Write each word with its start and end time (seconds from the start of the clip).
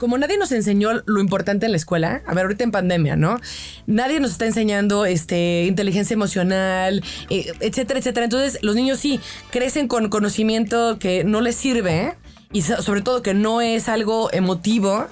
como 0.00 0.18
nadie 0.18 0.36
nos 0.38 0.50
enseñó 0.50 0.90
lo 1.06 1.20
importante 1.20 1.66
en 1.66 1.72
la 1.72 1.76
escuela, 1.76 2.22
a 2.26 2.34
ver, 2.34 2.46
ahorita 2.46 2.64
en 2.64 2.72
pandemia, 2.72 3.14
¿no? 3.14 3.38
Nadie 3.86 4.18
nos 4.18 4.32
está 4.32 4.46
enseñando 4.46 5.04
este, 5.04 5.66
inteligencia 5.68 6.14
emocional, 6.14 7.04
eh, 7.28 7.52
etcétera, 7.60 8.00
etcétera. 8.00 8.24
Entonces, 8.24 8.58
los 8.62 8.74
niños 8.74 8.98
sí 8.98 9.20
crecen 9.50 9.86
con 9.86 10.08
conocimiento 10.08 10.98
que 10.98 11.22
no 11.22 11.40
les 11.40 11.54
sirve. 11.54 12.16
Y 12.52 12.62
so- 12.62 12.82
sobre 12.82 13.00
todo 13.00 13.22
que 13.22 13.32
no 13.32 13.60
es 13.60 13.88
algo 13.88 14.28
emotivo. 14.32 15.06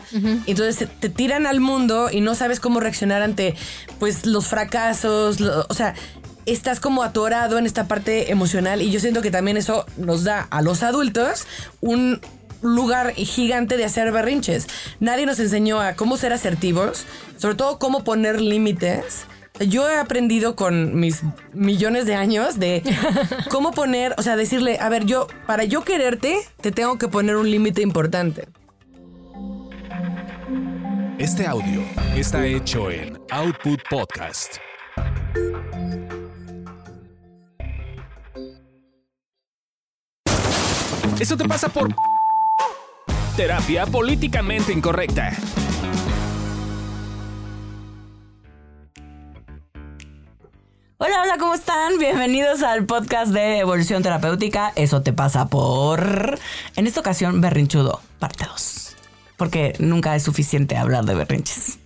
Entonces 0.48 0.77
te, 0.77 0.86
te 0.86 1.09
tiran 1.09 1.46
al 1.46 1.61
mundo 1.61 2.09
y 2.11 2.20
no 2.20 2.34
sabes 2.34 2.59
cómo 2.59 2.80
reaccionar 2.80 3.23
ante 3.23 3.55
pues 4.00 4.27
los 4.27 4.48
fracasos. 4.48 5.39
lo- 5.39 5.64
o 5.68 5.75
sea, 5.75 5.95
estás 6.46 6.80
como 6.80 7.05
atorado 7.05 7.57
en 7.59 7.64
esta 7.66 7.86
parte 7.86 8.32
emocional. 8.32 8.82
Y 8.82 8.91
yo 8.91 8.98
siento 8.98 9.23
que 9.23 9.30
también 9.30 9.57
eso 9.57 9.86
nos 9.98 10.25
da 10.25 10.48
a 10.50 10.62
los 10.62 10.82
adultos 10.82 11.46
un 11.80 12.20
lugar 12.62 13.12
gigante 13.14 13.77
de 13.77 13.84
hacer 13.84 14.12
berrinches. 14.12 14.66
Nadie 15.00 15.26
nos 15.26 15.39
enseñó 15.39 15.80
a 15.80 15.94
cómo 15.94 16.17
ser 16.17 16.32
asertivos, 16.32 17.07
sobre 17.36 17.54
todo 17.54 17.79
cómo 17.79 18.04
poner 18.04 18.40
límites. 18.40 19.26
Yo 19.61 19.89
he 19.89 19.96
aprendido 19.98 20.54
con 20.54 20.98
mis 21.00 21.22
millones 21.53 22.07
de 22.07 22.14
años 22.14 22.58
de 22.58 22.82
cómo 23.50 23.72
poner, 23.72 24.14
o 24.17 24.22
sea, 24.22 24.36
decirle, 24.36 24.79
a 24.81 24.89
ver, 24.89 25.04
yo, 25.04 25.26
para 25.46 25.64
yo 25.64 25.82
quererte, 25.82 26.39
te 26.61 26.71
tengo 26.71 26.96
que 26.98 27.08
poner 27.08 27.36
un 27.36 27.50
límite 27.50 27.82
importante. 27.82 28.48
Este 31.18 31.46
audio 31.48 31.82
está 32.14 32.47
hecho 32.47 32.91
en 32.92 33.19
Output 33.31 33.81
Podcast. 33.91 34.59
Eso 41.19 41.36
te 41.36 41.48
pasa 41.48 41.69
por 41.69 41.92
terapia 43.38 43.86
políticamente 43.86 44.72
incorrecta. 44.72 45.30
Hola, 50.97 51.22
hola, 51.22 51.36
¿cómo 51.39 51.55
están? 51.55 52.00
Bienvenidos 52.00 52.64
al 52.64 52.84
podcast 52.84 53.30
de 53.30 53.61
Evolución 53.61 54.03
Terapéutica. 54.03 54.72
Eso 54.75 55.03
te 55.03 55.12
pasa 55.12 55.47
por... 55.47 56.36
En 56.75 56.89
esta 56.89 56.98
ocasión, 56.98 57.41
berrinchudo, 57.41 58.00
parte 58.19 58.45
2. 58.45 58.97
Porque 59.36 59.73
nunca 59.78 60.17
es 60.17 60.25
suficiente 60.25 60.77
hablar 60.77 61.05
de 61.05 61.14
berrinches. 61.14 61.78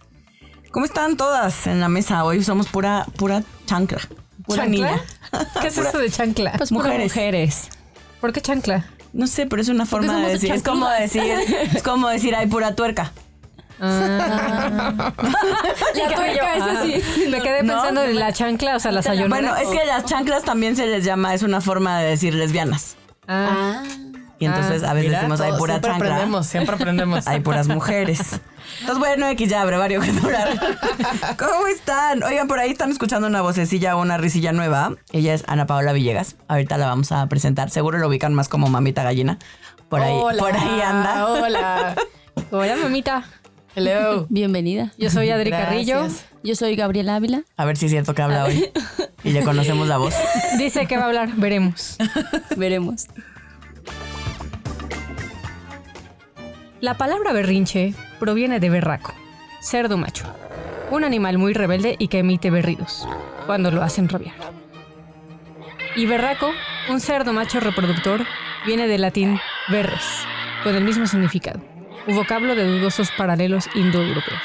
¿Cómo 0.71 0.87
están 0.87 1.19
todas 1.19 1.67
en 1.67 1.81
la 1.81 1.91
mesa? 1.91 2.25
Hoy 2.25 2.43
somos 2.43 2.69
pura, 2.69 3.05
pura 3.19 3.43
chancla. 3.67 4.01
Pura 4.47 4.63
¿Chancla? 4.63 4.71
niña. 4.71 5.03
¿Qué 5.61 5.69
es 5.69 5.77
eso 5.87 5.99
de 5.99 6.09
chancla? 6.11 6.55
Pues 6.57 6.73
mujeres. 6.73 7.13
mujeres. 7.13 7.69
¿Por 8.23 8.33
qué 8.33 8.41
chancla? 8.41 8.87
No 9.13 9.27
sé, 9.27 9.47
pero 9.47 9.61
es 9.61 9.69
una 9.69 9.87
forma 9.87 10.17
de 10.19 10.33
decir. 10.33 10.53
Es 10.53 10.63
como 10.63 10.89
decir, 10.89 11.23
es 11.75 11.83
como 11.83 12.09
decir, 12.09 12.35
hay 12.35 12.47
pura 12.47 12.75
tuerca. 12.75 13.13
La 13.83 15.13
tuerca 16.15 16.57
es 16.57 16.63
así. 16.63 17.29
Me 17.29 17.41
quedé 17.43 17.63
¿No? 17.63 17.75
pensando 17.75 18.05
en 18.05 18.19
la 18.19 18.33
chancla, 18.33 18.77
o 18.77 18.81
sea, 18.81 18.93
la 18.93 19.03
sayonara. 19.03 19.29
Bueno, 19.29 19.57
es 19.57 19.69
que 19.77 19.85
las 19.87 20.05
chanclas 20.05 20.45
también 20.45 20.77
se 20.77 20.87
les 20.87 21.05
llama, 21.05 21.35
es 21.35 21.43
una 21.43 21.61
forma 21.61 21.99
de 22.01 22.11
decir 22.11 22.33
lesbianas. 22.35 22.97
Ah, 23.27 23.83
Y 24.43 24.47
entonces 24.47 24.83
a 24.83 24.93
veces 24.93 25.11
Mira, 25.11 25.21
decimos, 25.21 25.41
hay 25.41 25.53
pura 25.53 25.75
siempre 25.75 25.91
chancla. 25.93 26.07
aprendemos, 26.15 26.47
siempre 26.49 26.75
aprendemos. 26.75 27.27
Hay 27.29 27.41
puras 27.41 27.69
mujeres. 27.69 28.41
Entonces, 28.81 28.99
bueno, 28.99 29.29
X 29.29 29.49
ya, 29.49 29.65
brevario 29.65 30.01
que 30.01 30.11
durar. 30.11 30.49
¿Cómo 31.39 31.69
están? 31.69 32.25
Oigan, 32.25 32.49
por 32.49 32.59
ahí 32.59 32.73
están 32.73 32.91
escuchando 32.91 33.29
una 33.29 33.41
vocecilla 33.41 33.97
o 33.97 34.03
una 34.03 34.19
risilla 34.19 34.51
nueva. 34.51 34.97
Ella 35.13 35.35
es 35.35 35.45
Ana 35.47 35.67
Paola 35.67 35.93
Villegas. 35.93 36.35
Ahorita 36.49 36.77
la 36.77 36.87
vamos 36.87 37.13
a 37.13 37.29
presentar. 37.29 37.71
Seguro 37.71 37.99
lo 37.99 38.09
ubican 38.09 38.35
más 38.35 38.49
como 38.49 38.69
mamita 38.69 39.05
gallina. 39.05 39.39
Por 39.89 40.01
ahí, 40.01 40.13
Hola, 40.13 40.43
por 40.43 40.57
ahí 40.57 40.81
anda. 40.81 41.29
Hola. 41.29 41.95
hola, 42.51 42.77
mamita. 42.77 43.25
Hello. 43.77 44.27
Bienvenida. 44.29 44.91
Yo 44.99 45.09
soy 45.09 45.31
Adri 45.31 45.51
Gracias. 45.51 45.69
Carrillo. 45.69 46.09
Yo 46.43 46.57
soy 46.57 46.75
Gabriela 46.75 47.15
Ávila. 47.15 47.43
A 47.57 47.65
ver 47.65 47.77
si 47.77 47.87
es 47.87 47.93
cierto 47.93 48.13
que 48.13 48.23
habla 48.23 48.45
hoy. 48.47 48.73
Y 49.23 49.31
le 49.31 49.45
conocemos 49.45 49.87
la 49.87 49.99
voz. 49.99 50.15
Dice 50.59 50.87
que 50.87 50.97
va 50.97 51.05
a 51.05 51.07
hablar, 51.07 51.29
veremos. 51.37 51.97
Veremos. 52.57 53.07
La 56.83 56.95
palabra 56.95 57.33
berrinche 57.33 57.95
proviene 58.19 58.59
de 58.59 58.69
berraco, 58.69 59.15
cerdo 59.61 59.97
macho, 59.97 60.25
un 60.91 61.05
animal 61.05 61.39
muy 61.39 61.53
rebelde 61.53 61.95
y 61.97 62.09
que 62.09 62.19
emite 62.19 62.51
berridos 62.51 63.07
cuando 63.47 63.71
lo 63.71 63.85
hacen 63.85 64.09
rabiar. 64.09 64.35
Y 65.95 66.07
berraco, 66.07 66.51
un 66.91 66.99
cerdo 66.99 67.33
macho 67.33 67.61
reproductor, 67.61 68.27
viene 68.67 68.89
del 68.89 69.03
latín 69.03 69.39
berres, 69.69 70.27
con 70.65 70.75
el 70.75 70.83
mismo 70.83 71.07
significado, 71.07 71.61
un 72.09 72.17
vocablo 72.17 72.57
de 72.57 72.67
dudosos 72.67 73.13
paralelos 73.13 73.69
indoeuropeos. 73.77 74.43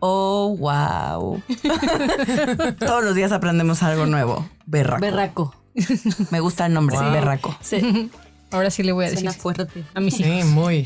Oh, 0.00 0.56
wow. 0.58 1.40
Todos 2.80 3.04
los 3.04 3.14
días 3.14 3.30
aprendemos 3.30 3.84
algo 3.84 4.06
nuevo. 4.06 4.48
Berraco. 4.66 5.00
Berraco. 5.00 5.63
Me 6.30 6.40
gusta 6.40 6.66
el 6.66 6.72
nombre, 6.74 6.96
berraco. 6.98 7.56
Sí. 7.60 8.10
Ahora 8.50 8.70
sí 8.70 8.82
le 8.84 8.92
voy 8.92 9.06
a 9.06 9.08
decir 9.10 9.24
Suena 9.28 9.32
fuerte. 9.32 9.84
a 9.94 10.00
mis 10.00 10.14
Sí, 10.14 10.22
hijos 10.22 10.44
muy. 10.50 10.84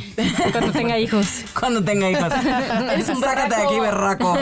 cuando 0.52 0.72
tenga 0.72 0.98
hijos. 0.98 1.26
Cuando 1.58 1.84
tenga 1.84 2.10
hijos. 2.10 2.32
Sácate 3.20 3.56
de 3.56 3.62
aquí, 3.62 3.78
berraco. 3.80 4.38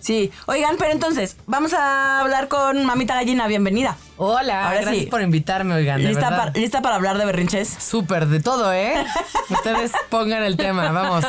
Sí. 0.00 0.30
Oigan, 0.46 0.76
pero 0.78 0.92
entonces, 0.92 1.36
vamos 1.46 1.74
a 1.74 2.20
hablar 2.20 2.48
con 2.48 2.84
Mamita 2.86 3.14
Gallina. 3.16 3.46
Bienvenida. 3.48 3.96
Hola, 4.16 4.68
Ahora 4.68 4.80
gracias 4.82 5.04
sí. 5.04 5.10
por 5.10 5.20
invitarme, 5.20 5.74
oigan. 5.74 6.00
de 6.00 6.08
¿Lista, 6.08 6.30
verdad. 6.30 6.52
pa- 6.52 6.58
¿Lista 6.58 6.80
para 6.80 6.94
hablar 6.94 7.18
de 7.18 7.26
berrinches? 7.26 7.68
Súper, 7.68 8.26
de 8.28 8.40
todo, 8.40 8.72
¿eh? 8.72 8.94
Ustedes 9.50 9.92
pongan 10.08 10.42
el 10.44 10.56
tema, 10.56 10.90
vamos. 10.92 11.24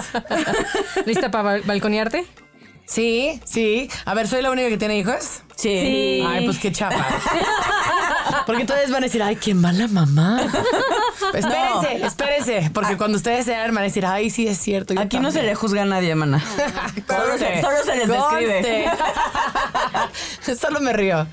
¿Lista 1.05 1.31
para 1.31 1.59
balconearte? 1.65 2.25
Sí, 2.85 3.41
sí. 3.43 3.89
A 4.05 4.13
ver, 4.13 4.27
¿soy 4.29 4.41
la 4.41 4.51
única 4.51 4.69
que 4.69 4.77
tiene 4.77 4.97
hijos? 4.97 5.41
Sí. 5.57 6.23
Ay, 6.25 6.45
pues 6.45 6.57
qué 6.59 6.71
chapa. 6.71 6.95
Porque 8.45 8.65
todos 8.65 8.89
van 8.89 9.03
a 9.03 9.07
decir, 9.07 9.21
ay, 9.23 9.35
qué 9.35 9.53
mala 9.53 9.87
mamá. 9.87 10.41
Espérense, 11.33 12.05
espérense. 12.05 12.71
Porque 12.73 12.97
cuando 12.97 13.17
ustedes 13.17 13.45
sean, 13.45 13.73
van 13.73 13.79
a 13.79 13.81
decir, 13.87 14.05
ay, 14.05 14.29
sí, 14.29 14.47
es 14.47 14.57
cierto. 14.57 14.93
yo 14.93 15.01
Aquí 15.01 15.19
no 15.19 15.29
se 15.31 15.39
también". 15.39 15.53
le 15.53 15.55
juzga 15.55 15.81
a 15.83 15.85
nadie, 15.85 16.15
mana. 16.15 16.39
Solo 17.07 17.37
se, 17.37 17.61
solo 17.61 17.77
se 17.85 17.95
les 17.95 18.07
describe. 18.07 18.89
Solo 20.59 20.79
me 20.79 20.93
río. 20.93 21.27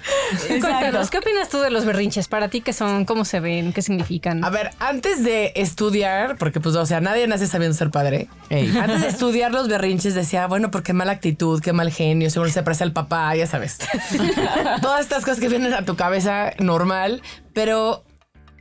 Cuéntanos, 0.48 1.10
¿qué 1.10 1.18
opinas 1.18 1.48
tú 1.48 1.58
de 1.60 1.70
los 1.70 1.84
berrinches? 1.84 2.28
Para 2.28 2.48
ti, 2.48 2.60
¿qué 2.60 2.72
son? 2.72 3.04
¿Cómo 3.04 3.24
se 3.24 3.40
ven? 3.40 3.72
¿Qué 3.72 3.82
significan? 3.82 4.44
A 4.44 4.50
ver, 4.50 4.70
antes 4.80 5.22
de 5.24 5.52
estudiar, 5.56 6.36
porque 6.36 6.60
pues, 6.60 6.74
o 6.76 6.86
sea, 6.86 7.00
nadie 7.00 7.26
nace 7.26 7.46
sabiendo 7.46 7.76
ser 7.76 7.90
padre. 7.90 8.28
Ey. 8.50 8.76
Antes 8.76 9.02
de 9.02 9.08
estudiar 9.08 9.52
los 9.52 9.68
berrinches 9.68 10.14
decía, 10.14 10.46
bueno, 10.46 10.70
porque 10.70 10.92
mala 10.92 11.12
actitud, 11.12 11.60
qué 11.62 11.72
mal 11.72 11.90
genio, 11.90 12.30
seguro 12.30 12.50
se 12.50 12.62
parece 12.62 12.84
al 12.84 12.92
papá, 12.92 13.34
ya 13.36 13.46
sabes. 13.46 13.78
Todas 14.82 15.00
estas 15.00 15.24
cosas 15.24 15.40
que 15.40 15.48
vienen 15.48 15.74
a 15.74 15.84
tu 15.84 15.96
cabeza 15.96 16.52
normal, 16.58 17.22
pero 17.52 18.03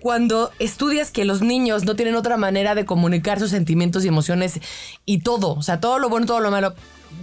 cuando 0.04 0.52
estudias 0.60 1.12
que 1.12 1.24
los 1.24 1.42
niños 1.42 1.86
no 1.86 1.96
tienen 1.96 2.16
otra 2.16 2.36
manera 2.36 2.76
de 2.76 2.84
comunicar 2.86 3.40
sus 3.40 3.52
sentimientos 3.52 4.04
y 4.04 4.10
emociones 4.10 4.60
y 5.06 5.20
todo, 5.20 5.54
o 5.54 5.62
sea, 5.62 5.80
todo 5.80 5.98
lo 5.98 6.10
bueno, 6.10 6.26
todo 6.28 6.42
lo 6.42 6.52
malo, 6.52 6.74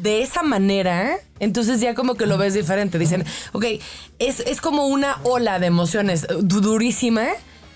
de 0.01 0.23
esa 0.23 0.43
manera, 0.43 1.17
entonces 1.41 1.81
ya 1.83 1.95
como 1.95 2.15
que 2.15 2.25
lo 2.25 2.39
ves 2.39 2.55
diferente. 2.55 2.99
Dicen, 2.99 3.27
ok, 3.53 3.65
es, 4.19 4.41
es 4.41 4.63
como 4.63 4.87
una 4.87 5.19
ola 5.25 5.59
de 5.59 5.67
emociones 5.67 6.27
du- 6.41 6.63
durísima 6.63 7.27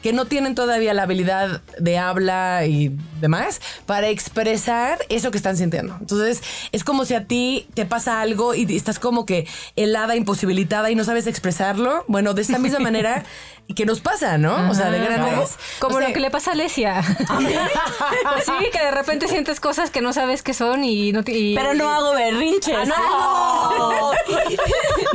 que 0.04 0.12
no 0.12 0.26
tienen 0.26 0.54
todavía 0.54 0.92
la 0.92 1.04
habilidad 1.04 1.62
de 1.78 1.96
habla 1.96 2.66
y 2.66 2.94
demás 3.22 3.62
para 3.86 4.08
expresar 4.08 4.98
eso 5.08 5.30
que 5.30 5.38
están 5.38 5.56
sintiendo. 5.56 5.96
Entonces, 5.98 6.42
es 6.72 6.84
como 6.84 7.06
si 7.06 7.14
a 7.14 7.24
ti 7.24 7.66
te 7.72 7.86
pasa 7.86 8.20
algo 8.20 8.54
y 8.54 8.66
estás 8.76 8.98
como 8.98 9.24
que 9.24 9.48
helada, 9.76 10.14
imposibilitada 10.14 10.90
y 10.90 10.94
no 10.94 11.04
sabes 11.04 11.26
expresarlo. 11.26 12.04
Bueno, 12.06 12.34
de 12.34 12.42
esa 12.42 12.58
misma 12.58 12.80
manera 12.80 13.24
que 13.74 13.86
nos 13.86 14.02
pasa, 14.02 14.36
¿no? 14.36 14.68
O 14.70 14.74
sea, 14.74 14.90
de 14.90 14.98
grandes. 15.00 15.56
Como 15.78 15.96
O 15.96 15.98
sea, 15.98 16.08
lo 16.08 16.12
que 16.14 16.20
le 16.20 16.30
pasa 16.30 16.50
a 16.50 16.52
Alesia. 16.52 17.02
sí, 18.44 18.52
que 18.70 18.78
de 18.78 18.90
repente 18.90 19.26
sientes 19.26 19.58
cosas 19.58 19.88
que 19.90 20.02
no 20.02 20.12
sabes 20.12 20.42
qué 20.42 20.52
son 20.52 20.84
y 20.84 21.12
no 21.12 21.24
te- 21.24 21.32
y- 21.32 21.54
Pero 21.54 21.72
no 21.72 21.88
hago 21.88 22.12
berrinches. 22.12 22.88
no. 22.88 24.10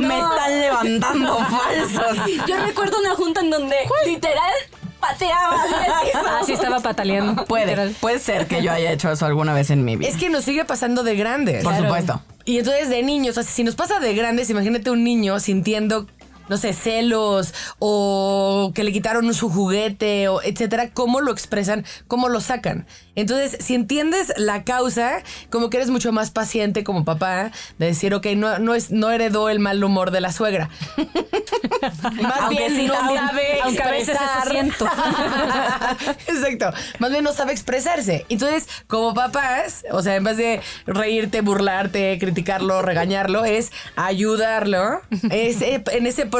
Me 0.00 0.18
están 0.18 0.60
levantando 0.60 1.38
falsos. 1.38 2.16
Yo 2.48 2.56
recuerdo 2.58 2.98
una 2.98 3.14
junta 3.14 3.40
en 3.40 3.50
donde 3.50 3.76
literal 4.06 4.52
pateaba. 5.00 5.56
Ah, 6.14 6.42
sí, 6.44 6.52
estaba 6.52 6.80
pataleando. 6.80 7.44
Puede, 7.44 7.90
puede 8.00 8.18
ser 8.18 8.46
que 8.46 8.62
yo 8.62 8.72
haya 8.72 8.92
hecho 8.92 9.10
eso 9.10 9.26
alguna 9.26 9.52
vez 9.54 9.70
en 9.70 9.84
mi 9.84 9.96
vida. 9.96 10.08
Es 10.08 10.16
que 10.16 10.30
nos 10.30 10.44
sigue 10.44 10.64
pasando 10.64 11.02
de 11.02 11.16
grandes. 11.16 11.64
Por 11.64 11.76
supuesto. 11.76 12.22
Y 12.44 12.58
entonces 12.58 12.88
de 12.88 13.02
niños, 13.02 13.36
o 13.36 13.42
sea, 13.42 13.52
si 13.52 13.64
nos 13.64 13.74
pasa 13.74 13.98
de 14.00 14.14
grandes, 14.14 14.50
imagínate 14.50 14.90
un 14.90 15.04
niño 15.04 15.38
sintiendo, 15.40 16.06
no 16.50 16.56
sé, 16.56 16.72
celos 16.72 17.54
o 17.78 18.72
que 18.74 18.82
le 18.82 18.92
quitaron 18.92 19.32
su 19.32 19.48
juguete 19.48 20.26
o 20.26 20.42
etcétera, 20.42 20.90
cómo 20.90 21.20
lo 21.20 21.30
expresan, 21.30 21.84
cómo 22.08 22.28
lo 22.28 22.40
sacan. 22.40 22.86
Entonces, 23.14 23.64
si 23.64 23.74
entiendes 23.74 24.32
la 24.36 24.64
causa, 24.64 25.22
como 25.48 25.70
que 25.70 25.76
eres 25.76 25.90
mucho 25.90 26.10
más 26.10 26.30
paciente 26.32 26.82
como 26.82 27.04
papá 27.04 27.52
de 27.78 27.86
decir, 27.86 28.14
ok, 28.14 28.26
no, 28.36 28.58
no, 28.58 28.74
es, 28.74 28.90
no 28.90 29.10
heredó 29.10 29.48
el 29.48 29.60
mal 29.60 29.82
humor 29.82 30.10
de 30.10 30.20
la 30.20 30.32
suegra. 30.32 30.70
más 32.20 32.40
Aunque 32.40 32.56
bien 32.56 32.76
sí 32.76 32.86
no 32.86 32.94
sabe 32.94 33.60
Aunque 33.62 33.82
a 33.82 33.90
veces 33.90 34.16
eso 34.16 34.56
expresar. 34.56 35.96
Exacto. 36.26 36.72
Más 36.98 37.10
bien 37.12 37.22
no 37.22 37.32
sabe 37.32 37.52
expresarse. 37.52 38.26
Entonces, 38.28 38.68
como 38.88 39.14
papás, 39.14 39.84
o 39.92 40.02
sea, 40.02 40.16
en 40.16 40.24
vez 40.24 40.36
de 40.36 40.60
reírte, 40.86 41.42
burlarte, 41.42 42.18
criticarlo, 42.18 42.82
regañarlo, 42.82 43.44
es 43.44 43.70
ayudarlo 43.94 45.00
es, 45.30 45.62
eh, 45.62 45.82
en 45.92 46.06
ese 46.06 46.26
proceso 46.26 46.39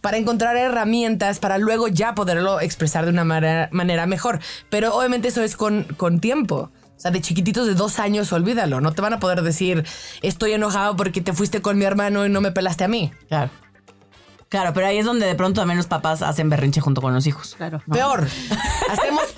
para 0.00 0.16
encontrar 0.16 0.56
herramientas 0.56 1.38
para 1.38 1.58
luego 1.58 1.88
ya 1.88 2.14
poderlo 2.14 2.60
expresar 2.60 3.04
de 3.04 3.10
una 3.10 3.24
manera, 3.24 3.68
manera 3.72 4.06
mejor. 4.06 4.40
Pero 4.68 4.94
obviamente 4.94 5.28
eso 5.28 5.42
es 5.42 5.56
con, 5.56 5.84
con 5.96 6.20
tiempo. 6.20 6.70
O 7.00 7.02
sea, 7.02 7.10
de 7.10 7.22
chiquititos 7.22 7.66
de 7.66 7.74
dos 7.74 7.98
años, 7.98 8.30
olvídalo. 8.32 8.82
No 8.82 8.92
te 8.92 9.00
van 9.00 9.14
a 9.14 9.20
poder 9.20 9.40
decir, 9.42 9.86
estoy 10.20 10.52
enojado 10.52 10.96
porque 10.96 11.22
te 11.22 11.32
fuiste 11.32 11.62
con 11.62 11.78
mi 11.78 11.86
hermano 11.86 12.26
y 12.26 12.28
no 12.28 12.42
me 12.42 12.52
pelaste 12.52 12.84
a 12.84 12.88
mí. 12.88 13.10
Claro. 13.28 13.50
Claro, 14.50 14.74
pero 14.74 14.88
ahí 14.88 14.98
es 14.98 15.06
donde 15.06 15.26
de 15.26 15.36
pronto 15.36 15.60
también 15.60 15.76
los 15.78 15.86
papás 15.86 16.22
hacen 16.22 16.50
berrinche 16.50 16.80
junto 16.80 17.00
con 17.00 17.14
los 17.14 17.24
hijos. 17.26 17.54
Claro. 17.56 17.80
Peor. 17.90 18.26
Hacemos 18.90 19.32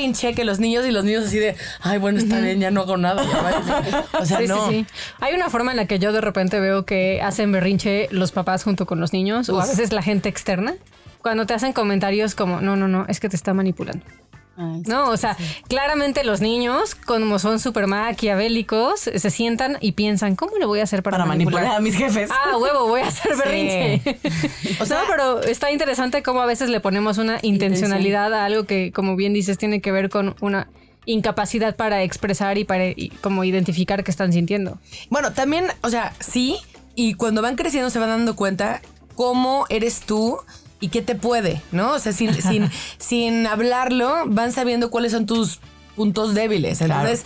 peor 0.00 0.10
berrinche 0.10 0.34
que 0.34 0.44
los 0.44 0.60
niños 0.60 0.86
y 0.86 0.90
los 0.90 1.04
niños 1.04 1.26
así 1.26 1.38
de, 1.38 1.56
ay, 1.80 1.98
bueno, 1.98 2.18
está 2.18 2.40
bien, 2.40 2.60
ya 2.60 2.70
no 2.70 2.80
hago 2.80 2.96
nada. 2.96 3.22
ya 3.24 3.42
va". 3.42 4.20
O 4.20 4.26
sea, 4.26 4.38
sí, 4.38 4.46
no. 4.46 4.68
sí, 4.68 4.86
sí. 4.88 4.94
Hay 5.20 5.34
una 5.34 5.50
forma 5.50 5.70
en 5.70 5.76
la 5.76 5.86
que 5.86 5.98
yo 5.98 6.12
de 6.12 6.20
repente 6.20 6.60
veo 6.60 6.84
que 6.84 7.20
hacen 7.22 7.52
berrinche 7.52 8.08
los 8.10 8.32
papás 8.32 8.64
junto 8.64 8.86
con 8.86 9.00
los 9.00 9.12
niños 9.12 9.48
o 9.48 9.60
a 9.60 9.66
veces 9.66 9.92
la 9.92 10.02
gente 10.02 10.28
externa. 10.28 10.74
Cuando 11.22 11.44
te 11.46 11.52
hacen 11.52 11.74
comentarios 11.74 12.34
como, 12.34 12.62
no, 12.62 12.76
no, 12.76 12.88
no, 12.88 13.04
es 13.08 13.20
que 13.20 13.28
te 13.28 13.36
está 13.36 13.52
manipulando. 13.52 14.04
No, 14.86 15.10
o 15.10 15.16
sea, 15.16 15.36
claramente 15.68 16.24
los 16.24 16.40
niños, 16.40 16.94
como 16.94 17.38
son 17.38 17.58
súper 17.60 17.86
maquiavélicos, 17.86 19.00
se 19.00 19.30
sientan 19.30 19.78
y 19.80 19.92
piensan, 19.92 20.36
¿cómo 20.36 20.56
lo 20.58 20.66
voy 20.68 20.80
a 20.80 20.82
hacer 20.84 21.02
para, 21.02 21.16
Para 21.16 21.26
manipular 21.26 21.66
a 21.66 21.80
mis 21.80 21.96
jefes. 21.96 22.30
Ah, 22.42 22.56
huevo, 22.56 22.86
voy 22.88 23.00
a 23.02 23.06
hacer 23.08 23.36
berrinche. 23.36 24.18
O 24.80 24.86
sea- 24.86 25.02
no, 25.02 25.04
pero 25.08 25.42
está 25.42 25.70
interesante 25.70 26.22
cómo 26.22 26.40
a 26.42 26.46
veces 26.46 26.68
le 26.68 26.80
ponemos 26.80 27.18
una 27.18 27.38
intencionalidad 27.42 28.32
a 28.34 28.44
algo 28.44 28.64
que, 28.64 28.92
como 28.92 29.16
bien 29.16 29.32
dices, 29.32 29.58
tiene 29.58 29.80
que 29.80 29.92
ver 29.92 30.08
con 30.10 30.34
una 30.40 30.68
incapacidad 31.06 31.76
para 31.76 32.02
expresar 32.02 32.58
y 32.58 32.64
para 32.64 32.86
y 32.88 33.08
como 33.22 33.42
identificar 33.44 34.04
qué 34.04 34.10
están 34.10 34.32
sintiendo. 34.32 34.78
Bueno, 35.08 35.32
también, 35.32 35.66
o 35.82 35.88
sea, 35.88 36.12
sí, 36.20 36.56
y 36.94 37.14
cuando 37.14 37.40
van 37.42 37.56
creciendo 37.56 37.90
se 37.90 37.98
van 37.98 38.10
dando 38.10 38.36
cuenta 38.36 38.80
cómo 39.14 39.66
eres 39.70 40.00
tú 40.00 40.38
y 40.80 40.88
qué 40.88 41.02
te 41.02 41.14
puede, 41.14 41.62
¿no? 41.72 41.92
O 41.92 41.98
sea, 41.98 42.12
sin, 42.12 42.34
sin, 42.40 42.70
sin 42.98 43.46
hablarlo, 43.46 44.24
van 44.26 44.52
sabiendo 44.52 44.90
cuáles 44.90 45.12
son 45.12 45.26
tus 45.26 45.60
puntos 45.96 46.34
débiles. 46.34 46.80
Entonces, 46.80 47.24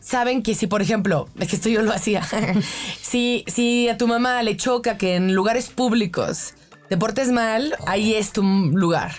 saben 0.00 0.42
que 0.42 0.54
si, 0.54 0.66
por 0.66 0.82
ejemplo, 0.82 1.28
es 1.38 1.48
que 1.48 1.56
esto 1.56 1.68
yo 1.68 1.82
lo 1.82 1.92
hacía, 1.92 2.22
si, 3.02 3.44
si 3.46 3.88
a 3.88 3.96
tu 3.98 4.06
mamá 4.06 4.42
le 4.42 4.56
choca 4.56 4.96
que 4.98 5.16
en 5.16 5.34
lugares 5.34 5.68
públicos 5.68 6.54
te 6.92 6.98
portes 6.98 7.30
mal, 7.32 7.74
ahí 7.86 8.14
es 8.16 8.32
tu 8.32 8.42
lugar 8.42 9.12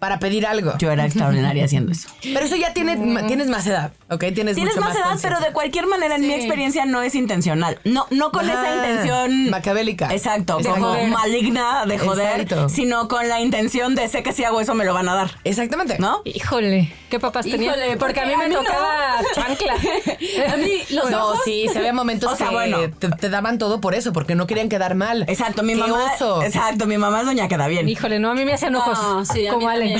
para 0.00 0.18
pedir 0.18 0.48
algo. 0.48 0.72
Yo 0.78 0.90
era 0.90 1.06
extraordinaria 1.06 1.64
haciendo 1.64 1.92
eso. 1.92 2.08
Pero 2.24 2.40
eso 2.40 2.56
ya 2.56 2.74
tiene, 2.74 2.96
tienes 3.28 3.46
más 3.46 3.64
edad, 3.68 3.92
¿ok? 4.10 4.24
Tienes, 4.34 4.56
Tienes 4.56 4.74
mucho 4.74 4.80
más 4.84 4.96
edad, 4.96 5.16
pero 5.22 5.38
de 5.38 5.52
cualquier 5.52 5.86
manera, 5.86 6.16
en 6.16 6.22
mi 6.22 6.34
experiencia, 6.34 6.86
no 6.86 7.02
es 7.02 7.14
intencional. 7.14 7.78
No, 7.84 8.08
no 8.10 8.32
con 8.32 8.50
esa 8.50 8.62
Ah, 8.64 8.74
intención. 8.74 9.48
maquiavélica. 9.50 10.12
Exacto, 10.12 10.58
Exacto. 10.58 10.80
como 10.80 11.06
maligna 11.06 11.86
de 11.86 11.98
joder, 12.00 12.40
Exacto. 12.40 12.68
sino 12.68 13.06
con 13.06 13.28
la 13.28 13.40
intención 13.40 13.94
de 13.94 14.08
sé 14.08 14.24
que 14.24 14.32
si 14.32 14.42
hago 14.42 14.60
eso 14.60 14.74
me 14.74 14.84
lo 14.84 14.92
van 14.92 15.08
a 15.08 15.14
dar. 15.14 15.30
Exactamente. 15.44 15.98
¿No? 16.00 16.22
Híjole, 16.24 16.92
¿qué 17.10 17.20
papás 17.20 17.46
tenían? 17.46 17.76
Híjole, 17.76 17.96
Porque 17.96 18.18
a 18.18 18.26
mí 18.26 18.34
me 18.36 18.46
a 18.46 18.48
mí 18.48 18.54
no. 18.56 18.60
tocaba 18.64 19.18
chancla. 19.36 19.74
A 20.52 20.56
mí, 20.56 20.82
los 20.90 21.10
no, 21.12 21.26
ojos. 21.28 21.40
sí, 21.44 21.68
se 21.72 21.78
había 21.78 21.92
momentos 21.92 22.32
O 22.32 22.36
sea, 22.36 22.48
que 22.48 22.54
bueno. 22.54 22.78
te, 22.98 23.08
te 23.08 23.28
daban 23.28 23.58
todo 23.58 23.80
por 23.80 23.94
eso, 23.94 24.12
porque 24.12 24.34
no 24.34 24.46
querían 24.48 24.68
quedar 24.68 24.96
mal. 24.96 25.24
Exacto, 25.28 25.62
mi 25.62 25.74
¡Qué 25.74 25.80
mamá. 25.80 26.12
oso! 26.14 26.42
Exacto, 26.42 26.86
mi 26.86 26.98
mamá 26.98 27.19
es 27.20 27.26
doña 27.26 27.48
queda 27.48 27.66
bien. 27.68 27.88
Híjole, 27.88 28.18
no, 28.18 28.30
a 28.30 28.34
mí 28.34 28.44
me 28.44 28.52
hacían 28.54 28.74
ojos 28.76 28.98
No, 28.98 29.24
sí, 29.24 29.46
como 29.50 29.68
Ale. 29.68 29.96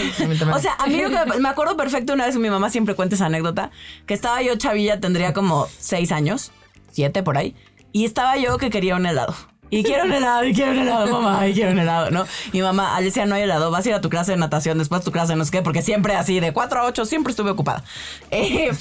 O 0.53 0.59
sea, 0.59 0.75
a 0.79 0.87
mí 0.87 1.01
lo 1.01 1.09
que 1.11 1.39
me 1.41 1.49
acuerdo 1.49 1.77
perfecto 1.77 2.13
una 2.13 2.27
vez, 2.27 2.37
mi 2.37 2.51
mamá 2.51 2.71
siempre 2.71 2.95
cuenta 2.95 3.15
esa 3.15 3.27
anécdota, 3.27 3.71
que 4.07 4.15
estaba 4.15 4.43
yo 4.43 4.57
chavilla, 4.57 5.01
tendría 5.01 5.33
como 5.33 5.67
seis 5.79 6.13
años, 6.13 6.53
siete 6.91 7.23
por 7.23 7.37
ahí, 7.39 7.55
y 7.93 8.05
estaba 8.05 8.37
yo 8.37 8.57
que 8.59 8.71
quería 8.71 8.97
un 8.97 9.07
helado. 9.07 9.35
Y 9.73 9.85
quiero 9.85 10.03
un 10.05 10.13
helado, 10.13 10.45
y 10.45 10.53
quiero 10.53 10.73
un 10.73 10.79
helado, 10.79 11.21
mamá, 11.21 11.47
y 11.47 11.55
quiero 11.55 11.71
un 11.71 11.79
helado, 11.79 12.11
¿no? 12.11 12.27
Y 12.53 12.61
mamá, 12.61 12.97
Alicia, 12.97 13.25
no 13.27 13.37
hay 13.37 13.43
helado, 13.43 13.71
vas 13.71 13.87
a 13.87 13.91
ir 13.91 13.95
a 13.95 14.01
tu 14.01 14.09
clase 14.11 14.33
de 14.33 14.37
natación, 14.37 14.79
después 14.79 15.05
tu 15.05 15.13
clase 15.13 15.35
de 15.35 15.37
no 15.37 15.45
sé 15.45 15.53
qué, 15.53 15.63
porque 15.63 15.81
siempre 15.81 16.17
así, 16.17 16.41
de 16.41 16.53
4 16.53 16.81
a 16.81 16.85
8, 16.87 17.05
siempre 17.05 17.31
estuve 17.31 17.51
ocupada. 17.51 17.85
Eh, 18.33 18.73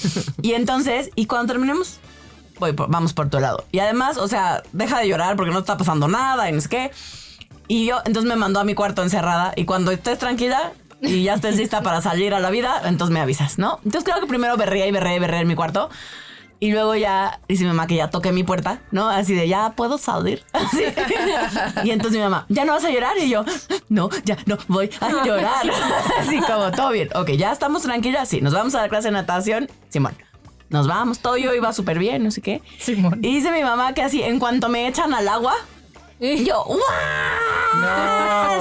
y 0.42 0.54
entonces, 0.54 1.10
y 1.14 1.26
cuando 1.26 1.52
terminemos, 1.52 2.00
voy 2.58 2.72
por- 2.72 2.90
vamos 2.90 3.12
por 3.12 3.30
tu 3.30 3.38
helado. 3.38 3.64
Y 3.70 3.78
además, 3.78 4.16
o 4.16 4.26
sea, 4.26 4.64
deja 4.72 4.98
de 4.98 5.06
llorar 5.08 5.36
porque 5.36 5.52
no 5.52 5.60
está 5.60 5.76
pasando 5.76 6.08
nada 6.08 6.48
y 6.50 6.52
no 6.52 6.60
sé 6.60 6.68
qué. 6.68 6.90
Y 7.70 7.86
yo, 7.86 7.98
entonces 8.04 8.28
me 8.28 8.34
mandó 8.34 8.58
a 8.58 8.64
mi 8.64 8.74
cuarto 8.74 9.00
encerrada. 9.04 9.52
Y 9.54 9.64
cuando 9.64 9.92
estés 9.92 10.18
tranquila 10.18 10.72
y 11.00 11.22
ya 11.22 11.34
estés 11.34 11.56
lista 11.56 11.82
para 11.82 12.00
salir 12.00 12.34
a 12.34 12.40
la 12.40 12.50
vida, 12.50 12.82
entonces 12.84 13.14
me 13.14 13.20
avisas, 13.20 13.58
¿no? 13.58 13.78
Entonces 13.84 14.02
creo 14.02 14.20
que 14.20 14.26
primero 14.26 14.56
berría 14.56 14.88
y 14.88 14.90
berré 14.90 15.14
y 15.14 15.18
berré 15.20 15.38
en 15.38 15.46
mi 15.46 15.54
cuarto. 15.54 15.88
Y 16.58 16.72
luego 16.72 16.96
ya 16.96 17.38
dice 17.46 17.62
mi 17.62 17.68
mamá 17.68 17.86
que 17.86 17.94
ya 17.94 18.10
toqué 18.10 18.32
mi 18.32 18.42
puerta, 18.42 18.80
¿no? 18.90 19.08
Así 19.08 19.36
de, 19.36 19.46
ya 19.46 19.74
puedo 19.76 19.98
salir. 19.98 20.42
Así. 20.52 20.82
Y 21.84 21.92
entonces 21.92 22.18
mi 22.18 22.24
mamá, 22.24 22.44
¿ya 22.48 22.64
no 22.64 22.72
vas 22.72 22.84
a 22.84 22.90
llorar? 22.90 23.16
Y 23.18 23.30
yo, 23.30 23.44
no, 23.88 24.10
ya 24.24 24.36
no 24.46 24.58
voy 24.66 24.90
a 25.00 25.24
llorar. 25.24 25.70
Así 26.18 26.40
como, 26.40 26.72
todo 26.72 26.90
bien. 26.90 27.08
Ok, 27.14 27.30
ya 27.38 27.52
estamos 27.52 27.82
tranquilas. 27.82 28.28
Sí, 28.28 28.40
nos 28.40 28.52
vamos 28.52 28.74
a 28.74 28.82
la 28.82 28.88
clase 28.88 29.08
de 29.08 29.12
natación. 29.12 29.68
Simón, 29.90 30.16
nos 30.70 30.88
vamos. 30.88 31.20
Todo 31.20 31.36
yo 31.36 31.54
iba 31.54 31.72
súper 31.72 32.00
bien, 32.00 32.24
no 32.24 32.32
sé 32.32 32.40
qué. 32.40 32.62
Simón. 32.80 33.20
Y 33.22 33.32
dice 33.36 33.52
mi 33.52 33.62
mamá 33.62 33.94
que 33.94 34.02
así, 34.02 34.24
en 34.24 34.40
cuanto 34.40 34.68
me 34.68 34.88
echan 34.88 35.14
al 35.14 35.28
agua, 35.28 35.54
y 36.20 36.44
yo, 36.44 36.64
¡guau! 36.64 36.78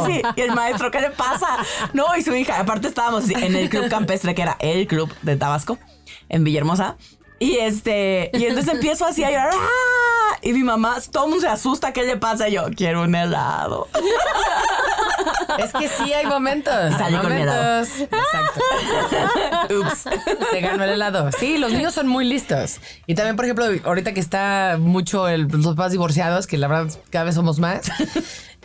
Sí, 0.06 0.22
y 0.36 0.42
el 0.42 0.54
maestro, 0.54 0.92
¿qué 0.92 1.02
le 1.02 1.12
pasa? 1.12 1.58
No, 1.94 2.06
y 2.18 2.24
su 2.24 2.34
hija, 2.34 2.60
aparte 2.60 2.88
estábamos 2.88 3.30
en 3.30 3.56
el 3.56 3.70
club 3.70 3.90
campestre, 3.90 4.34
que 4.34 4.42
era 4.42 4.58
el 4.60 4.88
club 4.88 5.14
de 5.22 5.36
Tabasco, 5.36 5.78
en 6.30 6.44
Villahermosa. 6.44 6.96
Y 7.40 7.58
este, 7.58 8.30
y 8.34 8.46
entonces 8.46 8.74
empiezo 8.74 9.06
así 9.06 9.24
a 9.24 9.30
llorar. 9.32 9.52
¡ah! 9.54 10.38
Y 10.42 10.54
mi 10.54 10.64
mamá, 10.64 10.98
todo 11.12 11.26
el 11.26 11.30
mundo 11.32 11.46
se 11.46 11.52
asusta, 11.52 11.94
¿qué 11.94 12.04
le 12.04 12.18
pasa? 12.18 12.48
Y 12.50 12.54
yo, 12.54 12.66
quiero 12.76 13.04
un 13.04 13.16
helado. 13.16 13.88
Es 15.58 15.74
que 15.74 15.90
sí 15.90 16.14
hay 16.14 16.26
momentos. 16.26 16.74
Salí 16.98 17.16
hay 17.16 17.22
con 17.22 17.36
mi 17.36 17.42
helado. 17.42 17.82
momentos. 17.82 18.00
Exacto. 18.02 19.80
Ups. 19.82 20.06
Se 20.52 20.62
ganó 20.62 20.84
el 20.86 20.92
helado. 20.92 21.30
Sí, 21.38 21.58
los 21.58 21.74
niños 21.74 21.94
son 21.94 22.08
muy 22.08 22.24
listos. 22.24 22.80
Y 23.08 23.16
también, 23.16 23.36
por 23.36 23.44
ejemplo, 23.46 23.66
ahorita 23.84 24.14
que 24.14 24.22
está 24.22 24.78
mucho 24.80 25.28
el- 25.28 25.48
los 25.48 25.66
papás 25.76 25.92
divorciados, 25.92 26.48
que 26.48 26.58
la 26.58 26.68
verdad 26.70 26.94
cada 27.10 27.26
vez 27.26 27.36
somos 27.36 27.60
más, 27.60 27.92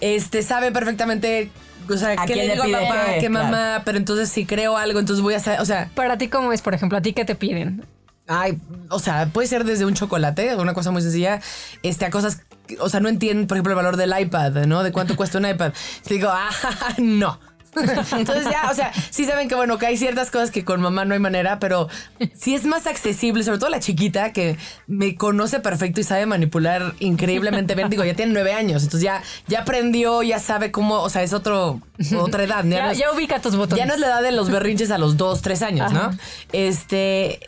este 0.00 0.42
sabe 0.42 0.70
perfectamente. 0.70 1.50
O 1.90 1.96
sea, 1.96 2.12
¿A 2.16 2.26
¿qué 2.26 2.36
le 2.36 2.46
le 2.46 2.52
digo 2.54 2.76
a 2.76 2.80
papá? 2.80 3.04
qué? 3.14 3.20
¿Qué 3.20 3.28
mamá? 3.28 3.48
Claro. 3.50 3.82
Pero 3.84 3.98
entonces 3.98 4.28
si 4.30 4.46
creo 4.46 4.76
algo, 4.76 5.00
entonces 5.00 5.22
voy 5.22 5.34
a 5.34 5.38
hacer, 5.38 5.60
o 5.60 5.64
sea, 5.64 5.90
Para 5.94 6.16
ti, 6.16 6.28
¿cómo 6.28 6.52
es, 6.52 6.62
por 6.62 6.74
ejemplo? 6.74 6.96
¿A 6.96 7.02
ti 7.02 7.12
qué 7.12 7.24
te 7.24 7.34
piden? 7.34 7.84
Ay, 8.26 8.58
o 8.88 8.98
sea, 8.98 9.26
puede 9.26 9.48
ser 9.48 9.64
desde 9.64 9.84
un 9.84 9.94
chocolate, 9.94 10.54
una 10.56 10.72
cosa 10.74 10.90
muy 10.90 11.02
sencilla, 11.02 11.40
este, 11.82 12.06
a 12.06 12.10
cosas, 12.10 12.40
o 12.80 12.88
sea, 12.88 13.00
no 13.00 13.08
entienden, 13.10 13.46
por 13.46 13.56
ejemplo, 13.58 13.72
el 13.72 13.76
valor 13.76 13.96
del 13.98 14.14
iPad, 14.18 14.64
¿no? 14.66 14.82
De 14.82 14.92
cuánto 14.92 15.14
cuesta 15.16 15.38
un 15.38 15.46
iPad. 15.46 15.72
Digo, 16.08 16.30
ah, 16.32 16.48
no. 16.98 17.38
Entonces 18.16 18.44
ya, 18.44 18.70
o 18.70 18.74
sea, 18.74 18.92
sí 19.10 19.24
saben 19.24 19.48
que 19.48 19.56
bueno, 19.56 19.78
que 19.78 19.86
hay 19.86 19.96
ciertas 19.96 20.30
cosas 20.30 20.52
que 20.52 20.64
con 20.64 20.80
mamá 20.80 21.04
no 21.04 21.12
hay 21.14 21.18
manera, 21.18 21.58
pero 21.58 21.88
sí 22.32 22.54
es 22.54 22.64
más 22.66 22.86
accesible, 22.86 23.42
sobre 23.42 23.58
todo 23.58 23.68
la 23.68 23.80
chiquita 23.80 24.32
que 24.32 24.56
me 24.86 25.16
conoce 25.16 25.58
perfecto 25.58 26.00
y 26.00 26.04
sabe 26.04 26.24
manipular 26.24 26.94
increíblemente 27.00 27.74
bien. 27.74 27.90
Digo, 27.90 28.04
ya 28.04 28.14
tiene 28.14 28.32
nueve 28.32 28.52
años, 28.52 28.84
entonces 28.84 29.02
ya, 29.02 29.22
ya 29.48 29.62
aprendió, 29.62 30.22
ya 30.22 30.38
sabe 30.38 30.70
cómo, 30.70 31.00
o 31.02 31.10
sea, 31.10 31.24
es 31.24 31.32
otro, 31.32 31.80
otra 32.16 32.44
edad. 32.44 32.64
Ya, 32.64 32.84
no 32.84 32.90
es- 32.92 32.98
ya 32.98 33.10
ubica 33.12 33.40
tus 33.42 33.56
botones. 33.56 33.78
ya 33.84 33.86
no 33.86 33.94
es 33.94 33.98
la 34.00 34.06
edad 34.06 34.22
de 34.22 34.30
los 34.30 34.50
berrinches 34.50 34.92
a 34.92 34.98
los 34.98 35.16
dos, 35.16 35.42
tres 35.42 35.60
años, 35.60 35.92
¿no? 35.92 36.12
Este, 36.52 37.40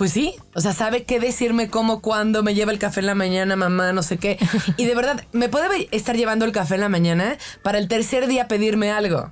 pues 0.00 0.12
sí, 0.12 0.34
o 0.54 0.62
sea, 0.62 0.72
sabe 0.72 1.04
qué 1.04 1.20
decirme, 1.20 1.68
cómo, 1.68 2.00
cuándo, 2.00 2.42
me 2.42 2.54
lleva 2.54 2.72
el 2.72 2.78
café 2.78 3.00
en 3.00 3.06
la 3.06 3.14
mañana, 3.14 3.54
mamá, 3.54 3.92
no 3.92 4.02
sé 4.02 4.16
qué. 4.16 4.38
Y 4.78 4.86
de 4.86 4.94
verdad, 4.94 5.26
me 5.32 5.50
puede 5.50 5.88
estar 5.90 6.16
llevando 6.16 6.46
el 6.46 6.52
café 6.52 6.76
en 6.76 6.80
la 6.80 6.88
mañana 6.88 7.36
para 7.60 7.76
el 7.76 7.86
tercer 7.86 8.26
día 8.26 8.48
pedirme 8.48 8.90
algo. 8.90 9.30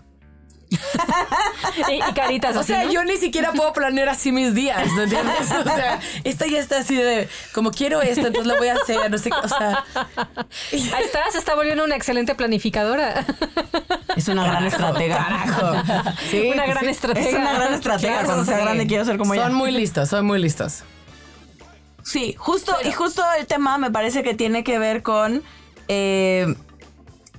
Y, 1.88 1.94
y 1.94 2.12
caritas 2.12 2.56
O 2.56 2.62
sea, 2.62 2.84
¿no? 2.84 2.92
yo 2.92 3.04
ni 3.04 3.16
siquiera 3.16 3.52
puedo 3.52 3.72
planear 3.72 4.08
así 4.08 4.32
mis 4.32 4.54
días, 4.54 4.90
¿no 4.94 5.02
entiendes? 5.02 5.50
O 5.50 5.64
sea, 5.64 6.00
esta 6.24 6.46
ya 6.46 6.58
está 6.58 6.78
así 6.78 6.96
de, 6.96 7.28
como 7.52 7.70
quiero 7.70 8.02
esto, 8.02 8.26
entonces 8.26 8.46
lo 8.46 8.58
voy 8.58 8.68
a 8.68 8.74
hacer, 8.74 9.10
no 9.10 9.18
sé 9.18 9.30
qué, 9.30 9.36
o 9.36 9.48
sea... 9.48 9.84
Ahí 10.72 11.04
está, 11.04 11.30
se 11.30 11.38
está 11.38 11.54
volviendo 11.54 11.84
una 11.84 11.96
excelente 11.96 12.34
planificadora. 12.34 13.24
Es 14.16 14.28
una 14.28 14.44
gran 14.44 14.66
estratega. 14.66 15.16
Carajo. 15.16 16.14
Sí, 16.30 16.50
una 16.52 16.64
pues 16.64 16.68
gran 16.68 16.84
sí. 16.84 16.90
estratega. 16.90 17.28
Es 17.28 17.34
una 17.34 17.52
gran 17.52 17.74
estratega. 17.74 18.12
Claro, 18.12 18.26
Cuando 18.26 18.44
sea 18.44 18.56
sí. 18.58 18.62
grande 18.64 18.86
quiero 18.86 19.04
ser 19.04 19.18
como 19.18 19.34
ella. 19.34 19.44
Son 19.44 19.54
muy 19.54 19.70
listos, 19.70 20.08
son 20.08 20.26
muy 20.26 20.38
listos. 20.40 20.82
Sí, 22.04 22.34
justo, 22.38 22.74
y 22.84 22.92
justo 22.92 23.22
el 23.38 23.46
tema 23.46 23.78
me 23.78 23.90
parece 23.90 24.22
que 24.22 24.34
tiene 24.34 24.64
que 24.64 24.78
ver 24.78 25.02
con, 25.02 25.42
eh, 25.88 26.54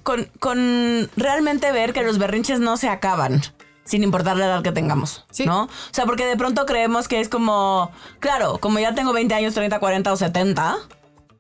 con, 0.10 0.28
con 0.40 1.10
realmente 1.16 1.72
ver 1.72 1.94
que 1.94 2.02
los 2.02 2.18
berrinches 2.18 2.60
no 2.60 2.78
se 2.78 2.90
acaban. 2.90 3.42
Sin 3.84 4.02
importar 4.04 4.38
la 4.38 4.46
edad 4.46 4.64
que 4.64 4.72
tengamos, 4.72 5.26
Sí. 5.30 5.46
¿no? 5.46 5.64
O 5.66 5.70
sea, 5.92 6.06
porque 6.06 6.26
de 6.26 6.36
pronto 6.36 6.66
creemos 6.66 7.08
que 7.08 7.20
es 7.20 7.30
como, 7.30 7.92
claro, 8.20 8.58
como 8.60 8.80
ya 8.80 8.94
tengo 8.96 9.14
20 9.14 9.34
años, 9.36 9.54
30, 9.54 9.80
40 9.80 10.12
o 10.14 10.16
70, 10.18 10.78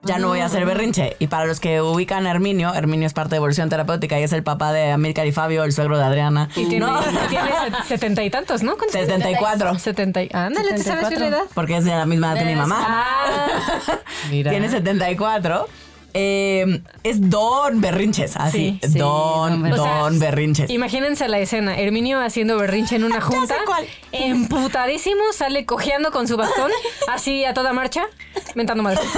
ya 0.01 0.17
no 0.19 0.27
voy 0.29 0.39
a 0.39 0.45
hacer 0.45 0.65
berrinche. 0.65 1.15
Y 1.19 1.27
para 1.27 1.45
los 1.45 1.59
que 1.59 1.81
ubican 1.81 2.25
a 2.25 2.31
Herminio, 2.31 2.73
Herminio 2.73 3.05
es 3.07 3.13
parte 3.13 3.31
de 3.31 3.37
Evolución 3.37 3.69
Terapéutica 3.69 4.19
y 4.19 4.23
es 4.23 4.33
el 4.33 4.43
papá 4.43 4.71
de 4.71 4.91
Amílcar 4.91 5.25
y 5.27 5.31
Fabio, 5.31 5.63
el 5.63 5.73
suegro 5.73 5.97
de 5.97 6.03
Adriana. 6.05 6.47
Y 6.55 6.65
tiene, 6.67 6.85
¿no? 6.85 6.99
y 7.01 7.27
tiene 7.27 7.49
set- 7.51 7.83
setenta 7.87 8.23
y 8.23 8.29
tantos, 8.29 8.63
¿no? 8.63 8.77
¿Cuántos 8.77 8.93
tiene? 8.93 9.07
74. 9.07 9.77
Setenta 9.79 10.23
y... 10.23 10.29
Ándale, 10.33 10.69
¿te 10.73 10.83
sabes 10.83 11.19
la 11.19 11.27
edad? 11.27 11.43
Porque 11.53 11.77
es 11.77 11.85
de 11.85 11.91
la 11.91 12.05
misma 12.05 12.31
edad 12.31 12.39
que 12.39 12.45
mi 12.45 12.55
mamá. 12.55 12.77
Ah, 12.83 13.47
Mira. 14.29 14.51
Tiene 14.51 14.69
74. 14.69 15.67
Eh, 16.13 16.81
es 17.03 17.29
Don 17.29 17.81
Berrinches, 17.81 18.35
así. 18.35 18.79
Sí, 18.81 18.89
sí, 18.93 18.97
don, 18.99 19.61
Don 19.61 19.71
Don, 19.71 19.79
O 19.79 19.83
sea, 19.83 20.19
Berrinches. 20.19 20.69
Imagínense 20.69 21.27
la 21.27 21.39
escena. 21.39 21.77
Herminio 21.79 22.19
haciendo 22.21 22.57
berrinche 22.57 22.95
en 22.95 23.03
una 23.03 23.21
junta. 23.21 23.55
cuál. 23.65 23.85
Emputadísimo, 24.11 25.21
sale 25.33 25.65
cojeando 25.65 26.11
con 26.11 26.27
su 26.27 26.35
bastón, 26.37 26.71
así 27.07 27.45
a 27.45 27.53
toda 27.53 27.73
marcha, 27.73 28.03
mentando 28.55 28.83
madre. 28.83 28.99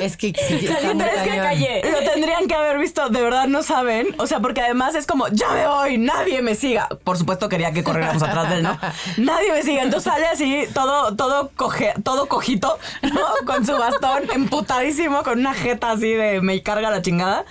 Es 0.00 0.16
que 0.16 0.28
sí, 0.28 0.54
es 0.54 0.60
que 0.60 0.66
cañón. 0.68 0.98
lo 0.98 2.12
tendrían 2.12 2.46
que 2.46 2.54
haber 2.54 2.78
visto, 2.78 3.08
de 3.10 3.20
verdad 3.20 3.46
no 3.46 3.62
saben. 3.62 4.08
O 4.18 4.26
sea, 4.26 4.40
porque 4.40 4.60
además 4.60 4.94
es 4.94 5.06
como, 5.06 5.28
ya 5.28 5.48
me 5.50 5.66
voy, 5.66 5.98
nadie 5.98 6.42
me 6.42 6.54
siga. 6.54 6.88
Por 7.04 7.18
supuesto 7.18 7.48
quería 7.48 7.72
que 7.72 7.84
corriéramos 7.84 8.22
atrás 8.22 8.48
de 8.48 8.56
él, 8.56 8.62
¿no? 8.62 8.78
Nadie 9.18 9.52
me 9.52 9.62
siga. 9.62 9.82
Entonces 9.82 10.12
sale 10.12 10.26
así, 10.26 10.64
todo, 10.74 11.14
todo, 11.16 11.50
coge, 11.56 11.92
todo 12.02 12.26
cojito, 12.28 12.78
¿no? 13.02 13.20
Con 13.46 13.64
su 13.66 13.76
bastón, 13.76 14.24
emputadísimo, 14.32 15.22
con 15.22 15.39
una 15.40 15.54
jeta 15.54 15.90
así 15.90 16.12
de 16.12 16.40
me 16.40 16.62
carga 16.62 16.90
la 16.90 17.02
chingada. 17.02 17.44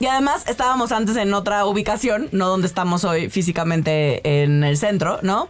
Y 0.00 0.06
además 0.06 0.44
estábamos 0.46 0.92
antes 0.92 1.16
en 1.16 1.34
otra 1.34 1.64
ubicación, 1.66 2.28
no 2.30 2.48
donde 2.48 2.68
estamos 2.68 3.02
hoy 3.02 3.30
físicamente 3.30 4.44
en 4.44 4.62
el 4.62 4.76
centro, 4.76 5.18
¿no? 5.22 5.48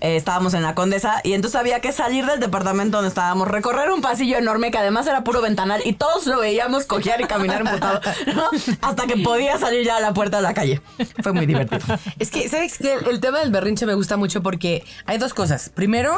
Eh, 0.00 0.14
estábamos 0.14 0.54
en 0.54 0.62
la 0.62 0.76
Condesa 0.76 1.20
y 1.24 1.32
entonces 1.32 1.58
había 1.58 1.80
que 1.80 1.90
salir 1.90 2.24
del 2.24 2.38
departamento 2.38 2.98
donde 2.98 3.08
estábamos, 3.08 3.48
recorrer 3.48 3.90
un 3.90 4.00
pasillo 4.00 4.38
enorme 4.38 4.70
que 4.70 4.78
además 4.78 5.08
era 5.08 5.24
puro 5.24 5.40
ventanal 5.40 5.82
y 5.84 5.94
todos 5.94 6.26
lo 6.26 6.38
veíamos 6.38 6.86
cojear 6.86 7.20
y 7.20 7.24
caminar 7.24 7.62
emputado, 7.62 8.00
¿no? 8.36 8.44
Hasta 8.82 9.06
que 9.08 9.16
podía 9.16 9.58
salir 9.58 9.84
ya 9.84 9.96
a 9.96 10.00
la 10.00 10.14
puerta 10.14 10.36
de 10.36 10.44
la 10.44 10.54
calle. 10.54 10.80
Fue 11.20 11.32
muy 11.32 11.46
divertido. 11.46 11.80
Es 12.20 12.30
que, 12.30 12.48
¿sabes 12.48 12.78
qué? 12.78 12.98
El 13.10 13.18
tema 13.18 13.40
del 13.40 13.50
berrinche 13.50 13.84
me 13.84 13.94
gusta 13.94 14.16
mucho 14.16 14.44
porque 14.44 14.84
hay 15.06 15.18
dos 15.18 15.34
cosas. 15.34 15.72
Primero, 15.74 16.16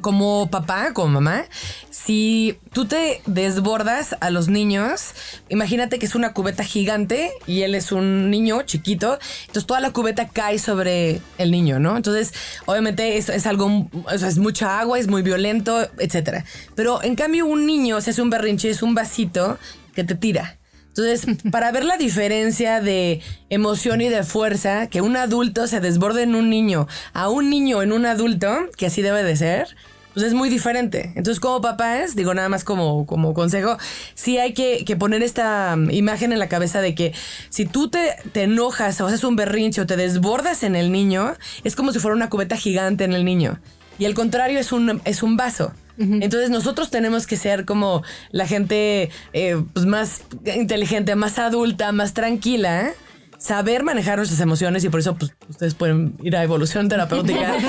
como 0.00 0.50
papá, 0.50 0.92
como 0.92 1.08
mamá, 1.08 1.44
si 1.90 2.58
tú 2.72 2.86
te 2.86 3.20
desbordas 3.26 4.16
a 4.20 4.30
los 4.30 4.48
niños, 4.48 5.14
imagínate 5.48 5.98
que 5.98 6.06
es 6.06 6.14
una 6.14 6.32
cubeta 6.32 6.64
gigante 6.64 7.32
y 7.46 7.62
él 7.62 7.74
es 7.74 7.92
un 7.92 8.30
niño 8.30 8.62
chiquito, 8.62 9.18
entonces 9.42 9.66
toda 9.66 9.80
la 9.80 9.92
cubeta 9.92 10.28
cae 10.28 10.58
sobre 10.58 11.20
el 11.38 11.50
niño, 11.50 11.78
¿no? 11.78 11.96
Entonces, 11.96 12.32
obviamente 12.66 13.16
es, 13.16 13.28
es 13.28 13.46
algo, 13.46 13.88
es 14.12 14.38
mucha 14.38 14.80
agua, 14.80 14.98
es 14.98 15.08
muy 15.08 15.22
violento, 15.22 15.88
etcétera. 15.98 16.44
Pero 16.74 17.02
en 17.02 17.16
cambio, 17.16 17.46
un 17.46 17.66
niño, 17.66 18.00
se 18.00 18.10
hace 18.10 18.22
un 18.22 18.30
berrinche, 18.30 18.70
es 18.70 18.82
un 18.82 18.94
vasito 18.94 19.58
que 19.94 20.04
te 20.04 20.14
tira. 20.14 20.59
Entonces, 20.90 21.26
para 21.50 21.72
ver 21.72 21.84
la 21.84 21.96
diferencia 21.96 22.80
de 22.80 23.20
emoción 23.48 24.00
y 24.00 24.08
de 24.08 24.22
fuerza, 24.22 24.88
que 24.88 25.00
un 25.00 25.16
adulto 25.16 25.66
se 25.66 25.80
desborde 25.80 26.22
en 26.22 26.34
un 26.34 26.50
niño, 26.50 26.86
a 27.12 27.28
un 27.28 27.50
niño 27.50 27.82
en 27.82 27.92
un 27.92 28.06
adulto, 28.06 28.68
que 28.76 28.86
así 28.86 29.02
debe 29.02 29.22
de 29.22 29.36
ser, 29.36 29.68
pues 30.14 30.26
es 30.26 30.34
muy 30.34 30.48
diferente. 30.48 31.12
Entonces, 31.14 31.40
como 31.40 31.60
papás, 31.60 32.16
digo 32.16 32.34
nada 32.34 32.48
más 32.48 32.64
como, 32.64 33.06
como 33.06 33.32
consejo, 33.34 33.76
sí 34.14 34.38
hay 34.38 34.54
que, 34.54 34.84
que 34.84 34.96
poner 34.96 35.22
esta 35.22 35.74
um, 35.76 35.90
imagen 35.90 36.32
en 36.32 36.38
la 36.38 36.48
cabeza 36.48 36.80
de 36.80 36.94
que 36.94 37.12
si 37.48 37.64
tú 37.64 37.88
te, 37.88 38.16
te 38.32 38.42
enojas 38.42 39.00
o 39.00 39.06
haces 39.06 39.24
un 39.24 39.36
berrinche 39.36 39.80
o 39.80 39.86
te 39.86 39.96
desbordas 39.96 40.62
en 40.62 40.74
el 40.74 40.90
niño, 40.90 41.34
es 41.64 41.76
como 41.76 41.92
si 41.92 42.00
fuera 42.00 42.16
una 42.16 42.28
cubeta 42.28 42.56
gigante 42.56 43.04
en 43.04 43.12
el 43.12 43.24
niño. 43.24 43.60
Y 43.98 44.06
al 44.06 44.14
contrario, 44.14 44.58
es 44.58 44.72
un, 44.72 45.00
es 45.04 45.22
un 45.22 45.36
vaso. 45.36 45.72
Entonces 46.00 46.48
nosotros 46.50 46.90
tenemos 46.90 47.26
que 47.26 47.36
ser 47.36 47.64
como 47.66 48.02
la 48.30 48.46
gente 48.46 49.10
eh, 49.34 49.62
pues 49.74 49.84
más 49.86 50.22
inteligente, 50.56 51.14
más 51.14 51.38
adulta, 51.38 51.92
más 51.92 52.14
tranquila, 52.14 52.92
saber 53.38 53.84
manejar 53.84 54.16
nuestras 54.16 54.40
emociones 54.40 54.82
y 54.84 54.88
por 54.88 55.00
eso 55.00 55.16
pues, 55.16 55.32
ustedes 55.48 55.74
pueden 55.74 56.14
ir 56.22 56.36
a 56.36 56.42
evolución 56.42 56.88
terapéutica. 56.88 57.54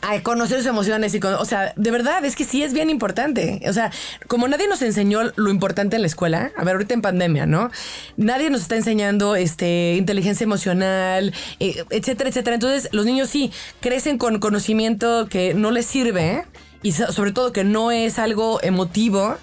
A 0.00 0.22
conocer 0.22 0.56
sus 0.56 0.66
emociones 0.68 1.14
y 1.14 1.20
con- 1.20 1.34
o 1.34 1.44
sea, 1.44 1.74
de 1.76 1.90
verdad 1.90 2.24
es 2.24 2.34
que 2.34 2.44
sí 2.44 2.62
es 2.62 2.72
bien 2.72 2.88
importante. 2.88 3.60
O 3.68 3.74
sea, 3.74 3.90
como 4.26 4.48
nadie 4.48 4.66
nos 4.66 4.80
enseñó 4.80 5.20
lo 5.36 5.50
importante 5.50 5.96
en 5.96 6.00
la 6.02 6.06
escuela, 6.06 6.50
a 6.56 6.64
ver, 6.64 6.76
ahorita 6.76 6.94
en 6.94 7.02
pandemia, 7.02 7.44
¿no? 7.44 7.70
Nadie 8.16 8.48
nos 8.48 8.62
está 8.62 8.76
enseñando 8.76 9.36
este 9.36 9.96
inteligencia 9.98 10.44
emocional, 10.44 11.34
eh, 11.60 11.84
etcétera, 11.90 12.30
etcétera. 12.30 12.54
Entonces, 12.54 12.88
los 12.92 13.04
niños 13.04 13.28
sí 13.28 13.52
crecen 13.80 14.16
con 14.16 14.38
conocimiento 14.38 15.28
que 15.28 15.52
no 15.52 15.70
les 15.70 15.84
sirve 15.84 16.46
y 16.82 16.92
so- 16.92 17.12
sobre 17.12 17.32
todo 17.32 17.52
que 17.52 17.64
no 17.64 17.90
es 17.90 18.18
algo 18.18 18.60
emotivo. 18.62 19.36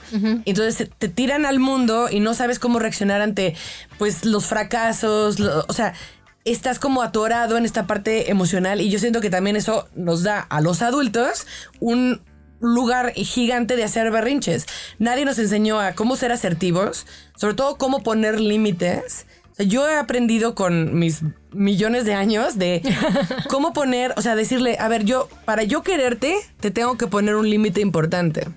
Entonces 0.46 0.76
te, 0.78 0.86
te 0.86 1.08
tiran 1.10 1.46
al 1.46 1.60
mundo 1.60 2.08
y 2.12 2.20
no 2.20 2.34
sabes 2.34 2.60
cómo 2.60 2.80
reaccionar 2.80 3.22
ante 3.22 3.56
pues 3.98 4.26
los 4.26 4.46
fracasos, 4.46 5.40
lo- 5.40 5.66
o 5.68 5.74
sea, 5.74 5.94
estás 6.46 6.80
como 6.80 7.02
atorado 7.02 7.58
en 7.58 7.66
esta 7.66 7.86
parte 7.86 8.32
emocional 8.32 8.82
y 8.82 8.90
yo 8.90 9.00
siento 9.00 9.22
que 9.22 9.30
también 9.30 9.56
eso 9.56 9.88
nos 9.96 10.24
da 10.24 10.40
a 10.40 10.62
los 10.62 10.82
adultos 10.82 11.46
un 11.80 12.22
lugar 12.62 13.14
gigante 13.14 13.76
de 13.76 13.84
hacer 13.84 14.10
berrinches. 14.12 14.66
Nadie 14.98 15.26
nos 15.26 15.40
enseñó 15.40 15.80
a 15.80 15.94
cómo 15.94 16.16
ser 16.16 16.32
asertivos, 16.32 17.06
sobre 17.38 17.54
todo 17.56 17.78
cómo 17.78 18.04
poner 18.04 18.40
límites. 18.40 19.26
O 19.52 19.56
sea, 19.56 19.66
yo 19.66 19.88
he 19.88 19.96
aprendido 19.96 20.56
con 20.56 20.98
mis 21.00 21.22
millones 21.52 22.06
de 22.06 22.14
años 22.14 22.58
de 22.58 22.82
cómo 23.50 23.74
poner, 23.74 24.14
o 24.18 24.22
sea, 24.22 24.36
decirle, 24.36 24.78
a 24.80 24.88
ver, 24.88 25.06
yo, 25.06 25.28
para 25.46 25.64
yo 25.64 25.82
quererte, 25.84 26.36
te 26.60 26.72
tengo 26.72 26.98
que 26.98 27.08
poner 27.08 27.36
un 27.36 27.50
límite 27.50 27.82
importante. 27.82 28.48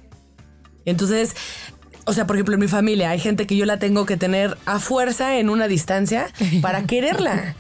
Entonces, 0.84 1.34
o 2.04 2.12
sea, 2.12 2.26
por 2.26 2.36
ejemplo, 2.36 2.54
en 2.54 2.60
mi 2.60 2.68
familia 2.68 3.10
hay 3.10 3.20
gente 3.20 3.46
que 3.46 3.56
yo 3.56 3.64
la 3.64 3.78
tengo 3.78 4.06
que 4.06 4.16
tener 4.16 4.56
a 4.66 4.78
fuerza 4.78 5.36
en 5.38 5.48
una 5.50 5.68
distancia 5.68 6.28
para 6.60 6.82
quererla. 6.86 7.54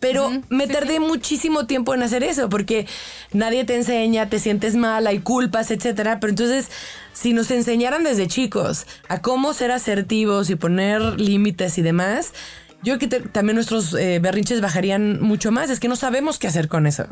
Pero 0.00 0.30
me 0.48 0.68
tardé 0.68 1.00
muchísimo 1.00 1.66
tiempo 1.66 1.92
en 1.92 2.04
hacer 2.04 2.22
eso 2.22 2.48
porque 2.48 2.86
nadie 3.32 3.64
te 3.64 3.74
enseña, 3.74 4.28
te 4.28 4.38
sientes 4.38 4.76
mal, 4.76 5.08
hay 5.08 5.18
culpas, 5.18 5.72
etcétera. 5.72 6.20
Pero 6.20 6.30
entonces, 6.30 6.68
si 7.12 7.32
nos 7.32 7.50
enseñaran 7.50 8.04
desde 8.04 8.28
chicos 8.28 8.86
a 9.08 9.20
cómo 9.20 9.52
ser 9.54 9.72
asertivos 9.72 10.50
y 10.50 10.54
poner 10.54 11.20
límites 11.20 11.78
y 11.78 11.82
demás, 11.82 12.32
yo 12.82 12.98
creo 12.98 13.10
que 13.10 13.28
también 13.28 13.56
nuestros 13.56 13.94
eh, 13.94 14.18
berrinches 14.20 14.60
bajarían 14.60 15.20
mucho 15.20 15.50
más. 15.50 15.70
Es 15.70 15.80
que 15.80 15.88
no 15.88 15.96
sabemos 15.96 16.38
qué 16.38 16.46
hacer 16.46 16.68
con 16.68 16.86
eso. 16.86 17.06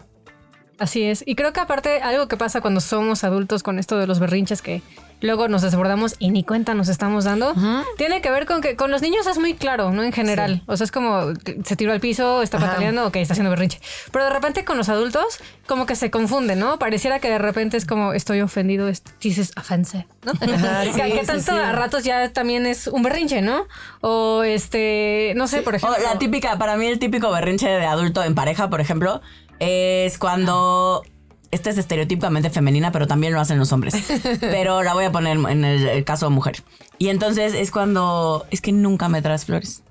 Así 0.78 1.02
es. 1.02 1.22
Y 1.26 1.34
creo 1.34 1.52
que 1.52 1.60
aparte 1.60 2.00
algo 2.02 2.28
que 2.28 2.36
pasa 2.36 2.60
cuando 2.60 2.80
somos 2.80 3.24
adultos 3.24 3.62
con 3.62 3.78
esto 3.78 3.98
de 3.98 4.06
los 4.06 4.18
berrinches 4.20 4.62
que 4.62 4.82
luego 5.20 5.48
nos 5.48 5.62
desbordamos 5.62 6.14
y 6.18 6.30
ni 6.30 6.44
cuenta 6.44 6.74
nos 6.74 6.88
estamos 6.88 7.24
dando, 7.24 7.54
tiene 7.96 8.20
que 8.20 8.30
ver 8.30 8.44
con 8.46 8.60
que 8.60 8.76
con 8.76 8.90
los 8.90 9.00
niños 9.02 9.26
es 9.26 9.38
muy 9.38 9.54
claro, 9.54 9.90
¿no? 9.90 10.02
En 10.02 10.12
general. 10.12 10.62
O 10.66 10.76
sea, 10.76 10.84
es 10.84 10.92
como 10.92 11.32
se 11.64 11.76
tiró 11.76 11.92
al 11.92 12.00
piso, 12.00 12.42
está 12.42 12.58
Ajá. 12.58 12.66
pataleando, 12.68 13.06
ok, 13.06 13.16
está 13.16 13.32
haciendo 13.34 13.50
berrinche. 13.50 13.80
Pero 14.12 14.24
de 14.24 14.30
repente 14.30 14.64
con 14.64 14.76
los 14.76 14.88
adultos 14.88 15.38
como 15.66 15.86
que 15.86 15.96
se 15.96 16.10
confunde, 16.10 16.54
¿no? 16.56 16.78
Pareciera 16.78 17.18
que 17.18 17.28
de 17.30 17.38
repente 17.38 17.76
es 17.76 17.86
como 17.86 18.12
estoy 18.12 18.40
ofendido, 18.42 18.88
es- 18.88 19.02
dices 19.20 19.52
offensive, 19.56 20.06
¿no? 20.24 20.32
Ajá, 20.32 20.82
que, 20.84 20.92
sí, 20.92 21.00
que 21.12 21.20
sí, 21.20 21.26
tanto 21.26 21.52
a 21.52 21.72
ratos 21.72 22.04
ya 22.04 22.32
también 22.32 22.66
es 22.66 22.86
un 22.86 23.02
berrinche, 23.02 23.40
¿no? 23.42 23.66
O 24.02 24.42
este, 24.44 25.32
no 25.36 25.46
sé, 25.48 25.62
por 25.62 25.74
O 25.74 25.76
ejemplo. 25.78 25.98
la 26.02 26.18
típica, 26.18 26.58
para 26.58 26.76
mí 26.76 26.86
el 26.86 26.98
típico 26.98 27.30
berrinche 27.30 27.68
de 27.68 27.86
adulto 27.86 28.22
en 28.22 28.34
pareja, 28.34 28.68
por 28.70 28.80
ejemplo, 28.80 29.20
es 29.60 30.18
cuando... 30.18 31.02
Esta 31.50 31.70
es 31.70 31.78
estereotípicamente 31.78 32.50
femenina, 32.50 32.92
pero 32.92 33.06
también 33.06 33.32
lo 33.32 33.40
hacen 33.40 33.58
los 33.58 33.72
hombres. 33.72 33.94
Pero 34.40 34.82
la 34.82 34.94
voy 34.94 35.04
a 35.04 35.12
poner 35.12 35.36
en 35.36 35.64
el, 35.64 35.88
el 35.88 36.04
caso 36.04 36.26
de 36.26 36.30
mujer. 36.34 36.62
Y 36.98 37.08
entonces 37.08 37.54
es 37.54 37.70
cuando... 37.70 38.46
Es 38.50 38.60
que 38.60 38.72
nunca 38.72 39.08
me 39.08 39.22
traes 39.22 39.44
flores. 39.44 39.82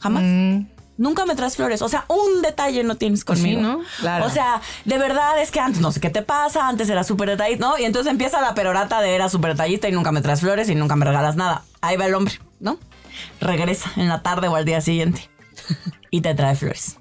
Jamás. 0.00 0.22
Mm. 0.24 0.66
Nunca 1.00 1.24
me 1.24 1.34
traes 1.34 1.56
flores. 1.56 1.80
O 1.80 1.88
sea, 1.88 2.04
un 2.08 2.42
detalle 2.42 2.84
no 2.84 2.96
tienes 2.96 3.24
conmigo. 3.24 3.58
sí, 3.58 3.66
¿no? 3.66 3.80
Claro. 4.00 4.26
O 4.26 4.28
sea, 4.30 4.60
de 4.84 4.98
verdad 4.98 5.40
es 5.40 5.50
que 5.50 5.58
antes 5.58 5.80
no 5.80 5.92
sé 5.92 6.00
qué 6.00 6.10
te 6.10 6.20
pasa, 6.20 6.68
antes 6.68 6.90
era 6.90 7.04
súper 7.04 7.30
detallista, 7.30 7.66
¿no? 7.66 7.78
Y 7.78 7.84
entonces 7.84 8.10
empieza 8.10 8.42
la 8.42 8.54
perorata 8.54 9.00
de 9.00 9.14
era 9.14 9.30
súper 9.30 9.52
detallista 9.52 9.88
y 9.88 9.92
nunca 9.92 10.12
me 10.12 10.20
traes 10.20 10.40
flores 10.40 10.68
y 10.68 10.74
nunca 10.74 10.96
me 10.96 11.06
regalas 11.06 11.36
nada. 11.36 11.62
Ahí 11.80 11.96
va 11.96 12.04
el 12.04 12.14
hombre, 12.14 12.34
¿no? 12.60 12.78
Regresa 13.40 13.90
en 13.96 14.08
la 14.08 14.22
tarde 14.22 14.48
o 14.48 14.56
al 14.56 14.66
día 14.66 14.82
siguiente 14.82 15.30
y 16.10 16.20
te 16.20 16.34
trae 16.34 16.54
flores. 16.54 16.98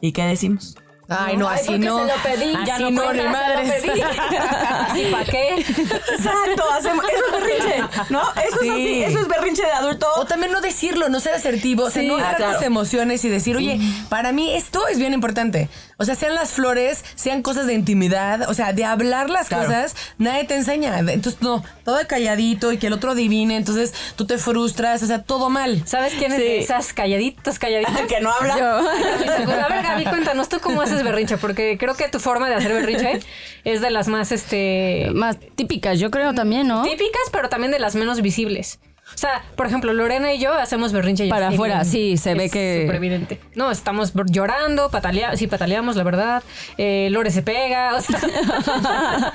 ¿Y 0.00 0.12
qué 0.12 0.22
decimos? 0.22 0.76
Ay, 1.12 1.36
no, 1.36 1.48
Ay, 1.48 1.56
así 1.58 1.66
porque 1.72 1.78
no. 1.86 1.98
se 1.98 2.04
lo 2.16 2.22
pedí, 2.22 2.52
ya 2.64 2.74
Así 2.74 2.82
no 2.84 2.90
no, 2.92 3.02
cuenta, 3.02 3.12
ni 3.14 3.18
se 3.18 3.24
lo 3.24 3.30
madres. 3.32 3.82
pedí. 3.82 4.00
¿Así 4.80 5.04
para 5.10 5.24
qué? 5.24 5.54
Exacto, 5.56 6.70
hacemos, 6.72 7.04
eso 7.04 7.24
es 7.26 7.32
berrinche, 7.32 7.82
¿no? 8.10 8.20
Eso 8.32 8.58
Sí. 8.60 8.68
es 8.68 8.72
así, 8.72 9.02
eso 9.02 9.18
es 9.20 9.28
berrinche 9.28 9.62
de 9.64 9.72
adulto. 9.72 10.06
O 10.16 10.24
también 10.24 10.52
no 10.52 10.60
decirlo, 10.60 11.08
no 11.08 11.18
ser 11.20 11.34
asertivo, 11.34 11.84
o 11.84 11.90
sea, 11.90 12.02
Sí. 12.02 12.08
no 12.08 12.16
Ah, 12.16 12.34
claro. 12.36 12.54
tus 12.58 12.62
emociones 12.62 13.24
y 13.24 13.28
decir, 13.28 13.56
oye, 13.56 13.80
para 14.08 14.32
mí 14.32 14.54
esto 14.54 14.86
es 14.86 14.98
bien 14.98 15.12
importante. 15.12 15.68
O 16.00 16.04
sea, 16.04 16.14
sean 16.14 16.34
las 16.34 16.48
flores, 16.50 17.04
sean 17.14 17.42
cosas 17.42 17.66
de 17.66 17.74
intimidad, 17.74 18.48
o 18.48 18.54
sea, 18.54 18.72
de 18.72 18.86
hablar 18.86 19.28
las 19.28 19.48
Claro. 19.48 19.66
cosas, 19.66 19.94
nadie 20.16 20.44
te 20.44 20.54
enseña. 20.54 20.98
Entonces, 20.98 21.42
no, 21.42 21.62
todo 21.84 21.98
calladito 22.08 22.72
y 22.72 22.78
que 22.78 22.86
el 22.86 22.94
otro 22.94 23.10
adivine, 23.10 23.56
entonces 23.56 23.92
tú 24.16 24.26
te 24.26 24.38
frustras, 24.38 25.02
o 25.02 25.06
sea, 25.06 25.22
todo 25.22 25.50
mal. 25.50 25.82
¿Sabes 25.86 26.14
quién 26.18 26.32
es 26.32 26.38
Sí. 26.38 26.44
de 26.44 26.58
esas 26.60 26.94
calladitas, 26.94 27.58
calladitas? 27.58 28.00
que 28.08 28.20
no 28.20 28.32
habla. 28.32 28.54
A 28.80 29.68
ver, 29.68 29.82
Gaby, 29.82 30.04
cuéntanos 30.04 30.48
tú 30.48 30.58
cómo 30.60 30.80
haces 30.80 31.02
berrinche, 31.04 31.36
porque 31.36 31.76
creo 31.78 31.94
que 31.94 32.08
tu 32.08 32.18
forma 32.18 32.48
de 32.48 32.54
hacer 32.54 32.72
berrinche 32.72 33.20
es 33.64 33.82
de 33.82 33.90
las 33.90 34.08
más 34.08 34.32
este 34.32 35.08
Más 35.12 35.36
típicas, 35.54 35.98
yo 35.98 36.10
creo 36.10 36.32
también, 36.32 36.66
¿no? 36.66 36.82
típicas, 36.82 37.22
pero 37.30 37.50
también 37.50 37.72
de 37.72 37.78
las 37.78 37.94
menos 37.94 38.22
visibles. 38.22 38.78
O 39.14 39.18
sea, 39.20 39.42
por 39.56 39.66
ejemplo, 39.66 39.92
Lorena 39.92 40.32
y 40.32 40.38
yo 40.38 40.52
hacemos 40.54 40.92
berrinche 40.92 41.28
Para 41.28 41.48
afuera, 41.48 41.84
sí, 41.84 42.16
se 42.16 42.34
ve 42.34 42.46
Es 42.46 42.52
que- 42.52 42.80
súper 42.82 42.96
evidente. 42.96 43.40
No, 43.54 43.70
estamos 43.70 44.12
llorando, 44.30 44.90
pataleamos, 44.90 45.38
sí, 45.38 45.46
pataleamos, 45.46 45.96
la 45.96 46.02
verdad. 46.04 46.42
Eh, 46.78 47.08
Lore 47.10 47.30
se 47.30 47.42
pega, 47.42 47.94
o 47.96 48.00
sea. 48.00 48.18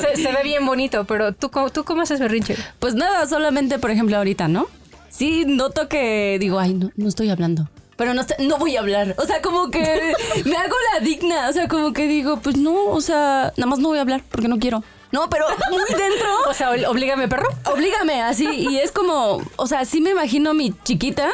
se, 0.00 0.16
se 0.22 0.32
ve 0.32 0.42
bien 0.44 0.64
bonito, 0.66 1.04
pero 1.04 1.32
¿tú, 1.32 1.50
cómo- 1.50 1.70
¿tú 1.70 1.84
cómo 1.84 2.02
haces 2.02 2.20
berrinche? 2.20 2.56
Pues 2.78 2.94
nada, 2.94 3.26
solamente, 3.26 3.78
por 3.78 3.90
ejemplo, 3.90 4.16
ahorita, 4.16 4.48
¿no? 4.48 4.66
Sí, 5.08 5.44
noto 5.46 5.88
que 5.88 6.36
digo, 6.38 6.58
ay, 6.60 6.74
no, 6.74 6.90
no 6.96 7.08
estoy 7.08 7.30
hablando. 7.30 7.68
Pero 7.96 8.14
no, 8.14 8.22
no 8.38 8.56
voy 8.58 8.76
a 8.76 8.80
hablar. 8.80 9.14
O 9.18 9.26
sea, 9.26 9.42
como 9.42 9.70
que 9.70 9.82
me 10.44 10.56
hago 10.56 10.74
la 10.94 11.04
digna. 11.04 11.48
O 11.50 11.52
sea, 11.52 11.68
como 11.68 11.92
que 11.92 12.06
digo, 12.06 12.38
pues 12.38 12.56
no, 12.56 12.86
o 12.86 13.00
sea, 13.02 13.52
nada 13.56 13.66
más 13.68 13.78
no 13.78 13.88
voy 13.88 13.98
a 13.98 14.02
hablar 14.02 14.22
porque 14.30 14.48
no 14.48 14.58
quiero. 14.58 14.82
No, 15.12 15.28
pero 15.28 15.46
muy 15.70 15.82
dentro. 15.88 16.28
O 16.48 16.54
sea, 16.54 16.70
oblígame, 16.88 17.28
perro. 17.28 17.48
Oblígame, 17.72 18.22
así. 18.22 18.46
Y 18.48 18.78
es 18.78 18.92
como, 18.92 19.42
o 19.56 19.66
sea, 19.66 19.84
sí 19.84 20.00
me 20.00 20.10
imagino 20.10 20.50
a 20.50 20.54
mi 20.54 20.72
chiquita 20.84 21.28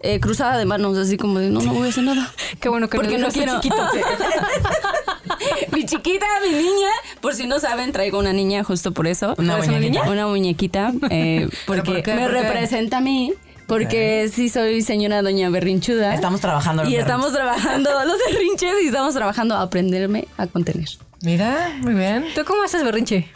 eh, 0.00 0.18
cruzada 0.20 0.56
de 0.58 0.64
manos, 0.64 0.96
así 0.98 1.16
como 1.16 1.38
de, 1.38 1.48
no, 1.50 1.60
no 1.60 1.72
voy 1.74 1.86
a 1.86 1.90
hacer 1.90 2.04
nada. 2.04 2.32
Qué 2.60 2.68
bueno 2.68 2.88
que 2.88 2.96
Porque 2.96 3.18
no 3.18 3.28
quiero. 3.28 3.60
chiquito. 3.60 3.76
mi 5.72 5.84
chiquita, 5.86 6.26
mi 6.42 6.50
niña. 6.56 6.88
Por 7.20 7.34
si 7.34 7.46
no 7.46 7.58
saben, 7.60 7.92
traigo 7.92 8.18
una 8.18 8.32
niña 8.32 8.64
justo 8.64 8.92
por 8.92 9.06
eso. 9.06 9.34
Una 9.38 9.58
¿Es 9.58 9.68
muñequita? 9.68 10.02
Una 10.10 10.26
muñequita. 10.26 10.92
eh, 11.10 11.48
porque 11.66 11.92
por 11.92 12.02
qué? 12.02 12.14
me 12.14 12.28
representa 12.28 12.98
a 12.98 13.00
mí. 13.00 13.32
Porque 13.66 14.28
sí 14.32 14.48
soy 14.48 14.82
señora 14.82 15.22
doña 15.22 15.48
berrinchuda. 15.48 16.14
Estamos 16.14 16.40
trabajando. 16.40 16.82
los 16.82 16.92
Y 16.92 16.96
berrinches. 16.96 17.14
estamos 17.14 17.32
trabajando 17.32 17.90
los 18.04 18.16
berrinches 18.30 18.74
y 18.82 18.86
estamos 18.88 19.14
trabajando 19.14 19.54
a 19.54 19.62
aprenderme 19.62 20.26
a 20.36 20.46
contener. 20.46 20.88
Mira, 21.22 21.72
muy 21.80 21.94
bien. 21.94 22.24
¿Tú 22.34 22.44
cómo 22.44 22.62
haces 22.62 22.84
berrinche? 22.84 23.30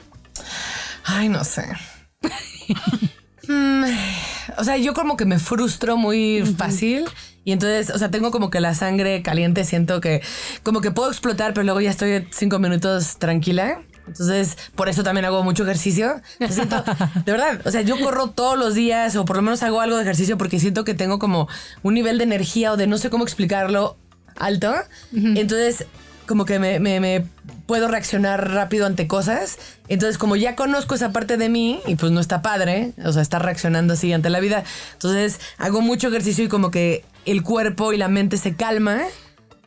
Ay, 1.05 1.28
no 1.28 1.45
sé. 1.45 1.64
Mm, 3.49 3.85
o 4.59 4.64
sea, 4.64 4.76
yo 4.76 4.93
como 4.93 5.16
que 5.16 5.25
me 5.25 5.38
frustro 5.38 5.97
muy 5.97 6.43
fácil. 6.59 7.05
Y 7.45 7.52
entonces, 7.52 7.90
o 7.95 7.99
sea, 7.99 8.11
tengo 8.11 8.33
como 8.33 8.50
que 8.50 8.59
la 8.61 8.75
sangre 8.75 9.23
caliente, 9.23 9.62
siento 9.64 10.00
que 10.00 10.21
como 10.64 10.81
que 10.81 10.90
puedo 10.90 11.09
explotar, 11.11 11.55
pero 11.55 11.62
luego 11.64 11.81
ya 11.81 11.90
estoy 11.90 12.26
cinco 12.33 12.59
minutos 12.59 13.19
tranquila. 13.19 13.83
Entonces, 14.09 14.57
por 14.75 14.88
eso 14.88 15.05
también 15.05 15.25
hago 15.26 15.45
mucho 15.45 15.62
ejercicio. 15.62 16.21
Siento, 16.50 16.83
de 17.25 17.33
verdad, 17.33 17.61
o 17.64 17.71
sea, 17.71 17.83
yo 17.83 18.00
corro 18.00 18.31
todos 18.31 18.59
los 18.59 18.75
días 18.75 19.14
o 19.14 19.25
por 19.25 19.37
lo 19.37 19.43
menos 19.43 19.62
hago 19.62 19.81
algo 19.81 19.97
de 19.97 20.02
ejercicio 20.02 20.37
porque 20.37 20.59
siento 20.59 20.85
que 20.85 20.95
tengo 20.95 21.21
como 21.21 21.49
un 21.85 21.95
nivel 21.95 22.19
de 22.19 22.25
energía 22.25 22.73
o 22.73 22.76
de 22.76 22.88
no 22.88 22.99
sé 22.99 23.11
cómo 23.11 23.23
explicarlo 23.23 23.97
alto. 24.37 24.75
Entonces, 25.12 25.87
como 26.26 26.45
que 26.45 26.59
me, 26.59 26.81
me- 26.81 26.99
me 26.99 27.26
puedo 27.66 27.88
reaccionar 27.88 28.52
rápido 28.52 28.87
ante 28.87 29.06
cosas. 29.06 29.58
Entonces, 29.88 30.18
como 30.18 30.37
ya 30.37 30.56
conozco 30.56 30.94
esa 30.94 31.12
parte 31.12 31.37
de 31.37 31.49
mí, 31.49 31.80
y 31.87 31.96
pues 31.96 32.12
no 32.12 32.20
está 32.20 32.42
padre, 32.42 32.92
o 33.04 33.12
sea, 33.12 33.23
estar 33.23 33.44
reaccionando 33.44 33.94
así 33.94 34.12
ante 34.12 34.30
la 34.30 34.40
vida. 34.40 34.64
Entonces, 34.94 35.40
hago 35.58 35.80
mucho 35.80 36.08
ejercicio 36.08 36.44
y 36.44 36.49
como 36.49 36.70
que 36.70 37.04
el 37.25 37.42
cuerpo 37.42 37.92
y 37.92 37.96
la 37.96 38.08
mente 38.08 38.37
se 38.37 38.56
calma. 38.56 39.02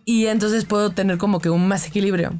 Y 0.06 0.26
entonces 0.26 0.66
puedo 0.66 0.92
tener 0.92 1.18
como 1.18 1.40
que 1.40 1.50
un 1.50 1.68
más 1.68 1.86
equilibrio. 1.86 2.40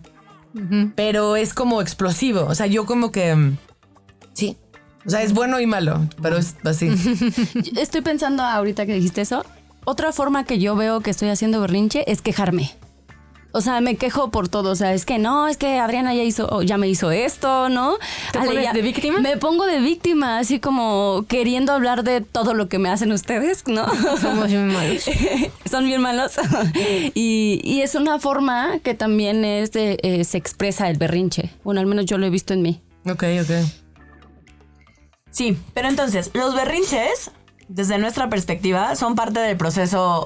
Pero 0.96 1.36
es 1.36 1.54
como 1.54 1.80
explosivo. 1.82 2.46
O 2.46 2.56
sea, 2.56 2.66
yo 2.66 2.86
como 2.86 3.12
que. 3.12 3.36
mm, 3.36 3.58
Sí. 4.34 4.58
O 5.06 5.10
sea, 5.10 5.22
es 5.22 5.34
bueno 5.34 5.60
y 5.60 5.66
malo, 5.66 6.08
pero 6.22 6.38
es 6.38 6.56
así. 6.64 6.90
Estoy 7.78 8.02
pensando 8.02 8.44
ahorita 8.44 8.86
que 8.86 8.94
dijiste 8.94 9.22
eso. 9.22 9.46
Otra 9.86 10.12
forma 10.12 10.44
que 10.44 10.60
yo 10.60 10.76
veo 10.76 11.02
que 11.02 11.10
estoy 11.10 11.30
haciendo 11.30 11.62
berrinche 11.62 12.10
es 12.12 12.22
quejarme. 12.22 12.72
O 13.52 13.62
sea, 13.62 13.82
me 13.82 13.96
quejo 13.96 14.30
por 14.30 14.48
todo. 14.48 14.70
O 14.72 14.76
sea, 14.76 14.94
es 14.94 15.06
que 15.06 15.18
no, 15.18 15.48
es 15.48 15.58
que 15.58 15.80
Adriana 15.80 16.14
ya 16.14 16.22
hizo, 16.22 16.62
ya 16.62 16.78
me 16.78 16.88
hizo 16.88 17.10
esto, 17.10 17.68
¿no? 17.70 17.98
¿Te 18.32 18.38
pones 18.40 18.64
ya- 18.64 18.74
de 18.74 18.82
víctima? 18.84 19.20
Me 19.22 19.38
pongo 19.38 19.66
de 19.66 19.80
víctima, 19.80 20.38
así 20.38 20.60
como 20.60 21.26
queriendo 21.28 21.74
hablar 21.74 22.04
de 22.04 22.22
todo 22.22 22.54
lo 22.54 22.70
que 22.70 22.78
me 22.78 22.90
hacen 22.90 23.12
ustedes, 23.12 23.64
¿no? 23.68 23.88
Somos 24.18 24.48
bien 24.48 24.68
malos. 24.74 25.04
Son 25.70 25.84
bien 25.86 26.00
malos. 26.02 26.34
y, 27.16 27.60
y 27.64 27.82
es 27.82 27.96
una 27.96 28.20
forma 28.20 28.78
que 28.84 28.94
también 28.94 29.44
es 29.44 29.72
de, 29.72 29.98
eh, 30.04 30.24
se 30.26 30.38
expresa 30.38 30.88
el 30.90 30.98
berrinche. 31.00 31.50
Bueno, 31.64 31.80
al 31.82 31.88
menos 31.88 32.06
yo 32.06 32.20
lo 32.20 32.28
he 32.28 32.30
visto 32.30 32.54
en 32.54 32.62
mí. 32.62 32.82
ok, 33.10 33.24
ok. 33.42 33.52
Sí, 35.32 35.58
pero 35.74 35.88
entonces, 35.90 36.32
los 36.34 36.56
berrinches, 36.56 37.32
desde 37.68 37.98
nuestra 37.98 38.30
perspectiva, 38.30 38.96
son 38.96 39.16
parte 39.16 39.40
del 39.40 39.58
proceso 39.58 40.26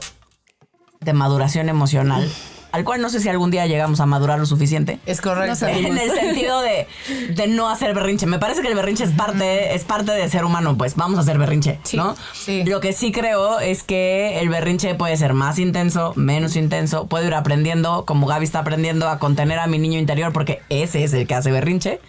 de 1.01 1.13
maduración 1.13 1.67
emocional, 1.69 2.29
al 2.73 2.83
cual 2.83 3.01
no 3.01 3.09
sé 3.09 3.19
si 3.19 3.29
algún 3.29 3.51
día 3.51 3.67
llegamos 3.67 3.99
a 3.99 4.07
madurar 4.07 4.39
lo 4.39 4.47
suficiente. 4.47 4.97
Es 5.05 5.21
correcto. 5.21 5.67
En 5.67 5.95
el 5.95 6.09
sentido 6.09 6.59
de, 6.62 6.88
de 7.29 7.47
no 7.47 7.69
hacer 7.69 7.93
berrinche. 7.93 8.25
Me 8.25 8.39
parece 8.39 8.63
que 8.63 8.67
el 8.67 8.73
berrinche 8.73 9.03
es 9.03 9.12
parte, 9.12 9.75
es 9.75 9.83
parte 9.83 10.12
de 10.12 10.27
ser 10.27 10.43
humano, 10.43 10.75
pues 10.75 10.95
vamos 10.95 11.19
a 11.19 11.21
hacer 11.21 11.38
berrinche, 11.38 11.79
¿no? 11.93 12.15
sí. 12.33 12.63
Lo 12.65 12.79
que 12.79 12.91
sí 12.91 13.12
creo 13.12 13.59
es 13.59 13.83
que 13.83 14.39
el 14.39 14.49
berrinche 14.49 14.95
puede 14.95 15.15
ser 15.17 15.33
más 15.36 15.59
intenso, 15.59 16.13
menos 16.15 16.55
intenso, 16.55 17.05
puedo 17.05 17.27
ir 17.27 17.36
aprendiendo, 17.36 18.05
como 18.05 18.25
Gaby 18.25 18.45
está 18.45 18.59
aprendiendo 18.59 19.07
a 19.07 19.19
contener 19.19 19.59
a 19.59 19.67
mi 19.67 19.77
niño 19.77 19.99
interior, 19.99 20.33
porque 20.33 20.62
ese 20.69 21.03
es 21.03 21.13
el 21.13 21.27
que 21.27 21.36
hace 21.36 21.51
berrinche. 21.51 21.99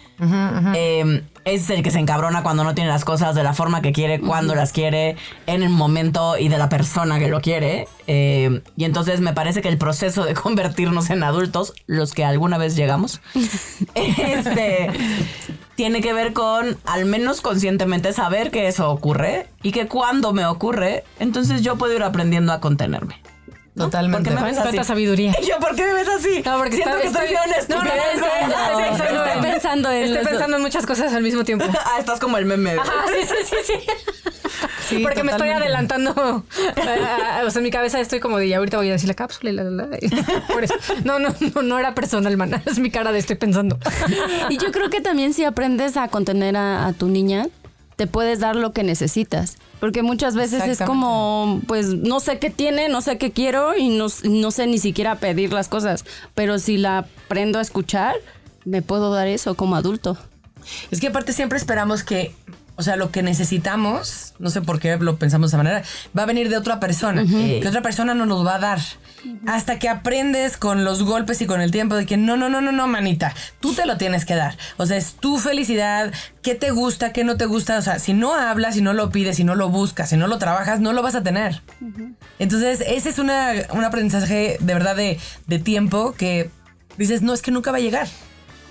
Eh, 0.73 1.21
ese 1.23 1.34
es 1.45 1.69
el 1.69 1.83
que 1.83 1.91
se 1.91 1.99
encabrona 1.99 2.41
cuando 2.43 2.63
no 2.63 2.73
tiene 2.75 2.89
las 2.89 3.05
cosas 3.05 3.35
de 3.35 3.43
la 3.43 3.53
forma 3.53 3.81
que 3.81 3.91
quiere, 3.93 4.19
cuando 4.19 4.55
las 4.55 4.71
quiere, 4.71 5.15
en 5.45 5.61
el 5.63 5.69
momento 5.69 6.37
y 6.37 6.49
de 6.49 6.57
la 6.57 6.69
persona 6.69 7.19
que 7.19 7.27
lo 7.29 7.39
quiere. 7.39 7.87
Eh, 8.07 8.61
y 8.75 8.83
entonces 8.83 9.21
me 9.21 9.31
parece 9.33 9.61
que 9.61 9.69
el 9.69 9.77
proceso 9.77 10.25
de 10.25 10.33
convertirnos 10.35 11.09
en 11.11 11.23
adultos, 11.23 11.73
los 11.85 12.13
que 12.13 12.25
alguna 12.25 12.57
vez 12.57 12.75
llegamos, 12.75 13.21
este, 13.95 14.89
tiene 15.75 16.01
que 16.01 16.13
ver 16.13 16.33
con 16.33 16.77
al 16.85 17.05
menos 17.05 17.41
conscientemente 17.41 18.11
saber 18.13 18.49
que 18.51 18.67
eso 18.67 18.89
ocurre 18.89 19.47
y 19.61 19.71
que 19.71 19.87
cuando 19.87 20.33
me 20.33 20.45
ocurre, 20.45 21.03
entonces 21.19 21.61
yo 21.61 21.75
puedo 21.77 21.93
ir 21.93 22.03
aprendiendo 22.03 22.53
a 22.53 22.59
contenerme. 22.59 23.21
Totalmente. 23.77 24.29
¿Por 24.31 24.37
qué 24.37 24.43
me 24.45 24.51
ves 24.51 24.57
así? 24.57 24.83
Sabiduría. 24.85 25.35
¿Y 25.41 25.45
yo 25.49 25.59
por 25.59 25.75
qué 25.75 25.83
me 25.85 25.93
ves 25.95 26.07
así? 26.07 26.41
No, 26.45 26.57
porque 26.57 26.77
Siento 26.77 26.95
está- 26.95 27.19
que 27.19 27.25
estoy 27.33 27.51
estoy- 27.59 27.75
No, 27.75 27.83
no, 27.83 27.91
pensando 29.83 29.91
en 29.91 30.03
Estoy 30.13 30.25
pensando 30.31 30.57
en 30.57 30.63
muchas 30.63 30.85
cosas 30.85 31.13
al 31.13 31.23
mismo 31.23 31.43
tiempo. 31.43 31.65
Ah, 31.85 31.99
estás 31.99 32.19
como 32.19 32.37
el 32.37 32.45
meme. 32.45 32.71
Ajá, 32.73 32.91
sí, 33.07 33.27
sí, 33.27 33.35
sí, 33.45 33.55
sí. 33.65 33.73
Sí, 34.87 34.99
Porque 35.03 35.23
me 35.23 35.31
estoy 35.31 35.49
totalmente. 35.49 35.63
adelantando. 35.63 36.45
O 37.45 37.49
sea, 37.49 37.59
en 37.59 37.63
mi 37.63 37.71
cabeza 37.71 37.99
estoy 37.99 38.19
como 38.19 38.37
de, 38.37 38.49
"Ya 38.49 38.57
ahorita 38.57 38.77
voy 38.77 38.89
a 38.89 38.93
decir 38.93 39.07
la 39.07 39.13
cápsula 39.15 39.49
y 39.49 39.53
la, 39.53 39.63
la, 39.63 39.85
la". 39.87 39.97
Por 40.53 40.63
eso. 40.63 40.75
No, 41.03 41.19
no, 41.19 41.29
no, 41.53 41.61
no 41.61 41.79
era 41.79 41.93
personal, 41.95 42.35
man. 42.37 42.61
Es 42.65 42.79
mi 42.79 42.91
cara 42.91 43.11
de 43.11 43.19
estoy 43.19 43.35
pensando. 43.35 43.77
Y 44.49 44.57
yo 44.57 44.71
creo 44.71 44.89
que 44.89 45.01
también 45.01 45.33
si 45.33 45.43
aprendes 45.43 45.97
a 45.97 46.07
contener 46.07 46.55
a, 46.55 46.85
a 46.87 46.93
tu 46.93 47.07
niña, 47.07 47.47
te 47.95 48.07
puedes 48.07 48.39
dar 48.39 48.55
lo 48.55 48.71
que 48.73 48.83
necesitas. 48.83 49.57
Porque 49.79 50.03
muchas 50.03 50.35
veces 50.35 50.63
es 50.63 50.79
como, 50.85 51.61
pues 51.67 51.87
no 51.93 52.19
sé 52.19 52.39
qué 52.39 52.49
tiene, 52.49 52.89
no 52.89 53.01
sé 53.01 53.17
qué 53.17 53.31
quiero 53.31 53.75
y 53.77 53.89
no, 53.89 54.07
no 54.23 54.51
sé 54.51 54.67
ni 54.67 54.77
siquiera 54.79 55.15
pedir 55.15 55.51
las 55.53 55.67
cosas. 55.67 56.05
Pero 56.33 56.59
si 56.59 56.77
la 56.77 56.99
aprendo 56.99 57.59
a 57.59 57.61
escuchar, 57.61 58.15
me 58.65 58.81
puedo 58.81 59.13
dar 59.13 59.27
eso 59.27 59.55
como 59.55 59.75
adulto. 59.75 60.17
Es 60.91 60.99
que 60.99 61.07
aparte 61.07 61.31
siempre 61.33 61.57
esperamos 61.57 62.03
que, 62.03 62.35
o 62.75 62.83
sea, 62.83 62.95
lo 62.95 63.11
que 63.11 63.21
necesitamos, 63.21 64.33
no 64.39 64.49
sé 64.49 64.61
por 64.61 64.79
qué 64.79 64.97
lo 64.97 65.17
pensamos 65.17 65.51
de 65.51 65.55
esa 65.55 65.63
manera, 65.63 65.83
va 66.17 66.23
a 66.23 66.25
venir 66.25 66.49
de 66.49 66.57
otra 66.57 66.79
persona, 66.79 67.23
que 67.25 67.63
otra 67.67 67.81
persona 67.81 68.13
no 68.15 68.25
nos 68.25 68.45
va 68.45 68.55
a 68.55 68.59
dar. 68.59 68.79
Hasta 69.47 69.79
que 69.79 69.89
aprendes 69.89 70.55
con 70.55 70.83
los 70.83 71.01
golpes 71.01 71.41
y 71.41 71.47
con 71.47 71.59
el 71.59 71.71
tiempo 71.71 71.95
de 71.95 72.05
que 72.05 72.15
no, 72.15 72.37
no, 72.37 72.47
no, 72.47 72.61
no, 72.61 72.71
no, 72.71 72.87
manita, 72.87 73.33
tú 73.59 73.73
te 73.73 73.87
lo 73.87 73.97
tienes 73.97 74.23
que 74.23 74.35
dar. 74.35 74.55
O 74.77 74.85
sea, 74.85 74.97
es 74.97 75.13
tu 75.13 75.39
felicidad, 75.39 76.13
qué 76.43 76.53
te 76.53 76.69
gusta, 76.69 77.11
qué 77.11 77.23
no 77.23 77.35
te 77.35 77.45
gusta. 77.45 77.79
O 77.79 77.81
sea, 77.81 77.97
si 77.97 78.13
no 78.13 78.35
hablas, 78.35 78.75
si 78.75 78.81
no 78.81 78.93
lo 78.93 79.09
pides, 79.09 79.37
si 79.37 79.43
no 79.43 79.55
lo 79.55 79.69
buscas, 79.69 80.09
si 80.09 80.17
no 80.17 80.27
lo 80.27 80.37
trabajas, 80.37 80.79
no 80.79 80.93
lo 80.93 81.01
vas 81.01 81.15
a 81.15 81.23
tener. 81.23 81.63
Entonces, 82.37 82.83
ese 82.85 83.09
es 83.09 83.17
una, 83.17 83.53
un 83.71 83.83
aprendizaje 83.83 84.57
de 84.59 84.73
verdad 84.75 84.95
de, 84.95 85.19
de 85.47 85.59
tiempo 85.59 86.13
que 86.13 86.51
dices, 86.97 87.23
no, 87.23 87.33
es 87.33 87.41
que 87.41 87.49
nunca 87.49 87.71
va 87.71 87.77
a 87.77 87.81
llegar. 87.81 88.07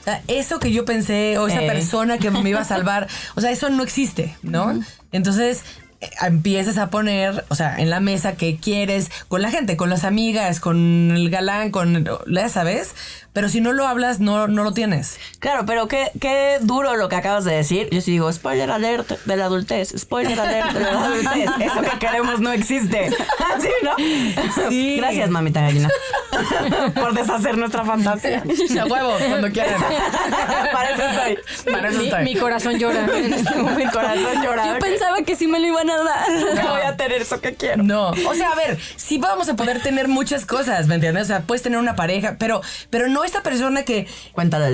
Sea, 0.05 0.23
eso 0.29 0.59
que 0.59 0.71
yo 0.71 0.85
pensé, 0.85 1.38
o 1.38 1.49
esa 1.49 1.62
Eh. 1.62 1.67
persona 1.67 2.19
que 2.19 2.31
me 2.31 2.49
iba 2.51 2.61
a 2.61 2.64
salvar, 2.64 3.09
o 3.35 3.40
sea, 3.40 3.51
eso 3.51 3.71
no 3.71 3.83
existe, 3.83 4.37
¿no? 4.43 4.79
Entonces 5.12 5.62
eh, 6.01 6.11
empiezas 6.23 6.77
a 6.77 6.90
poner, 6.90 7.45
o 7.49 7.55
sea, 7.55 7.77
en 7.79 7.88
la 7.88 8.01
mesa 8.01 8.35
que 8.35 8.57
quieres 8.59 9.11
con 9.29 9.40
la 9.40 9.51
gente, 9.51 9.77
con 9.79 9.88
las 9.88 10.05
amigas, 10.05 10.61
con 10.61 11.12
el 11.12 11.31
galán, 11.31 11.71
con, 11.71 12.05
ya 12.27 12.49
sabes, 12.51 12.95
pero 13.33 13.49
si 13.49 13.61
no 13.61 13.73
lo 13.73 13.87
hablas, 13.88 14.21
no, 14.21 14.47
no 14.47 14.62
lo 14.62 14.73
tienes. 14.75 15.19
Claro, 15.38 15.64
pero 15.67 15.88
qué, 15.88 16.11
qué 16.21 16.59
duro 16.61 16.95
lo 16.97 17.09
que 17.09 17.17
acabas 17.17 17.45
de 17.45 17.55
decir. 17.55 17.88
Yo 17.90 18.01
sí 18.01 18.12
digo, 18.12 18.31
spoiler 18.33 18.71
alert 18.71 19.09
de 19.25 19.37
la 19.37 19.47
adultez, 19.47 19.93
spoiler 19.97 20.38
alert 20.38 20.73
de 20.73 20.81
la 20.81 20.90
adultez. 20.90 21.51
Eso 21.61 21.81
que 21.81 21.99
queremos 21.99 22.38
no 22.40 22.53
existe. 22.53 23.11
¿Sí, 23.61 23.69
no? 23.83 24.69
Sí. 24.69 24.97
Gracias, 24.99 25.31
mamita 25.31 25.62
gallina. 25.62 25.88
por 26.94 27.14
deshacer 27.14 27.57
nuestra 27.59 27.85
fantasía. 27.85 28.42
A 28.81 28.85
huevo, 28.87 29.12
cuando 29.29 29.51
quieran. 29.51 29.81
Para 30.73 30.90
eso 30.90 31.03
estoy. 31.03 31.73
Para 31.73 31.88
eso 31.88 31.99
Mi, 31.99 32.05
estoy. 32.07 32.25
mi 32.25 32.37
corazón 32.37 32.79
llora 32.79 33.07
en 33.16 33.33
este 33.33 33.55
Mi 33.57 33.87
corazón 33.87 34.42
llora. 34.42 34.66
Yo 34.75 34.79
pensaba 34.79 35.23
que 35.23 35.37
sí 35.37 35.47
me 35.47 35.59
lo 35.61 35.66
iban 35.66 35.88
a 35.90 35.97
dar. 36.03 36.31
No 36.64 36.70
voy 36.70 36.83
a 36.83 36.97
tener 36.97 37.23
eso 37.23 37.40
que 37.40 37.55
quiero. 37.55 37.83
No, 37.83 38.09
o 38.11 38.35
sea, 38.35 38.51
a 38.51 38.55
ver, 38.55 38.79
sí 38.97 39.18
vamos 39.18 39.49
a 39.49 39.57
poder 39.57 39.81
tener 39.83 40.09
muchas 40.09 40.47
cosas, 40.47 40.87
¿me 40.87 40.97
entiendes? 40.97 41.25
O 41.25 41.27
sea, 41.27 41.40
puedes 41.42 41.62
tener 41.62 41.79
una 41.79 41.97
pareja, 41.97 42.37
pero, 42.38 42.61
pero 42.90 43.09
no 43.09 43.25
esta 43.25 43.42
persona 43.42 43.83
que 43.85 44.07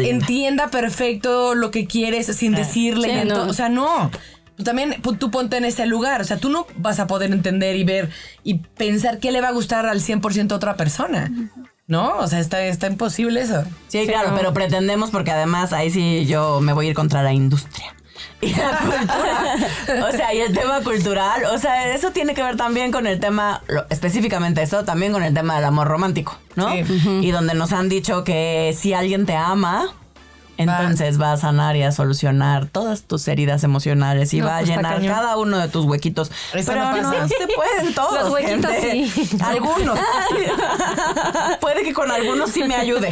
entienda 0.09 0.68
perfecto 0.68 1.55
lo 1.55 1.70
que 1.70 1.87
quieres 1.87 2.27
sin 2.27 2.55
decirle. 2.55 3.09
sí, 3.09 3.14
ento- 3.29 3.44
no. 3.44 3.51
O 3.51 3.53
sea, 3.53 3.68
no. 3.68 4.11
Tú 4.61 4.64
también 4.64 5.01
tú 5.18 5.31
ponte 5.31 5.57
en 5.57 5.64
ese 5.64 5.87
lugar. 5.87 6.20
O 6.20 6.25
sea, 6.25 6.37
tú 6.37 6.51
no 6.51 6.66
vas 6.77 7.01
a 7.01 7.07
poder 7.07 7.33
entender 7.33 7.77
y 7.77 7.85
ver 7.85 8.11
y 8.44 8.59
pensar 8.59 9.18
qué 9.18 9.33
le 9.33 9.40
va 9.40 9.49
a 9.49 9.53
gustar 9.53 9.87
al 9.87 10.03
100% 10.03 10.53
a 10.53 10.55
otra 10.57 10.77
persona. 10.77 11.31
¿No? 11.87 12.18
O 12.18 12.27
sea, 12.29 12.40
está, 12.40 12.62
está 12.66 12.88
imposible 12.88 13.40
eso. 13.40 13.64
Sí, 13.88 14.07
claro, 14.07 14.35
pero 14.37 14.53
pretendemos 14.53 15.11
porque 15.11 15.31
además 15.31 15.73
ahí 15.73 15.90
sí 15.90 16.27
yo 16.27 16.61
me 16.61 16.75
voy 16.75 16.87
a 16.87 16.88
ir 16.90 16.94
contra 16.94 17.23
la 17.23 17.33
industria. 17.33 17.87
Y 18.42 18.53
la 18.55 18.79
cultura. 18.79 20.07
O 20.09 20.12
sea, 20.12 20.35
y 20.35 20.40
el 20.40 20.53
tema 20.55 20.81
cultural, 20.83 21.44
o 21.46 21.59
sea, 21.59 21.94
eso 21.94 22.11
tiene 22.11 22.35
que 22.35 22.42
ver 22.42 22.57
también 22.57 22.90
con 22.92 23.07
el 23.07 23.18
tema, 23.18 23.62
lo- 23.66 23.87
específicamente 23.90 24.61
esto, 24.62 24.85
también 24.85 25.12
con 25.12 25.23
el 25.23 25.33
tema 25.35 25.57
del 25.57 25.64
amor 25.64 25.88
romántico, 25.88 26.38
¿no? 26.55 26.70
Sí. 26.73 26.85
Y 27.23 27.31
donde 27.31 27.55
nos 27.55 27.73
han 27.73 27.88
dicho 27.88 28.25
que 28.25 28.75
si 28.79 28.92
alguien 28.94 29.25
te 29.27 29.37
ama, 29.37 29.88
entonces 30.62 31.20
va 31.20 31.33
a 31.33 31.37
sanar 31.37 31.77
y 31.77 31.83
a 31.83 31.92
solucionar 31.92 32.66
todas 32.66 33.03
tus 33.03 33.27
heridas 33.29 33.64
emocionales 33.64 34.33
y 34.35 34.40
No, 34.40 34.46
va 34.46 34.57
a 34.57 34.59
pues, 34.61 34.70
llenar 34.70 34.94
cañón. 34.96 35.14
cada 35.14 35.37
uno 35.37 35.59
de 35.59 35.68
tus 35.68 35.85
huequitos. 35.85 36.31
Eso 36.55 36.73
Pero 36.73 36.85
no 37.03 37.29
se 37.29 37.46
pueden 37.55 37.94
todos. 37.94 38.20
Los 38.23 38.33
huequitos 38.33 38.70
gente. 38.73 39.09
sí. 39.09 39.38
Algunos. 39.42 39.99
Puede 41.61 41.83
que 41.83 41.92
con 41.92 42.11
algunos 42.11 42.51
sí 42.51 42.62
me 42.64 42.75
ayude. 42.77 43.11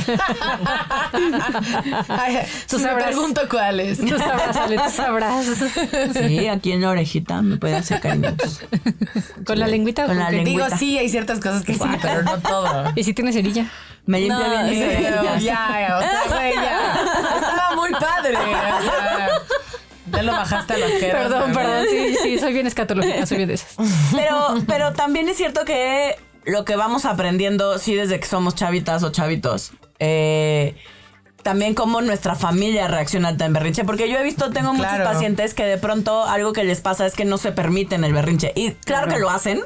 Ay, 2.09 2.39
Tú 2.69 2.79
si 2.79 2.85
me 2.85 2.95
pregunto 2.95 3.41
cuáles. 3.51 3.99
Tú 3.99 4.19
sabrás, 4.19 4.57
Ale, 4.57 4.77
tú 4.77 4.91
sabrás. 4.91 5.47
Sí, 6.13 6.49
aquí 6.49 6.73
en 6.73 6.81
la 6.83 6.91
orejita 6.91 7.43
me 7.43 7.57
puede 7.57 7.77
hacer 7.77 8.01
cariños. 8.01 8.61
¿Con 9.47 9.59
la 9.59 9.67
lengüita? 9.67 10.05
o 10.05 10.07
Con 10.09 10.19
la 10.19 10.31
lengüita. 10.31 10.65
Digo, 10.67 10.77
sí, 10.79 10.99
hay 10.99 11.09
ciertas 11.09 11.41
cosas 11.41 11.63
que 11.65 11.75
sí, 11.75 11.81
pero 12.03 12.23
no 12.23 12.39
todo. 12.39 12.93
¿Y 12.97 13.05
si 13.05 13.13
tienes 13.15 13.35
cerilla? 13.35 13.71
Me 14.07 14.21
limpia 14.21 14.39
No, 14.39 14.69
bien. 14.71 14.99
sí. 15.39 15.45
ya, 15.45 15.97
o 15.99 16.01
sea, 16.01 16.23
güey, 16.29 16.55
ya. 16.55 16.95
Estaba 17.37 17.75
muy 17.77 17.91
padre. 17.93 18.37
O 18.37 18.83
sea, 18.83 19.29
ya 20.13 20.23
lo 20.23 20.33
bajaste 20.33 20.73
a 20.73 20.79
las 20.79 20.91
que 20.93 21.07
Perdón, 21.09 21.53
perdón. 21.53 21.87
Sí, 21.91 22.17
sí, 22.23 22.39
soy 22.39 22.53
bien 22.55 22.67
escatológica, 22.67 23.27
soy 23.27 23.37
bien 23.39 23.49
de 23.49 23.55
esas. 23.55 23.77
Pero, 24.15 24.57
pero 24.67 24.93
también 24.95 25.29
es 25.29 25.37
cierto 25.37 25.65
que 25.65 26.17
lo 26.45 26.65
que 26.65 26.77
vamos 26.77 27.05
aprendiendo, 27.05 27.79
sí, 27.79 27.95
desde 27.95 28.19
que 28.19 28.27
somos 28.27 28.55
chavitas 28.55 29.03
o 29.03 29.11
chavitos, 29.13 29.73
eh, 29.99 30.75
también 31.49 31.73
cómo 31.75 32.03
nuestra 32.03 32.35
familia 32.35 32.89
reacciona 32.89 33.29
ante 33.29 33.43
el 33.47 33.55
berrinche. 33.55 33.83
Porque 33.83 34.07
yo 34.11 34.19
he 34.19 34.23
visto, 34.23 34.51
tengo 34.51 34.75
muchos 34.75 34.99
pacientes 35.03 35.55
que 35.55 35.65
de 35.65 35.79
pronto 35.79 36.25
algo 36.27 36.53
que 36.53 36.63
les 36.63 36.83
pasa 36.83 37.07
es 37.07 37.15
que 37.15 37.25
no 37.25 37.39
se 37.39 37.53
permiten 37.53 38.05
el 38.05 38.13
berrinche. 38.13 38.53
Y 38.55 38.73
claro, 38.85 39.09
que 39.09 39.19
lo 39.19 39.31
hacen, 39.31 39.59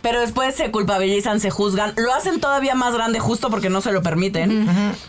pero 0.00 0.20
después 0.22 0.54
se 0.54 0.70
culpabilizan, 0.70 1.38
se 1.38 1.50
juzgan. 1.50 1.92
Lo 1.98 2.14
hacen 2.14 2.40
todavía 2.40 2.74
más 2.74 2.94
grande 2.94 3.20
justo 3.20 3.50
porque 3.50 3.68
no 3.68 3.82
se 3.82 3.92
lo 3.92 4.02
permiten. 4.02 4.66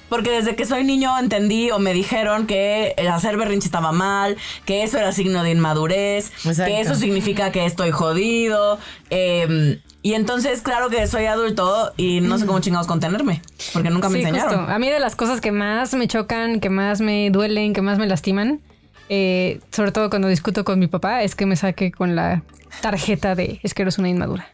Porque 0.10 0.30
desde 0.32 0.58
que 0.58 0.66
soy 0.66 0.84
niño 0.84 1.18
entendí 1.18 1.72
o 1.72 1.80
me 1.80 1.94
dijeron 1.94 2.48
que 2.48 2.96
el 2.98 3.08
hacer 3.08 3.38
berrinche 3.38 3.68
estaba 3.68 3.94
mal, 3.94 4.36
que 4.66 4.84
eso 4.84 4.98
era 4.98 5.14
signo 5.14 5.42
de 5.42 5.52
inmadurez, 5.52 6.34
Exacto. 6.44 6.66
que 6.66 6.82
eso 6.82 6.96
significa 6.96 7.54
que 7.54 7.66
estoy 7.66 7.92
jodido. 7.92 8.78
eh, 9.10 9.80
y 10.02 10.14
entonces, 10.14 10.62
claro 10.62 10.90
que 10.90 11.06
soy 11.08 11.26
adulto 11.26 11.92
y 11.98 12.22
no 12.22 12.38
sé 12.38 12.46
cómo 12.46 12.60
chingados 12.60 12.88
contenerme, 12.88 13.42
porque 13.74 13.90
nunca 13.90 14.10
me 14.10 14.20
Sí, 14.20 14.26
enseñaron. 14.26 14.58
justo. 14.60 14.72
A 14.74 14.80
mí 14.80 14.90
de 14.90 15.00
las 15.00 15.16
cosas 15.16 15.42
que 15.42 15.52
más 15.52 15.94
me 15.94 16.08
chocan, 16.08 16.60
que 16.60 16.70
más 16.70 17.02
me 17.02 17.30
duelen, 17.32 17.74
que 17.74 17.82
más 17.82 17.98
me 18.00 18.08
lastiman, 18.08 18.62
eh, 19.10 19.60
sobre 19.72 19.92
todo 19.92 20.10
cuando 20.10 20.28
discuto 20.28 20.64
con 20.64 20.80
mi 20.80 20.88
papá, 20.88 21.24
es 21.24 21.36
que 21.36 21.46
me 21.46 21.56
saque 21.56 21.92
con 21.92 22.16
la 22.16 22.44
tarjeta 22.82 23.34
de 23.36 23.60
es 23.64 23.74
que 23.74 23.82
eres 23.82 23.98
una 23.98 24.10
inmadura. 24.10 24.48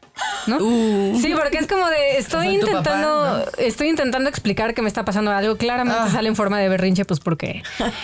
¿No? 0.47 0.59
Sí, 0.59 1.33
porque 1.35 1.57
es 1.57 1.67
como 1.67 1.87
de 1.89 2.17
estoy 2.17 2.45
papá, 2.59 2.67
intentando, 2.67 3.45
estoy 3.57 3.89
intentando 3.89 4.29
explicar 4.29 4.73
que 4.73 4.81
me 4.81 4.87
está 4.87 5.03
pasando 5.03 5.31
algo. 5.31 5.57
Claramente 5.57 5.99
Ah. 6.03 6.09
sale 6.09 6.29
en 6.29 6.35
forma 6.37 6.57
de 6.59 6.69
berrinche, 6.69 7.03
pues 7.03 7.19
porque, 7.19 7.63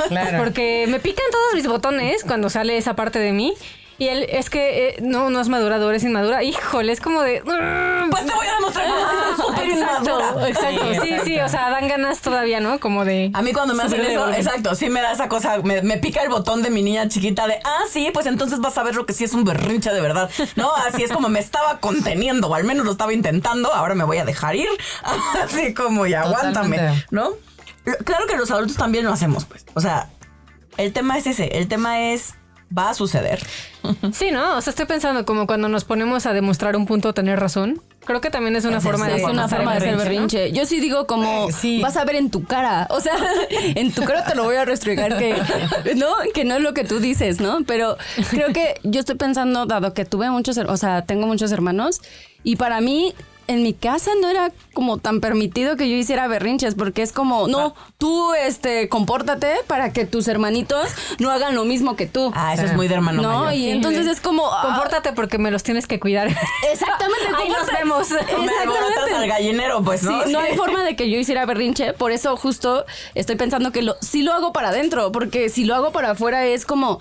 Claro. 0.09 0.29
pues 0.31 0.41
porque 0.41 0.87
me 0.89 0.99
pican 0.99 1.23
todos 1.31 1.53
mis 1.55 1.67
botones 1.67 2.23
cuando 2.25 2.49
sale 2.49 2.77
esa 2.77 2.95
parte 2.97 3.19
de 3.19 3.31
mí. 3.31 3.53
Y 4.01 4.07
él 4.07 4.25
es 4.31 4.49
que 4.49 4.87
eh, 4.87 4.95
no, 4.99 5.29
no 5.29 5.39
es 5.39 5.47
madurado, 5.47 5.87
eres 5.87 6.03
inmadura. 6.03 6.41
Híjole, 6.41 6.91
es 6.91 6.99
como 6.99 7.21
de. 7.21 7.43
Pues 7.43 8.25
te 8.25 8.33
voy 8.33 8.47
a 8.47 8.55
demostrar 8.55 8.87
que 8.87 9.35
soy 9.35 9.45
súper 9.45 9.67
inmadura. 9.67 10.47
exacto. 10.49 11.03
Sí, 11.03 11.11
Sí, 11.23 11.39
o 11.39 11.47
sea, 11.47 11.69
dan 11.69 11.87
ganas 11.87 12.19
todavía, 12.19 12.59
¿no? 12.61 12.79
Como 12.79 13.05
de. 13.05 13.29
A 13.35 13.43
mí 13.43 13.53
cuando 13.53 13.75
me 13.75 13.83
hacen 13.83 14.01
eso, 14.01 14.27
exacto, 14.31 14.73
sí 14.73 14.89
me 14.89 15.01
da 15.03 15.11
esa 15.11 15.29
cosa, 15.29 15.59
me, 15.59 15.83
me 15.83 15.97
pica 15.99 16.23
el 16.23 16.29
botón 16.29 16.63
de 16.63 16.71
mi 16.71 16.81
niña 16.81 17.07
chiquita 17.09 17.45
de, 17.45 17.59
ah, 17.63 17.83
sí, 17.91 18.09
pues 18.11 18.25
entonces 18.25 18.59
vas 18.59 18.75
a 18.79 18.81
ver 18.81 18.95
lo 18.95 19.05
que 19.05 19.13
sí 19.13 19.23
es 19.23 19.35
un 19.35 19.43
berrinche 19.43 19.91
de 19.93 20.01
verdad. 20.01 20.31
No, 20.55 20.73
así 20.73 21.03
es 21.03 21.11
como 21.11 21.29
me 21.29 21.39
estaba 21.39 21.77
conteniendo, 21.77 22.47
o 22.47 22.55
al 22.55 22.63
menos 22.63 22.87
lo 22.87 22.93
estaba 22.93 23.13
intentando, 23.13 23.71
ahora 23.71 23.93
me 23.93 24.03
voy 24.03 24.17
a 24.17 24.25
dejar 24.25 24.55
ir. 24.55 24.67
Así 25.43 25.75
como, 25.75 26.07
y 26.07 26.15
aguántame, 26.15 26.77
Totalmente. 26.77 27.05
¿no? 27.11 27.33
Claro 28.03 28.25
que 28.25 28.35
los 28.35 28.49
adultos 28.49 28.77
también 28.77 29.05
lo 29.05 29.13
hacemos, 29.13 29.45
pues. 29.45 29.63
O 29.75 29.79
sea, 29.79 30.09
el 30.77 30.91
tema 30.91 31.19
es 31.19 31.27
ese, 31.27 31.59
el 31.59 31.67
tema 31.67 31.99
es, 32.11 32.33
va 32.77 32.89
a 32.89 32.93
suceder. 32.93 33.39
Sí, 34.13 34.31
¿no? 34.31 34.57
O 34.57 34.61
sea, 34.61 34.71
estoy 34.71 34.85
pensando 34.85 35.25
como 35.25 35.47
cuando 35.47 35.67
nos 35.67 35.83
ponemos 35.83 36.25
a 36.25 36.33
demostrar 36.33 36.75
un 36.75 36.85
punto 36.85 37.13
tener 37.13 37.39
razón. 37.39 37.81
Creo 38.05 38.21
que 38.21 38.29
también 38.29 38.55
es 38.55 38.65
una 38.65 38.81
forma 38.81 39.07
es 39.09 39.17
de 39.17 39.23
una 39.23 39.31
Es 39.31 39.37
una 39.37 39.47
forma 39.47 39.71
de 39.71 39.77
hacer 39.77 39.97
berrinche. 39.97 40.51
Yo 40.51 40.65
sí 40.65 40.79
digo 40.79 41.07
como 41.07 41.51
sí. 41.51 41.81
vas 41.81 41.97
a 41.97 42.05
ver 42.05 42.15
en 42.15 42.29
tu 42.29 42.43
cara. 42.43 42.87
O 42.89 42.99
sea, 42.99 43.15
en 43.49 43.91
tu 43.91 44.03
cara 44.03 44.25
te 44.25 44.35
lo 44.35 44.43
voy 44.43 44.55
a 44.55 44.65
restregar 44.65 45.17
que 45.17 45.35
no, 45.95 46.15
que 46.33 46.45
no 46.45 46.55
es 46.55 46.61
lo 46.61 46.73
que 46.73 46.83
tú 46.83 46.99
dices, 46.99 47.39
¿no? 47.39 47.59
Pero 47.65 47.97
creo 48.29 48.53
que 48.53 48.79
yo 48.83 48.99
estoy 48.99 49.15
pensando, 49.15 49.65
dado 49.65 49.93
que 49.93 50.05
tuve 50.05 50.29
muchos, 50.29 50.57
o 50.57 50.77
sea, 50.77 51.03
tengo 51.03 51.27
muchos 51.27 51.51
hermanos, 51.51 52.01
y 52.43 52.55
para 52.55 52.81
mí 52.81 53.13
en 53.51 53.63
mi 53.63 53.73
casa 53.73 54.11
no 54.21 54.29
era 54.29 54.51
como 54.73 54.97
tan 54.97 55.19
permitido 55.19 55.75
que 55.75 55.89
yo 55.89 55.95
hiciera 55.95 56.27
berrinches, 56.27 56.75
porque 56.75 57.01
es 57.01 57.11
como, 57.11 57.47
no, 57.47 57.75
tú 57.97 58.33
este 58.33 58.87
compórtate 58.89 59.55
para 59.67 59.91
que 59.91 60.05
tus 60.05 60.27
hermanitos 60.27 60.87
no 61.19 61.29
hagan 61.29 61.55
lo 61.55 61.65
mismo 61.65 61.95
que 61.95 62.07
tú. 62.07 62.31
Ah, 62.33 62.53
eso 62.53 62.65
es 62.65 62.73
muy 62.73 62.87
de 62.87 62.95
hermano 62.95 63.21
no, 63.21 63.39
mayor. 63.45 63.53
y 63.53 63.63
Sí, 63.65 63.69
entonces 63.71 64.07
es 64.07 64.21
como 64.21 64.47
ah, 64.51 64.61
Compórtate 64.63 65.13
porque 65.13 65.37
me 65.37 65.51
los 65.51 65.63
tienes 65.63 65.87
que 65.87 65.99
cuidar. 65.99 66.27
Exactamente, 66.71 67.25
Ahí 67.37 67.49
nos 67.49 67.67
vemos. 67.67 68.11
Alborotas 68.11 68.37
al 68.37 68.43
Exactamente. 68.43 69.27
gallinero, 69.27 69.83
pues, 69.83 70.03
¿no? 70.03 70.23
Sí, 70.23 70.31
no 70.31 70.39
hay 70.39 70.55
forma 70.55 70.83
de 70.83 70.95
que 70.95 71.09
yo 71.09 71.17
hiciera 71.17 71.45
berrinche, 71.45 71.93
por 71.93 72.11
eso 72.11 72.35
justo 72.37 72.85
estoy 73.15 73.35
pensando 73.35 73.71
que 73.71 73.81
lo, 73.81 73.95
sí 74.01 74.23
lo 74.23 74.33
hago 74.33 74.53
para 74.53 74.69
adentro, 74.69 75.11
porque 75.11 75.49
si 75.49 75.65
lo 75.65 75.75
hago 75.75 75.91
para 75.91 76.11
afuera 76.11 76.45
es 76.45 76.65
como 76.65 76.99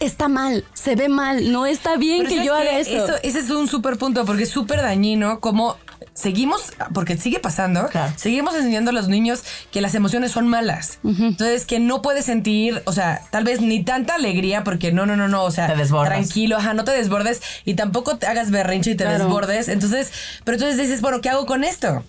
está 0.00 0.28
mal, 0.28 0.64
se 0.74 0.94
ve 0.96 1.08
mal, 1.08 1.52
no 1.52 1.66
está 1.66 1.96
bien 1.96 2.18
Pero 2.24 2.28
que 2.30 2.34
¿sabes 2.36 2.46
yo 2.46 2.54
haga 2.54 2.78
eso. 2.78 3.14
Ese 3.22 3.38
es 3.40 3.50
un 3.50 3.68
súper 3.68 3.96
punto 3.98 4.24
porque 4.24 4.44
es 4.44 4.50
súper 4.50 4.80
dañino 4.82 5.40
como 5.40 5.76
seguimos, 6.14 6.72
porque 6.94 7.16
sigue 7.16 7.38
pasando, 7.40 7.88
Claro. 7.88 8.12
seguimos 8.16 8.54
enseñando 8.54 8.90
a 8.90 8.94
los 8.94 9.08
niños 9.08 9.44
que 9.70 9.80
las 9.80 9.94
emociones 9.94 10.32
son 10.32 10.48
malas. 10.48 10.98
Entonces, 11.04 11.66
que 11.66 11.78
no 11.78 12.00
puedes 12.02 12.24
sentir, 12.24 12.82
o 12.86 12.92
sea, 12.92 13.20
tal 13.30 13.44
vez 13.44 13.60
ni 13.60 13.84
tanta 13.84 14.14
alegría 14.14 14.64
porque 14.64 14.92
no, 14.92 15.04
no, 15.06 15.16
no, 15.16 15.28
no, 15.28 15.44
o 15.44 15.50
sea, 15.50 15.66
Te 15.74 15.84
tranquilo, 15.86 16.56
ajá, 16.56 16.72
no 16.74 16.84
te 16.84 16.92
desbordes 16.92 17.42
y 17.64 17.74
tampoco 17.74 18.16
te 18.16 18.26
hagas 18.26 18.50
berrinche 18.50 18.92
y 18.92 18.94
te 18.96 19.04
Claro. 19.04 19.24
desbordes. 19.24 19.68
Entonces, 19.68 20.10
pero 20.44 20.56
entonces 20.56 20.78
dices, 20.78 21.00
bueno, 21.00 21.20
¿qué 21.20 21.28
hago 21.28 21.44
con 21.46 21.64
esto? 21.64 22.02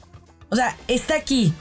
O 0.49 0.55
sea, 0.55 0.75
está 0.87 1.15
aquí. 1.15 1.53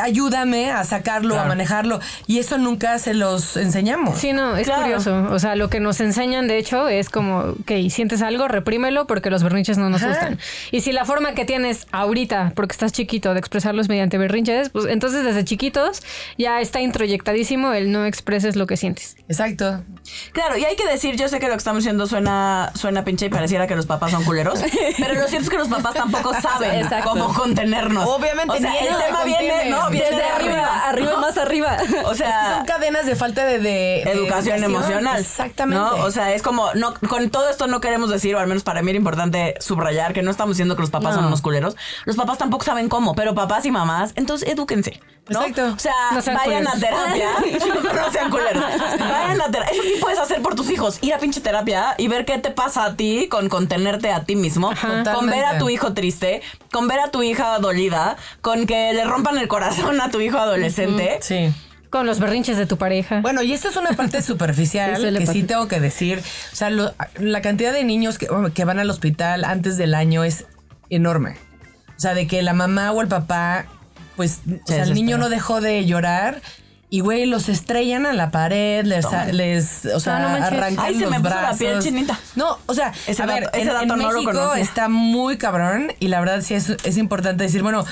Ayúdame 0.00 0.70
a 0.70 0.84
sacarlo, 0.84 1.38
a 1.38 1.44
manejarlo. 1.44 2.00
Y 2.26 2.38
eso 2.38 2.58
nunca 2.58 2.98
se 2.98 3.14
los 3.14 3.56
enseñamos. 3.56 4.18
Sí, 4.18 4.32
no, 4.32 4.56
es 4.56 4.66
Claro. 4.66 4.82
curioso. 4.82 5.26
O 5.30 5.38
sea, 5.38 5.56
lo 5.56 5.70
que 5.70 5.80
nos 5.80 6.00
enseñan, 6.00 6.46
de 6.48 6.58
hecho, 6.58 6.88
es 6.88 7.08
como, 7.08 7.54
que 7.66 7.88
sientes 7.90 8.22
algo, 8.22 8.48
reprímelo 8.48 9.06
porque 9.06 9.30
los 9.30 9.42
berrinches 9.42 9.78
no 9.78 9.88
nos 9.90 10.02
Ajá. 10.02 10.10
gustan. 10.10 10.38
Y 10.72 10.80
si 10.82 10.92
la 10.92 11.04
forma 11.04 11.32
que 11.32 11.44
tienes 11.44 11.86
ahorita, 11.92 12.52
porque 12.54 12.72
estás 12.72 12.92
chiquito, 12.92 13.32
de 13.32 13.40
expresarlos 13.40 13.88
mediante 13.88 14.18
berrinches, 14.18 14.68
pues 14.70 14.86
entonces 14.86 15.24
desde 15.24 15.44
chiquitos 15.44 16.02
ya 16.36 16.60
está 16.60 16.80
introyectadísimo 16.80 17.72
el 17.72 17.90
no 17.92 18.04
expreses 18.04 18.56
lo 18.56 18.66
que 18.66 18.76
sientes. 18.76 19.16
Exacto. 19.28 19.82
Claro, 20.32 20.56
y 20.58 20.64
hay 20.64 20.76
que 20.76 20.86
decir, 20.86 21.16
yo 21.16 21.28
sé 21.28 21.38
que 21.38 21.46
lo 21.46 21.52
que 21.52 21.58
estamos 21.58 21.82
diciendo 21.82 22.06
suena, 22.06 22.72
suena 22.74 23.04
pinche 23.04 23.26
y 23.26 23.28
pareciera 23.28 23.66
que 23.66 23.76
los 23.76 23.86
papás 23.86 24.10
son 24.10 24.24
culeros, 24.24 24.60
pero 24.98 25.14
lo 25.14 25.26
cierto 25.28 25.44
es 25.44 25.50
que 25.50 25.58
los 25.58 25.68
papás 25.68 25.94
tampoco 25.94 26.32
saben 26.40 26.80
Exacto. 26.80 27.10
cómo 27.10 27.32
contenernos. 27.34 28.08
Obviamente 28.08 28.52
o 28.54 28.58
sea, 28.58 28.70
ni 28.70 28.78
el 28.86 28.96
tema 28.96 29.24
viene. 29.24 29.70
¿No? 29.84 29.90
Viene 29.90 30.06
Desde 30.06 30.22
de 30.22 30.28
arriba, 30.28 30.82
arriba, 30.88 31.10
¿no? 31.12 31.20
más 31.20 31.38
arriba. 31.38 31.76
O 32.04 32.12
Es 32.12 32.18
que 32.18 32.24
sea, 32.24 32.56
son 32.56 32.66
cadenas 32.66 33.06
de 33.06 33.16
falta 33.16 33.44
de, 33.44 33.58
de- 33.58 34.02
de 34.04 34.10
educación 34.12 34.62
emocional. 34.64 35.18
Exactamente. 35.20 35.78
¿no? 35.82 36.04
O 36.04 36.10
sea, 36.10 36.32
es 36.32 36.42
como, 36.42 36.72
no, 36.74 36.94
con 37.08 37.30
todo 37.30 37.48
esto 37.48 37.66
no 37.66 37.80
queremos 37.80 38.10
decir, 38.10 38.34
o 38.34 38.38
al 38.38 38.46
menos 38.46 38.62
para 38.62 38.82
mí 38.82 38.90
era 38.90 38.96
importante 38.98 39.54
subrayar 39.60 40.12
que 40.12 40.22
no 40.22 40.30
estamos 40.30 40.56
diciendo 40.56 40.74
que 40.76 40.82
los 40.82 40.90
papás 40.90 41.14
son 41.14 41.22
No. 41.22 41.28
unos 41.28 41.42
culeros. 41.42 41.76
Los 42.04 42.16
papás 42.16 42.38
tampoco 42.38 42.64
saben 42.64 42.88
cómo, 42.88 43.14
pero 43.14 43.34
papás 43.34 43.64
y 43.66 43.70
mamás, 43.70 44.12
entonces 44.16 44.48
edúquense. 44.48 45.00
¿no? 45.28 45.42
Exacto. 45.42 45.74
O 45.76 45.78
sea, 45.78 45.92
No 46.12 46.22
sean 46.22 46.38
vayan 46.38 46.64
culeros. 46.64 46.74
a 46.74 46.78
terapia. 46.80 47.28
no 48.06 48.10
sean 48.12 48.30
culeros. 48.30 48.64
Vayan 48.98 49.40
a 49.42 49.50
terapia. 49.50 49.72
Eso 49.74 49.82
sí 49.82 49.94
puedes 50.00 50.18
hacer 50.18 50.40
por 50.40 50.54
tus 50.54 50.70
hijos. 50.70 50.96
Ir 51.02 51.12
a 51.12 51.18
pinche 51.18 51.42
terapia 51.42 51.94
y 51.98 52.08
ver 52.08 52.24
qué 52.24 52.38
te 52.38 52.50
pasa 52.50 52.84
a 52.86 52.96
ti 52.96 53.28
con 53.28 53.50
contenerte 53.50 54.10
a 54.10 54.24
ti 54.24 54.36
mismo. 54.36 54.70
Con 55.14 55.26
ver 55.26 55.44
a 55.44 55.58
tu 55.58 55.68
hijo 55.68 55.92
triste. 55.92 56.40
Con 56.72 56.88
ver 56.88 57.00
a 57.00 57.10
tu 57.10 57.22
hija 57.22 57.58
dolida, 57.58 58.16
con 58.40 58.66
que 58.66 58.92
le 58.92 59.04
rompan 59.04 59.38
el 59.38 59.48
corazón 59.48 60.00
a 60.00 60.10
tu 60.10 60.20
hijo 60.20 60.38
adolescente. 60.38 61.18
Sí. 61.22 61.52
Con 61.90 62.04
los 62.06 62.20
berrinches 62.20 62.58
de 62.58 62.66
tu 62.66 62.76
pareja. 62.76 63.20
Bueno, 63.22 63.40
y 63.42 63.52
esto 63.54 63.68
es 63.68 63.76
una 63.76 63.92
parte 63.92 64.20
superficial 64.22 64.96
Sí, 64.96 65.18
que 65.18 65.26
sí 65.26 65.42
tengo 65.44 65.68
que 65.68 65.80
decir. 65.80 66.22
O 66.52 66.56
sea, 66.56 66.68
lo- 66.68 66.92
la 67.18 67.40
cantidad 67.40 67.72
de 67.72 67.82
niños 67.84 68.18
que, 68.18 68.28
que 68.54 68.64
van 68.66 68.78
al 68.78 68.90
hospital 68.90 69.44
antes 69.44 69.78
del 69.78 69.94
año 69.94 70.22
es 70.24 70.44
enorme. 70.90 71.36
O 71.96 72.00
sea, 72.00 72.14
de 72.14 72.26
que 72.26 72.42
la 72.42 72.52
mamá 72.52 72.92
o 72.92 73.00
el 73.00 73.08
papá, 73.08 73.64
pues, 74.16 74.40
o 74.46 74.66
sea, 74.66 74.82
el 74.84 74.94
niño 74.94 75.16
no 75.18 75.30
dejó 75.30 75.60
de 75.62 75.84
llorar. 75.86 76.42
Y, 76.90 77.00
güey, 77.00 77.26
los 77.26 77.50
estrellan 77.50 78.06
a 78.06 78.14
la 78.14 78.30
pared, 78.30 78.84
les, 78.86 79.04
les 79.32 79.84
o 79.94 80.00
sea, 80.00 80.20
no 80.20 80.28
arrancan 80.28 80.86
Ay, 80.86 80.94
se 80.94 81.00
los 81.02 81.10
me 81.10 81.18
puso 81.20 81.34
la 81.34 81.40
brazos. 81.40 81.58
piel 81.58 81.78
chinita. 81.82 82.18
No, 82.34 82.56
o 82.64 82.72
sea, 82.72 82.92
Ese 83.06 83.22
a 83.22 83.26
ver, 83.26 83.44
dato- 83.44 83.58
ese 83.58 83.68
en, 83.68 83.74
dato 83.74 83.82
en 83.82 83.88
no 83.88 83.96
lo 83.96 84.12
México 84.22 84.32
conocía. 84.32 84.62
está 84.62 84.88
muy 84.88 85.36
cabrón 85.36 85.92
y 86.00 86.08
la 86.08 86.20
verdad 86.20 86.40
sí 86.40 86.54
es, 86.54 86.70
es 86.84 86.96
importante 86.96 87.44
decir, 87.44 87.62
bueno, 87.62 87.84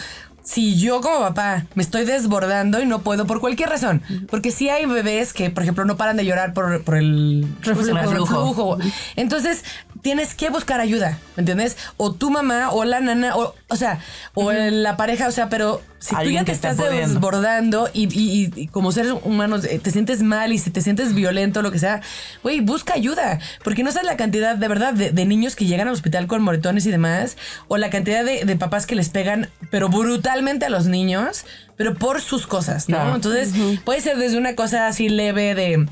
si 0.43 0.79
yo 0.79 1.01
como 1.01 1.19
papá 1.21 1.65
me 1.75 1.83
estoy 1.83 2.05
desbordando 2.07 2.81
y 2.81 2.87
no 2.87 3.01
puedo 3.03 3.27
por 3.27 3.41
cualquier 3.41 3.69
razón, 3.69 4.01
porque 4.31 4.51
sí 4.51 4.69
hay 4.71 4.87
bebés 4.87 5.33
que, 5.33 5.51
por 5.51 5.65
ejemplo, 5.65 5.85
no 5.85 5.97
paran 5.97 6.17
de 6.17 6.25
llorar 6.25 6.55
por, 6.55 6.83
por 6.85 6.97
el 6.97 7.47
Reflujo. 7.63 7.99
reflujo. 7.99 8.79
Entonces, 9.17 9.65
tienes 10.03 10.35
que 10.35 10.51
buscar 10.51 10.81
ayuda, 10.81 11.19
¿me 11.37 11.43
entiendes? 11.43 11.77
O 11.97 12.13
tu 12.13 12.31
mamá 12.31 12.71
o 12.71 12.85
la 12.85 13.01
nana, 13.01 13.37
o, 13.37 13.55
o 13.69 13.77
sea, 13.77 14.01
o 14.35 14.53
la 14.53 14.97
pareja, 14.97 15.29
o 15.29 15.31
sea, 15.33 15.49
pero 15.49 15.83
si 15.99 16.11
tú 16.15 16.21
Alguien 16.21 16.43
ya 16.43 16.45
te 16.45 16.53
estás 16.53 16.77
pudiendo. 16.77 17.15
desbordando 17.15 17.89
y, 17.93 18.05
y- 18.13 18.53
y 18.55 18.67
como 18.69 18.93
seres 18.93 19.13
humanos 19.25 19.65
eh, 19.65 19.79
te 19.81 19.91
sientes 19.91 20.23
mal 20.23 20.53
y 20.53 20.59
si 20.59 20.71
te 20.71 20.81
sientes 20.81 21.15
violento, 21.15 21.63
lo 21.63 21.73
que 21.73 21.79
sea, 21.79 22.01
güey, 22.43 22.61
busca 22.61 22.95
ayuda. 22.95 23.41
Porque 23.65 23.83
no 23.83 23.91
sabes 23.91 24.07
la 24.07 24.17
cantidad 24.17 24.55
de 24.57 24.69
verdad 24.69 24.93
de, 24.93 25.11
de 25.11 25.25
niños 25.25 25.57
que 25.57 25.65
llegan 25.67 25.89
al 25.89 25.95
hospital 25.95 26.27
con 26.27 26.43
moretones 26.43 26.87
y 26.87 26.91
demás, 26.91 27.37
o 27.69 27.77
la 27.77 27.91
cantidad 27.91 28.25
de, 28.25 28.45
de 28.45 28.57
papás 28.57 28.87
que 28.87 28.95
les 28.95 29.09
pegan, 29.09 29.51
pero 29.71 29.89
brutalmente 29.89 30.67
a 30.67 30.69
los 30.69 30.87
niños, 30.87 31.45
pero 31.77 31.95
por 31.95 32.21
sus 32.21 32.47
cosas, 32.47 32.89
¿no? 32.89 32.97
Claro. 32.97 33.15
Entonces, 33.17 33.53
puede 33.85 34.01
ser 34.01 34.17
desde 34.17 34.39
una 34.39 34.55
cosa 34.55 34.87
así 34.87 35.09
leve 35.09 35.55
de. 35.55 35.89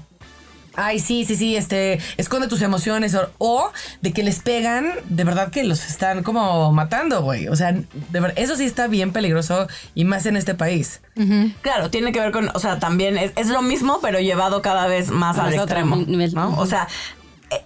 Ay, 0.76 0.98
sí, 0.98 1.24
sí, 1.24 1.37
sí, 1.37 1.56
este, 1.56 1.98
esconde 2.16 2.48
tus 2.48 2.62
emociones 2.62 3.14
o, 3.14 3.28
o 3.38 3.70
de 4.00 4.12
que 4.12 4.22
les 4.22 4.40
pegan, 4.40 4.92
de 5.08 5.24
verdad 5.24 5.50
que 5.50 5.64
los 5.64 5.84
están 5.87 6.22
como 6.22 6.72
matando, 6.72 7.22
güey. 7.22 7.48
O 7.48 7.56
sea, 7.56 7.72
de 7.72 8.20
verdad, 8.20 8.32
eso 8.37 8.56
sí 8.56 8.64
está 8.64 8.87
bien 8.88 9.12
peligroso 9.12 9.68
y 9.94 10.04
más 10.04 10.26
en 10.26 10.37
este 10.37 10.54
país. 10.54 11.00
Claro, 11.62 11.90
tiene 11.90 12.10
que 12.10 12.18
ver 12.18 12.32
con, 12.32 12.50
o 12.54 12.58
sea, 12.58 12.80
también 12.80 13.16
es, 13.16 13.30
es 13.37 13.46
lo 13.48 13.62
mismo, 13.62 14.00
pero 14.02 14.18
llevado 14.18 14.62
cada 14.62 14.88
vez 14.88 15.10
más 15.10 15.38
al 15.38 15.50
Más 15.50 15.58
a 15.58 15.62
otro 15.62 15.76
extremo. 15.78 15.96
nivel. 16.06 16.34
¿no? 16.34 16.58
O 16.58 16.66
sea, 16.66 16.88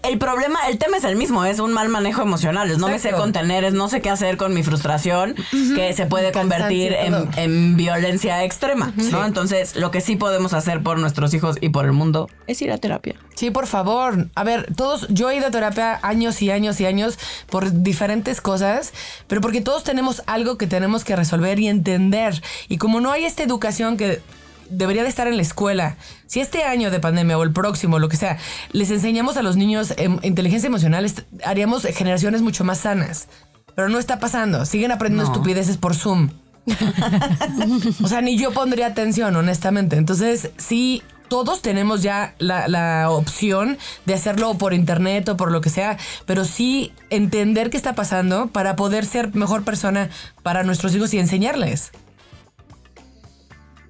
el 0.03 0.19
problema, 0.19 0.59
el 0.69 0.79
tema 0.79 0.97
es 0.97 1.05
el 1.05 1.17
mismo, 1.17 1.45
es 1.45 1.59
un 1.61 1.73
mal 1.73 1.88
manejo 1.88 2.23
emocional, 2.23 2.71
es 2.71 2.79
no 2.79 2.88
me 2.88 2.99
sé 2.99 3.12
contener, 3.12 3.64
es 3.64 3.75
no 3.75 3.88
sé 3.88 4.01
qué 4.01 4.11
hacer 4.11 4.37
con 4.37 4.55
mi 4.55 4.62
frustración, 4.62 5.35
que 5.75 5.93
se 5.93 6.07
puede 6.07 6.33
convertir 6.33 6.93
en, 6.93 7.14
en 7.37 7.77
violencia 7.77 8.45
extrema, 8.45 8.93
¿no? 9.11 9.25
Entonces, 9.25 9.77
lo 9.77 9.91
que 9.91 10.01
sí 10.01 10.17
podemos 10.17 10.53
hacer 10.53 10.83
por 10.83 10.99
nuestros 10.99 11.33
hijos 11.35 11.57
y 11.61 11.69
por 11.71 11.85
el 11.85 11.93
mundo 11.93 12.29
es 12.47 12.61
ir 12.62 12.73
a 12.73 12.79
terapia. 12.79 13.14
Sí, 13.35 13.51
por 13.51 13.67
favor. 13.67 14.29
A 14.35 14.45
ver, 14.45 14.75
todos, 14.75 15.07
yo 15.11 15.31
he 15.31 15.37
ido 15.37 15.47
a 15.47 15.51
terapia 15.51 15.99
años 16.03 16.43
y 16.43 16.51
años 16.51 16.81
y 16.81 16.87
años 16.87 17.19
por 17.49 17.83
diferentes 17.83 18.41
cosas, 18.41 18.93
pero 19.27 19.41
porque 19.41 19.61
todos 19.61 19.85
tenemos 19.85 20.23
algo 20.27 20.59
que 20.59 20.67
tenemos 20.67 21.05
que 21.05 21.17
resolver 21.17 21.59
y 21.61 21.69
entender. 21.69 22.43
Y 22.69 22.79
como 22.79 23.01
no 23.01 23.12
hay 23.12 23.25
esta 23.25 23.43
educación 23.43 23.97
que 23.97 24.21
debería 24.70 25.02
de 25.02 25.09
estar 25.09 25.26
en 25.28 25.37
la 25.37 25.42
escuela, 25.42 25.96
si 26.26 26.40
este 26.40 26.64
año 26.64 26.90
de 26.90 27.00
pandemia 27.00 27.38
o 27.38 27.42
el 27.42 27.52
próximo, 27.52 27.98
lo 27.98 28.09
que 28.09 28.16
sea, 28.16 28.38
les 28.72 28.90
enseñamos 28.90 29.37
a 29.37 29.42
los 29.42 29.57
niños 29.57 29.94
em, 29.96 30.18
inteligencia 30.22 30.66
emocional, 30.68 31.11
haríamos 31.44 31.83
generaciones 31.85 32.42
mucho 32.42 32.64
más 32.64 32.78
sanas. 32.78 33.28
Pero 33.74 33.88
no 33.88 33.98
está 33.98 34.18
pasando. 34.18 34.64
Siguen 34.66 34.90
aprendiendo 34.90 35.24
No. 35.28 35.33
estupideces 35.33 35.76
por 35.76 35.94
Zoom. 35.94 36.31
O 38.02 38.09
sea, 38.09 38.20
ni 38.20 38.37
yo 38.38 38.52
pondría 38.52 38.87
atención, 38.88 39.37
honestamente. 39.37 39.96
Entonces, 39.96 40.50
sí, 40.57 41.02
todos 41.28 41.62
tenemos 41.62 42.02
ya 42.02 42.35
la, 42.38 42.68
la 42.68 43.11
opción 43.11 43.78
de 44.07 44.14
hacerlo 44.14 44.54
por 44.59 44.74
internet 44.74 45.28
o 45.28 45.37
por 45.37 45.52
lo 45.52 45.61
que 45.61 45.70
sea, 45.70 45.96
pero 46.26 46.44
sí 46.44 46.92
entender 47.11 47.70
qué 47.70 47.76
está 47.76 47.94
pasando 47.94 48.48
para 48.48 48.76
poder 48.76 49.04
ser 49.04 49.35
mejor 49.35 49.62
persona 49.62 50.09
para 50.42 50.62
nuestros 50.64 50.94
hijos 50.94 51.12
y 51.14 51.18
enseñarles. 51.18 51.92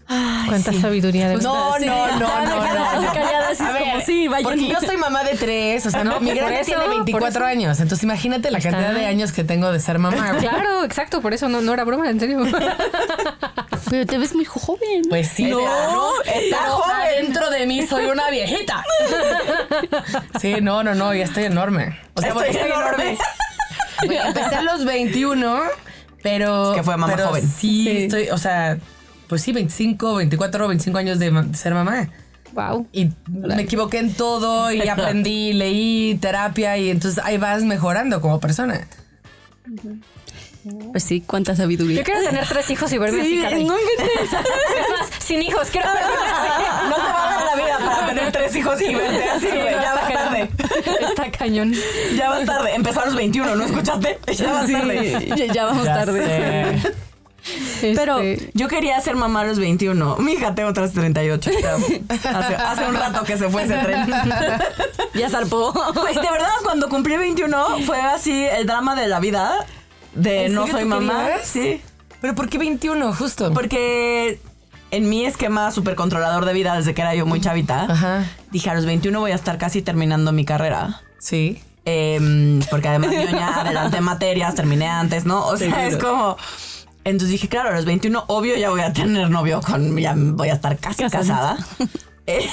Cuánta 0.08 0.72
sabiduría 0.72 1.28
de 1.28 1.36
No, 1.36 1.74
Sí. 1.78 1.84
no, 1.86 2.06
no, 2.18 2.18
no, 2.18 2.18
no. 2.18 3.00
no. 3.02 3.12
Callada, 3.12 3.48
así 3.50 3.62
A 3.62 3.68
es 3.70 3.78
como, 3.78 3.94
ver, 3.96 4.04
sí, 4.06 4.26
vaya. 4.28 4.42
Porque 4.44 4.66
yo 4.68 4.80
soy 4.80 4.96
mamá 4.96 5.22
de 5.24 5.36
tres, 5.36 5.84
o 5.86 5.90
sea, 5.90 6.02
no, 6.04 6.18
mi 6.20 6.28
por 6.30 6.36
grande 6.38 6.60
eso, 6.60 6.64
tiene 6.72 6.80
por 6.84 6.90
24 6.94 7.28
eso. 7.28 7.44
años, 7.44 7.80
entonces 7.80 8.04
imagínate 8.04 8.50
la 8.50 8.58
cantidad 8.60 8.94
de 8.94 9.04
años 9.06 9.32
que 9.32 9.44
tengo 9.44 9.70
de 9.70 9.80
ser 9.80 9.98
mamá. 9.98 10.36
Claro, 10.40 10.84
exacto, 10.84 11.20
por 11.20 11.34
eso 11.34 11.48
no, 11.50 11.60
no 11.60 11.74
era 11.74 11.84
broma, 11.84 12.08
en 12.08 12.18
serio. 12.20 12.40
Pero 13.90 14.06
te 14.06 14.18
ves 14.18 14.34
muy 14.34 14.44
joven. 14.44 15.02
Pues 15.08 15.28
sí, 15.28 15.44
No, 15.44 15.58
pero- 15.58 16.12
está 16.24 16.58
joven. 16.70 16.96
adentro 16.96 17.50
de 17.50 17.66
mí 17.66 17.86
soy 17.86 18.04
una 18.06 18.28
viejita. 18.30 18.84
Sí, 20.40 20.56
no, 20.60 20.82
no, 20.82 20.94
no, 20.94 21.14
ya 21.14 21.24
estoy 21.24 21.44
enorme. 21.44 21.98
O 22.14 22.20
sea, 22.20 22.30
Estoy 22.30 22.46
porque 22.48 22.66
enorme. 22.66 23.18
Güey, 24.04 24.18
Empecé 24.18 24.54
a 24.56 24.62
los 24.62 24.84
21, 24.84 25.60
pero. 26.22 26.72
Es 26.72 26.76
que 26.78 26.82
fue 26.82 26.96
mamá 26.96 27.14
pero 27.14 27.28
joven. 27.28 27.42
Sí, 27.48 27.84
Sí. 27.84 27.98
estoy, 28.04 28.28
o 28.30 28.36
sea, 28.38 28.76
pues 29.28 29.42
sí, 29.42 29.52
25, 29.52 30.16
24, 30.16 30.68
25 30.68 30.98
años 30.98 31.18
de, 31.18 31.32
ser 31.54 31.74
mamá. 31.74 32.08
wow. 32.52 32.86
Y 32.92 33.10
me 33.28 33.62
equivoqué 33.62 33.98
en 33.98 34.14
todo 34.14 34.72
y 34.72 34.88
aprendí, 34.88 35.52
leí 35.52 36.18
terapia 36.20 36.76
y 36.78 36.90
entonces 36.90 37.22
ahí 37.24 37.38
vas 37.38 37.62
mejorando 37.62 38.20
como 38.20 38.40
persona. 38.40 38.86
Pues 40.92 41.04
sí, 41.04 41.20
cuánta 41.20 41.54
sabiduría. 41.54 41.98
Yo 41.98 42.04
quiero 42.04 42.22
tener 42.22 42.46
tres 42.46 42.70
hijos 42.70 42.92
y 42.92 42.98
verme 42.98 43.24
Sí, 43.24 43.44
así, 43.44 43.64
no 43.64 43.74
inventes. 43.78 44.22
Es 44.32 44.90
más, 44.90 45.10
sin 45.24 45.42
hijos, 45.42 45.68
quiero 45.70 45.88
verme 45.92 46.10
así. 46.10 46.88
No 46.88 46.96
te 46.96 47.02
va 47.02 47.26
a 47.26 47.34
dar 47.34 47.44
la 47.44 47.64
vida 47.64 47.78
para 47.78 48.06
tener 48.08 48.32
tres 48.32 48.56
hijos 48.56 48.80
y 48.80 48.94
verte 48.94 49.24
así. 49.24 49.46
Ya 49.46 49.94
vas 49.94 50.12
tarde. 50.12 50.50
Está 51.08 51.30
cañón. 51.30 51.74
Ya 52.16 52.28
vas 52.30 52.44
tarde. 52.44 52.74
Empezó 52.74 53.02
a 53.02 53.06
los 53.06 53.14
21, 53.14 53.54
¿no 53.54 53.64
escuchaste? 53.64 54.18
Ya 54.34 54.52
vas 54.52 54.70
tarde. 54.70 55.32
Ya, 55.36 55.46
ya 55.46 55.64
vamos 55.64 55.84
tarde. 55.84 56.80
Pero 56.82 56.94
Este, 57.82 58.50
yo 58.54 58.68
quería 58.68 59.00
ser 59.00 59.16
mamá 59.16 59.42
a 59.42 59.44
los 59.44 59.58
21. 59.58 60.16
Mi 60.16 60.32
hija 60.32 60.54
tengo 60.54 60.70
otras 60.70 60.92
38. 60.92 61.50
pero 61.60 61.76
Hace, 62.38 62.54
hace 62.56 62.84
un 62.86 62.94
rato 62.94 63.24
que 63.24 63.36
se 63.38 63.48
fue 63.48 63.64
ese 63.64 63.76
tren. 63.78 64.06
Ya 65.14 65.30
zarpó. 65.30 65.72
Pues, 65.94 66.14
de 66.14 66.20
verdad, 66.30 66.50
cuando 66.64 66.88
cumplí 66.88 67.16
21 67.16 67.78
fue 67.86 68.00
así 68.00 68.44
el 68.44 68.66
drama 68.66 68.94
de 68.96 69.08
la 69.08 69.20
vida. 69.20 69.66
De 70.14 70.46
¿En 70.46 70.54
no 70.54 70.66
soy 70.66 70.84
mamá. 70.84 71.24
querías? 71.24 71.46
Sí. 71.46 71.80
Pero 72.20 72.34
¿por 72.34 72.48
qué 72.48 72.58
21 72.58 73.12
justo? 73.14 73.52
Porque 73.52 74.40
en 74.90 75.08
mi 75.08 75.24
esquema 75.24 75.70
súper 75.70 75.94
controlador 75.94 76.44
de 76.44 76.52
vida, 76.52 76.74
desde 76.74 76.94
que 76.94 77.02
era 77.02 77.14
yo 77.14 77.26
muy 77.26 77.40
chavita, 77.40 77.84
Ajá. 77.88 78.24
dije 78.50 78.70
a 78.70 78.74
los 78.74 78.86
21 78.86 79.20
voy 79.20 79.30
a 79.32 79.34
estar 79.34 79.58
casi 79.58 79.82
terminando 79.82 80.32
mi 80.32 80.44
carrera. 80.44 81.02
Sí. 81.18 81.62
Em, 81.84 82.60
porque 82.70 82.88
además 82.88 83.12
yo 83.12 83.22
ya 83.30 83.60
adelanté 83.60 84.00
materias, 84.00 84.54
terminé 84.54 84.88
antes, 84.88 85.24
¿no? 85.24 85.46
O 85.46 85.56
sea, 85.56 85.86
es 85.86 85.96
como... 85.96 86.36
Entonces 87.08 87.30
dije, 87.30 87.48
claro, 87.48 87.70
a 87.70 87.72
los 87.72 87.84
21, 87.84 88.24
obvio, 88.28 88.56
ya 88.56 88.70
voy 88.70 88.80
a 88.82 88.92
tener 88.92 89.28
novio 89.30 89.60
con... 89.60 89.96
Ya 89.98 90.14
voy 90.16 90.48
a 90.50 90.54
estar 90.54 90.76
casi 90.78 91.04
casada. 91.08 91.56
Eh, 92.30 92.46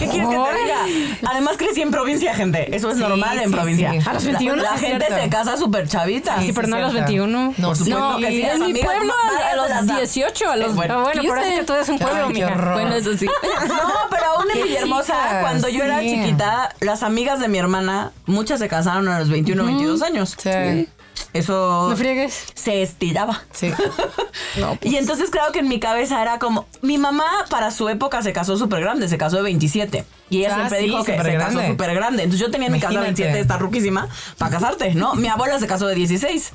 ¿Qué 0.00 0.08
quieres 0.08 0.28
que 0.28 0.34
te 0.34 0.62
diga? 0.64 1.20
Además 1.30 1.54
crecí 1.56 1.80
en 1.80 1.92
provincia, 1.92 2.34
gente. 2.34 2.74
Eso 2.74 2.90
es 2.90 2.96
Sí, 2.96 3.00
normal 3.00 3.38
en 3.38 3.48
sí, 3.50 3.54
provincia. 3.54 3.92
sí. 3.92 3.98
A 4.04 4.14
los 4.14 4.24
La- 4.24 4.30
21 4.32 4.56
La, 4.64 4.68
sí 4.70 4.74
es 4.74 4.80
gente 4.90 5.06
cierto. 5.06 5.22
se 5.24 5.30
casa 5.30 5.56
súper 5.56 5.86
chavita. 5.86 6.40
Sí, 6.42 6.52
pero 6.52 6.66
no 6.66 6.74
a 6.74 6.80
los 6.80 6.90
cierto. 6.90 7.06
21. 7.12 7.54
No, 7.56 7.68
no, 7.68 8.18
que 8.18 8.26
sí. 8.32 8.42
en 8.42 8.58
mi 8.58 8.64
amigas 8.64 8.84
pueblo 8.84 9.12
a 9.48 9.54
los 9.54 9.68
las 9.68 9.86
dan. 9.86 9.96
18, 9.96 10.50
a 10.50 10.56
los 10.56 10.74
Bueno. 10.74 10.94
Ah, 10.98 11.02
bueno, 11.04 11.22
pero 11.22 11.36
es 11.36 11.40
15. 11.44 11.58
que 11.60 11.64
tú 11.66 11.72
eres 11.74 11.88
un 11.88 11.98
pueblo, 12.00 12.26
Ay, 12.26 12.32
mija. 12.34 12.72
Bueno, 12.72 12.94
eso 12.96 13.16
sí. 13.16 13.26
No, 13.68 13.74
pero 14.10 14.24
aún 14.26 14.46
en 14.56 14.62
Villahermosa, 14.64 15.14
chicas, 15.14 15.40
cuando 15.40 15.68
yo 15.68 15.84
era 15.84 16.00
chiquita, 16.00 16.74
las 16.80 17.04
amigas 17.04 17.38
de 17.38 17.46
mi 17.46 17.58
hermana, 17.58 18.10
muchas 18.26 18.58
se 18.58 18.66
casaron 18.66 19.06
a 19.06 19.20
los 19.20 19.28
21, 19.28 19.64
22 19.66 20.02
años. 20.02 20.36
Sí. 20.36 20.88
Eso 21.32 21.88
No 21.90 21.96
friegues. 21.96 22.44
se 22.54 22.82
estiraba. 22.82 23.42
Sí. 23.52 23.72
Y 24.82 24.96
entonces 24.96 25.30
creo 25.30 25.52
que 25.52 25.60
en 25.60 25.68
mi 25.68 25.78
cabeza 25.80 26.20
era 26.20 26.38
como, 26.38 26.66
mi 26.82 26.98
mamá 26.98 27.24
para 27.48 27.70
su 27.70 27.88
época 27.88 28.20
se 28.22 28.32
casó 28.32 28.56
súper 28.56 28.80
grande, 28.80 29.08
se 29.08 29.16
casó 29.16 29.36
de 29.36 29.42
27. 29.42 30.04
Y 30.28 30.38
ella 30.38 30.50
Ah, 30.52 30.54
siempre 30.56 30.78
sí, 30.80 30.84
dijo 30.86 31.04
que 31.04 31.22
se 31.22 31.36
casó 31.36 31.62
súper 31.66 31.94
grande. 31.94 32.24
Entonces 32.24 32.44
yo 32.46 32.50
tenía 32.50 32.66
en 32.66 32.72
mi 32.72 32.80
casa 32.80 32.94
Imagínate. 32.94 33.22
27, 33.22 33.40
está 33.40 33.58
ruquísima, 33.58 34.08
para 34.38 34.50
casarte, 34.50 34.94
¿no? 34.94 35.14
Mi 35.14 35.28
abuela 35.28 35.58
se 35.58 35.66
casó 35.66 35.86
de 35.86 35.94
16. 35.94 36.52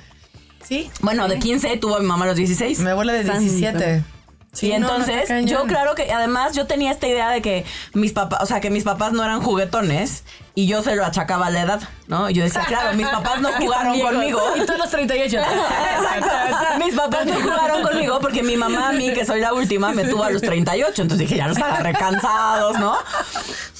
Sí. 0.63 0.89
Bueno, 1.01 1.27
de 1.27 1.39
15 1.39 1.77
tuvo 1.77 1.95
a 1.97 1.99
mi 1.99 2.05
mamá 2.07 2.25
a 2.25 2.29
los 2.29 2.37
16. 2.37 2.79
Mi 2.79 2.89
abuela 2.89 3.13
de 3.13 3.23
Santo. 3.25 3.39
17. 3.41 4.03
Sí, 4.55 4.71
y 4.71 4.79
no, 4.79 4.87
no, 4.87 5.05
entonces, 5.05 5.45
yo 5.45 5.65
claro 5.65 5.95
que 5.95 6.11
además 6.13 6.55
yo 6.55 6.65
tenía 6.65 6.89
esta 6.89 7.07
idea 7.07 7.29
de 7.29 7.41
que 7.41 7.65
mis 7.93 8.13
papás, 8.13 8.41
o 8.41 8.45
sea, 8.45 8.61
que 8.61 8.69
mis 8.69 8.85
papás 8.85 9.11
no 9.11 9.21
eran 9.21 9.41
juguetones 9.41 10.23
y 10.55 10.67
yo 10.67 10.81
se 10.81 10.95
lo 10.95 11.03
achacaba 11.03 11.47
a 11.47 11.49
la 11.49 11.61
edad, 11.61 11.81
¿no? 12.07 12.29
Y 12.29 12.33
yo 12.35 12.43
decía, 12.43 12.63
claro, 12.67 12.95
mis 12.95 13.05
papás 13.05 13.41
no 13.41 13.51
jugaron 13.51 13.99
conmigo. 13.99 14.41
Y 14.55 14.65
todos 14.65 14.79
los 14.79 14.89
38. 14.89 15.37
Exacto. 15.97 16.85
Mis 16.85 16.95
papás 16.95 17.25
no 17.25 17.33
jugaron 17.35 17.83
conmigo 17.83 18.19
porque 18.21 18.41
mi 18.43 18.55
mamá 18.55 18.89
a 18.89 18.91
mí, 18.93 19.11
que 19.13 19.25
soy 19.25 19.41
la 19.41 19.53
última, 19.53 19.91
me 19.91 20.05
tuvo 20.05 20.23
a 20.23 20.29
los 20.29 20.41
38. 20.41 21.01
Entonces 21.01 21.27
dije, 21.27 21.37
ya 21.37 21.49
los 21.49 21.57
agarré 21.57 21.91
cansados, 21.93 22.79
¿no? 22.79 22.97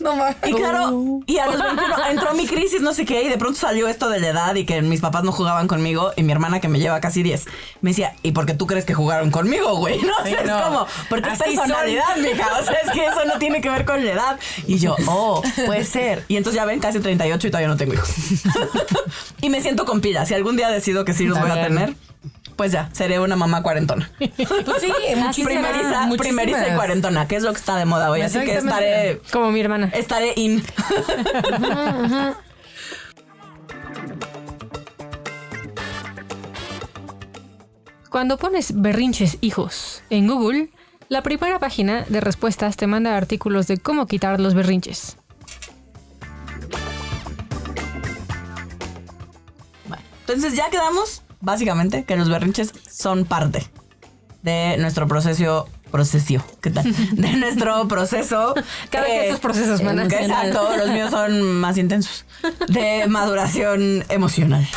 No 0.02 0.16
mames. 0.16 0.36
Y 0.46 0.54
claro, 0.54 1.22
y 1.26 1.38
a 1.38 1.46
los 1.48 1.62
21 1.62 1.96
entró 2.12 2.34
mi 2.34 2.48
crisis, 2.48 2.82
no 2.82 2.94
sé 2.94 3.06
qué, 3.06 3.24
y 3.24 3.30
de 3.30 3.38
pronto 3.38 3.60
salió 3.60 3.88
esto 3.88 4.10
de 4.10 4.20
la 4.20 4.28
edad 4.28 4.56
y 4.56 4.66
que 4.66 4.82
mis 4.82 5.00
papás 5.02 5.24
no 5.24 5.32
jugaban 5.32 5.68
conmigo 5.68 6.12
y 6.16 6.24
mi 6.24 6.32
hermana 6.32 6.60
que 6.60 6.68
me 6.68 6.80
lleva 6.80 7.00
casi 7.00 7.24
10 7.24 7.46
me 7.82 7.92
decía, 7.92 8.14
¿y 8.24 8.32
por 8.32 8.46
qué 8.46 8.54
tú 8.54 8.68
crees 8.68 8.86
que 8.86 8.94
jugaron 8.94 9.32
conmigo, 9.32 9.76
güey? 9.78 10.00
No, 10.06 10.14
Sí, 10.26 10.34
O 10.34 10.36
sea, 10.36 10.44
no. 10.46 10.58
es 10.58 10.64
como, 10.64 10.88
porque 11.10 11.30
es 11.30 11.38
son. 11.38 11.48
personalidad, 11.56 12.16
mija, 12.18 12.48
o 12.60 12.64
sea, 12.64 12.74
es 12.84 12.92
que 12.92 13.06
eso 13.06 13.26
no 13.26 13.38
tiene 13.40 13.62
que 13.62 13.70
ver 13.70 13.86
con 13.86 14.04
la 14.04 14.12
edad. 14.12 14.40
Y 14.68 14.80
yo, 14.80 14.96
oh, 15.08 15.42
puede 15.66 15.84
ser. 15.84 16.24
Y 16.28 16.38
entonces 16.38 16.60
ya 16.60 16.66
ven, 16.66 16.80
casi 16.80 17.00
38 17.00 17.48
y 17.48 17.52
todavía 17.52 17.68
no 17.68 17.78
tengo 17.78 17.94
hijos. 17.94 18.10
y 19.42 19.50
me 19.50 19.62
siento 19.62 19.86
con 19.86 20.02
pila. 20.02 20.26
Si 20.26 20.34
algún 20.34 20.56
día 20.58 20.70
decido 20.70 21.06
que 21.06 21.14
sí 21.14 21.26
los 21.26 21.40
voy 21.40 21.52
a 21.52 21.56
tener, 21.64 21.96
pues 22.56 22.72
ya, 22.72 22.90
seré 22.94 23.20
una 23.20 23.36
mamá 23.36 23.62
cuarentona. 23.62 24.10
Pues 24.18 24.32
sí, 24.82 25.44
primeriza, 25.44 26.10
primeriza 26.18 26.70
y 26.70 26.76
cuarentona, 26.76 27.28
que 27.28 27.36
es 27.36 27.44
lo 27.44 27.52
que 27.52 27.60
está 27.60 27.76
de 27.76 27.86
moda 27.86 28.10
hoy. 28.10 28.22
Así 28.22 28.40
que 28.40 28.56
estaré, 28.58 29.22
Como 29.32 29.52
mi 29.52 29.60
hermana. 29.62 29.90
estaré 29.94 30.34
in. 30.36 30.64
Cuando 38.10 38.38
pones 38.38 38.82
berrinches 38.82 39.38
hijos 39.42 40.02
en 40.10 40.28
Google, 40.28 40.70
la 41.10 41.22
primera 41.22 41.60
página 41.60 42.06
de 42.08 42.22
respuestas 42.22 42.78
te 42.78 42.88
manda 42.88 43.18
artículos 43.18 43.68
de 43.68 43.78
cómo 43.78 44.08
quitar 44.08 44.40
los 44.40 44.54
berrinches. 44.54 45.18
Bueno, 49.90 50.04
entonces 50.22 50.54
ya 50.56 50.70
quedamos, 50.70 51.24
básicamente, 51.46 52.04
que 52.04 52.16
los 52.18 52.30
berrinches 52.30 52.74
son 52.90 53.26
parte 53.26 53.66
de 54.42 54.76
nuestro 54.78 55.08
proceso 55.08 55.68
procesio, 55.92 56.44
¿qué 56.62 56.72
tal? 56.72 56.84
De 57.14 57.34
nuestro 57.38 57.88
proceso. 57.88 58.54
Cada 58.90 59.06
vez 59.06 59.28
esos 59.28 59.40
procesos, 59.40 59.80
que 59.80 59.88
Exacto, 59.88 60.76
los 60.78 60.90
míos 60.90 61.10
son 61.10 61.42
más 61.42 61.78
intensos. 61.78 62.26
De 62.68 63.08
maduración 63.08 64.04
emocional, 64.10 64.68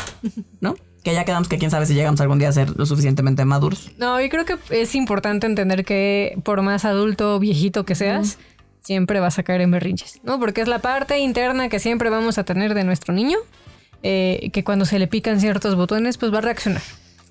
¿no? 0.61 0.75
Que 1.03 1.13
ya 1.13 1.25
quedamos 1.25 1.49
que 1.49 1.57
quién 1.57 1.71
sabe 1.71 1.85
si 1.85 1.93
llegamos 1.93 2.21
algún 2.21 2.39
día 2.39 2.47
a 2.47 2.51
ser 2.53 2.69
lo 2.77 2.85
suficientemente 2.85 3.43
maduros. 3.43 3.91
No, 3.97 4.21
y 4.21 4.29
creo 4.29 4.45
que 4.45 4.57
es 4.69 4.95
importante 4.95 5.45
entender 5.45 5.83
que 5.83 6.39
por 6.43 6.61
más 6.61 6.85
adulto 6.85 7.35
o 7.35 7.39
viejito 7.39 7.83
que 7.83 7.95
seas, 7.95 8.37
siempre 8.81 9.19
vas 9.19 9.39
a 9.39 9.43
caer 9.43 9.61
en 9.61 9.71
berrinches, 9.71 10.19
¿no? 10.23 10.39
Porque 10.39 10.61
es 10.61 10.67
la 10.67 10.79
parte 10.79 11.19
interna 11.19 11.69
que 11.69 11.79
siempre 11.79 12.09
vamos 12.09 12.37
a 12.37 12.43
tener 12.43 12.73
de 12.73 12.83
nuestro 12.83 13.13
niño, 13.13 13.37
eh, 14.03 14.49
que 14.53 14.63
cuando 14.63 14.85
se 14.85 14.99
le 14.99 15.07
pican 15.07 15.39
ciertos 15.39 15.75
botones, 15.75 16.17
pues 16.17 16.33
va 16.33 16.39
a 16.39 16.41
reaccionar. 16.41 16.81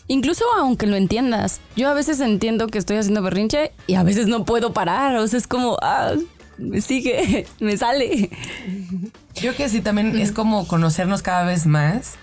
Incluso 0.07 0.44
aunque 0.59 0.87
lo 0.87 0.96
entiendas, 0.96 1.61
yo 1.76 1.88
a 1.88 1.94
veces 1.94 2.20
entiendo 2.20 2.66
que 2.68 2.78
estoy 2.78 2.96
haciendo 2.96 3.22
berrinche 3.22 3.72
y 3.87 3.94
a 3.94 4.02
veces 4.02 4.26
no 4.26 4.44
puedo 4.44 4.72
parar. 4.72 5.16
O 5.16 5.26
sea, 5.28 5.38
es 5.38 5.46
como, 5.46 5.76
ah, 5.83 6.14
me 6.57 6.81
sigue, 6.81 7.46
me 7.61 7.76
sale. 7.76 8.31
Yo 9.35 9.40
creo 9.40 9.57
que 9.57 9.68
sí 9.68 9.81
también 9.81 10.18
es 10.18 10.33
como 10.33 10.66
conocernos 10.66 11.22
cada 11.22 11.44
vez 11.44 11.66
más. 11.66 12.16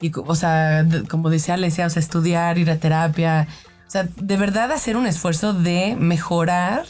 Y, 0.00 0.12
o 0.14 0.34
sea, 0.34 0.86
como 1.08 1.30
decía 1.30 1.54
Alesia, 1.54 1.86
o 1.86 1.90
sea, 1.90 2.00
estudiar, 2.00 2.58
ir 2.58 2.70
a 2.70 2.78
terapia. 2.78 3.48
O 3.86 3.90
sea, 3.90 4.04
de 4.04 4.36
verdad 4.36 4.70
hacer 4.72 4.96
un 4.96 5.06
esfuerzo 5.06 5.52
de 5.52 5.96
mejorar 5.98 6.86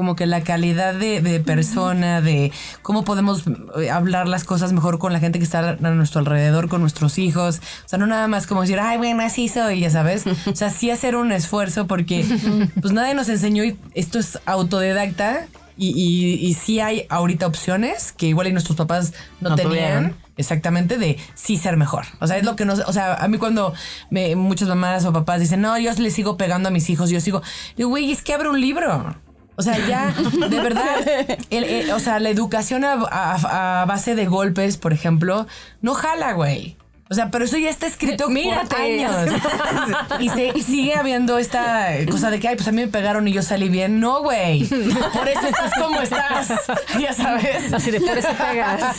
como 0.00 0.16
que 0.16 0.24
la 0.24 0.40
calidad 0.40 0.94
de, 0.94 1.20
de 1.20 1.40
persona, 1.40 2.22
de 2.22 2.52
cómo 2.80 3.04
podemos 3.04 3.44
eh, 3.78 3.90
hablar 3.90 4.28
las 4.28 4.44
cosas 4.44 4.72
mejor 4.72 4.98
con 4.98 5.12
la 5.12 5.20
gente 5.20 5.38
que 5.38 5.44
está 5.44 5.58
a 5.72 5.74
nuestro 5.90 6.20
alrededor, 6.20 6.70
con 6.70 6.80
nuestros 6.80 7.18
hijos. 7.18 7.60
O 7.84 7.88
sea, 7.90 7.98
no 7.98 8.06
nada 8.06 8.26
más 8.28 8.46
como 8.46 8.62
decir, 8.62 8.80
ay, 8.80 8.96
bueno, 8.96 9.22
así 9.22 9.46
soy, 9.48 9.80
ya 9.80 9.90
sabes. 9.90 10.24
O 10.46 10.56
sea, 10.56 10.70
sí 10.70 10.90
hacer 10.90 11.16
un 11.16 11.32
esfuerzo 11.32 11.86
porque 11.86 12.24
pues 12.80 12.94
nadie 12.94 13.12
nos 13.12 13.28
enseñó 13.28 13.62
y 13.62 13.76
esto 13.92 14.18
es 14.18 14.38
autodidacta 14.46 15.48
y, 15.76 15.88
y, 15.90 16.46
y 16.46 16.54
sí 16.54 16.80
hay 16.80 17.04
ahorita 17.10 17.46
opciones 17.46 18.12
que 18.12 18.26
igual 18.28 18.46
y 18.46 18.52
nuestros 18.52 18.78
papás 18.78 19.12
no, 19.42 19.50
No 19.50 19.56
tenían. 19.56 19.70
tuvieron. 19.70 20.30
Exactamente, 20.36 20.96
de 20.96 21.18
sí 21.34 21.58
ser 21.58 21.76
mejor. 21.76 22.06
O 22.18 22.26
sea, 22.26 22.38
es 22.38 22.44
lo 22.46 22.56
que 22.56 22.64
nos. 22.64 22.78
O 22.80 22.92
sea, 22.94 23.16
a 23.16 23.28
mí 23.28 23.36
cuando 23.36 23.74
me, 24.08 24.34
muchas 24.36 24.68
mamás 24.68 25.04
o 25.04 25.12
papás 25.12 25.40
dicen, 25.40 25.60
no, 25.60 25.78
yo 25.78 25.92
le 25.92 26.10
sigo 26.10 26.38
pegando 26.38 26.70
a 26.70 26.72
mis 26.72 26.88
hijos, 26.88 27.10
yo 27.10 27.20
sigo. 27.20 27.42
Digo, 27.76 27.90
güey, 27.90 28.10
es 28.10 28.22
que 28.22 28.32
abre 28.32 28.48
un 28.48 28.58
libro. 28.58 29.14
O 29.60 29.62
sea, 29.62 29.76
ya, 29.86 30.14
de 30.48 30.58
verdad, 30.60 30.96
el- 31.50 31.90
o 31.90 31.98
sea, 31.98 32.18
la 32.18 32.30
educación 32.30 32.82
a- 32.84 32.94
a 33.82 33.84
base 33.84 34.14
de 34.14 34.24
golpes, 34.24 34.78
por 34.78 34.94
ejemplo, 34.94 35.46
no 35.82 35.92
jala, 35.92 36.32
güey. 36.32 36.76
O 37.12 37.14
sea, 37.14 37.28
pero 37.32 37.44
eso 37.44 37.58
ya 37.58 37.70
está 37.70 37.88
escrito 37.88 38.26
por 38.28 38.36
años. 38.80 39.16
Y, 40.20 40.28
se- 40.28 40.52
y 40.54 40.62
sigue 40.62 40.94
habiendo 40.94 41.38
esta 41.38 41.88
cosa 42.08 42.30
de 42.30 42.38
que, 42.38 42.46
ay, 42.46 42.54
pues 42.54 42.68
a 42.68 42.72
mí 42.72 42.82
me 42.82 42.86
pegaron 42.88 43.26
y 43.26 43.32
yo 43.32 43.42
salí 43.42 43.68
bien. 43.68 43.98
No, 43.98 44.22
güey. 44.22 44.64
Por 44.68 45.28
eso 45.28 45.46
estás 45.48 45.72
como 45.76 46.00
estás. 46.00 46.52
Ya 47.00 47.12
sabes. 47.12 47.72
Así 47.72 47.90
de 47.90 48.00
por 48.00 48.16
eso 48.16 48.28
pegas. 48.38 48.96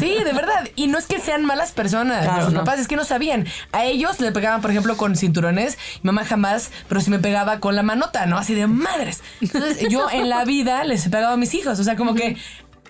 Sí, 0.00 0.16
de 0.24 0.32
verdad. 0.32 0.68
Y 0.74 0.88
no 0.88 0.98
es 0.98 1.06
que 1.06 1.20
sean 1.20 1.44
malas 1.44 1.70
personas. 1.70 2.24
Claro, 2.24 2.44
Los 2.46 2.52
no. 2.52 2.58
papás 2.64 2.80
es 2.80 2.88
que 2.88 2.96
no 2.96 3.04
sabían. 3.04 3.46
A 3.70 3.84
ellos 3.84 4.18
le 4.20 4.32
pegaban, 4.32 4.60
por 4.60 4.72
ejemplo, 4.72 4.96
con 4.96 5.14
cinturones. 5.14 5.78
Mi 6.02 6.08
mamá 6.08 6.24
jamás, 6.24 6.72
pero 6.88 7.00
sí 7.00 7.10
me 7.10 7.20
pegaba 7.20 7.60
con 7.60 7.76
la 7.76 7.84
manota, 7.84 8.26
¿no? 8.26 8.38
Así 8.38 8.54
de 8.54 8.66
madres. 8.66 9.22
Entonces, 9.40 9.88
yo 9.88 10.10
en 10.10 10.28
la 10.30 10.44
vida 10.44 10.82
les 10.82 11.06
he 11.06 11.10
pegado 11.10 11.34
a 11.34 11.36
mis 11.36 11.54
hijos. 11.54 11.78
O 11.78 11.84
sea, 11.84 11.94
como 11.94 12.14
que 12.16 12.36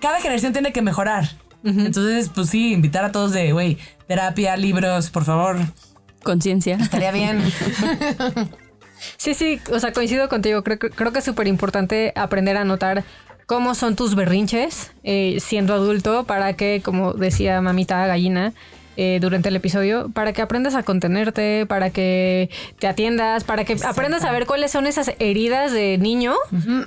cada 0.00 0.18
generación 0.20 0.54
tiene 0.54 0.72
que 0.72 0.80
mejorar. 0.80 1.28
Entonces, 1.64 2.30
pues 2.34 2.50
sí, 2.50 2.72
invitar 2.72 3.04
a 3.04 3.12
todos 3.12 3.32
de, 3.32 3.52
güey, 3.52 3.78
terapia, 4.06 4.56
libros, 4.56 5.10
por 5.10 5.24
favor. 5.24 5.56
Conciencia. 6.22 6.76
Estaría 6.80 7.12
bien. 7.12 7.40
Sí, 9.18 9.34
sí, 9.34 9.60
o 9.70 9.78
sea, 9.78 9.92
coincido 9.92 10.28
contigo. 10.30 10.62
Creo, 10.64 10.78
que- 10.78 10.88
creo 10.90 11.12
que 11.12 11.18
es 11.18 11.24
súper 11.24 11.46
importante 11.48 12.12
aprender 12.16 12.56
a 12.56 12.64
notar 12.64 13.04
cómo 13.44 13.74
son 13.74 13.94
tus 13.94 14.14
berrinches 14.14 14.90
eh, 15.04 15.36
siendo 15.40 15.74
adulto 15.74 16.24
para 16.24 16.54
que, 16.54 16.80
como 16.82 17.12
decía 17.12 17.60
mamita 17.60 18.06
gallina 18.06 18.54
eh, 18.96 19.18
durante 19.20 19.48
el 19.50 19.56
episodio, 19.56 20.08
para 20.12 20.32
que 20.32 20.42
aprendas 20.42 20.74
a 20.74 20.82
contenerte, 20.82 21.66
para 21.66 21.90
que 21.90 22.50
te 22.78 22.86
atiendas, 22.86 23.44
para 23.44 23.64
que 23.64 23.76
aprendas 23.86 24.24
a 24.24 24.32
ver 24.32 24.46
cuáles 24.46 24.70
son 24.70 24.86
esas 24.86 25.12
heridas 25.18 25.72
de 25.72 25.98
niño 25.98 26.34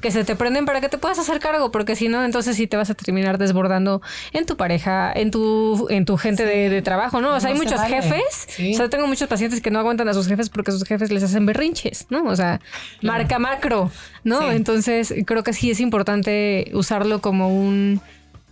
que 0.02 0.12
se 0.12 0.24
te 0.24 0.36
prenden 0.36 0.66
para 0.66 0.82
que 0.82 0.90
te 0.90 0.98
puedas 0.98 1.20
hacer 1.20 1.40
cargo, 1.40 1.72
porque 1.72 1.96
si 1.96 2.08
no, 2.10 2.24
entonces 2.24 2.56
sí 2.56 2.68
te 2.68 2.78
vas 2.78 2.90
a 2.90 2.94
terminar 2.96 3.38
desbordando 3.38 4.02
en 4.34 4.46
tu 4.46 4.58
pareja, 4.58 5.12
en 5.14 5.32
tu, 5.32 5.88
en 5.90 6.06
tu 6.06 6.18
gente 6.18 6.46
de, 6.46 6.70
de 6.70 6.82
trabajo, 6.82 7.22
¿no? 7.22 7.36
O 7.36 7.40
sea, 7.40 7.50
No 7.50 7.56
hay 7.56 7.60
se 7.60 7.66
muchos 7.66 7.82
vale. 7.82 8.02
jefes, 8.02 8.46
Sí. 8.48 8.74
o 8.74 8.78
sea, 8.78 8.90
tengo 8.90 9.08
muchos 9.08 9.28
pacientes 9.28 9.62
que 9.62 9.72
no 9.72 9.80
aguantan 9.80 10.08
a 10.10 10.14
sus 10.14 10.28
jefes 10.28 10.50
porque 10.50 10.72
sus 10.72 10.84
jefes 10.84 11.12
les 11.12 11.24
hacen 11.24 11.46
berrinches, 11.46 12.08
¿no? 12.10 12.24
O 12.26 12.36
sea, 12.36 12.60
marca 13.02 13.40
macro, 13.40 13.92
¿no? 14.24 14.40
Sí. 14.42 14.46
Entonces, 14.56 15.14
creo 15.26 15.44
que 15.44 15.54
sí 15.54 15.72
es 15.72 15.80
importante 15.80 16.72
usarlo 16.74 17.22
como 17.22 17.50
un 17.54 18.02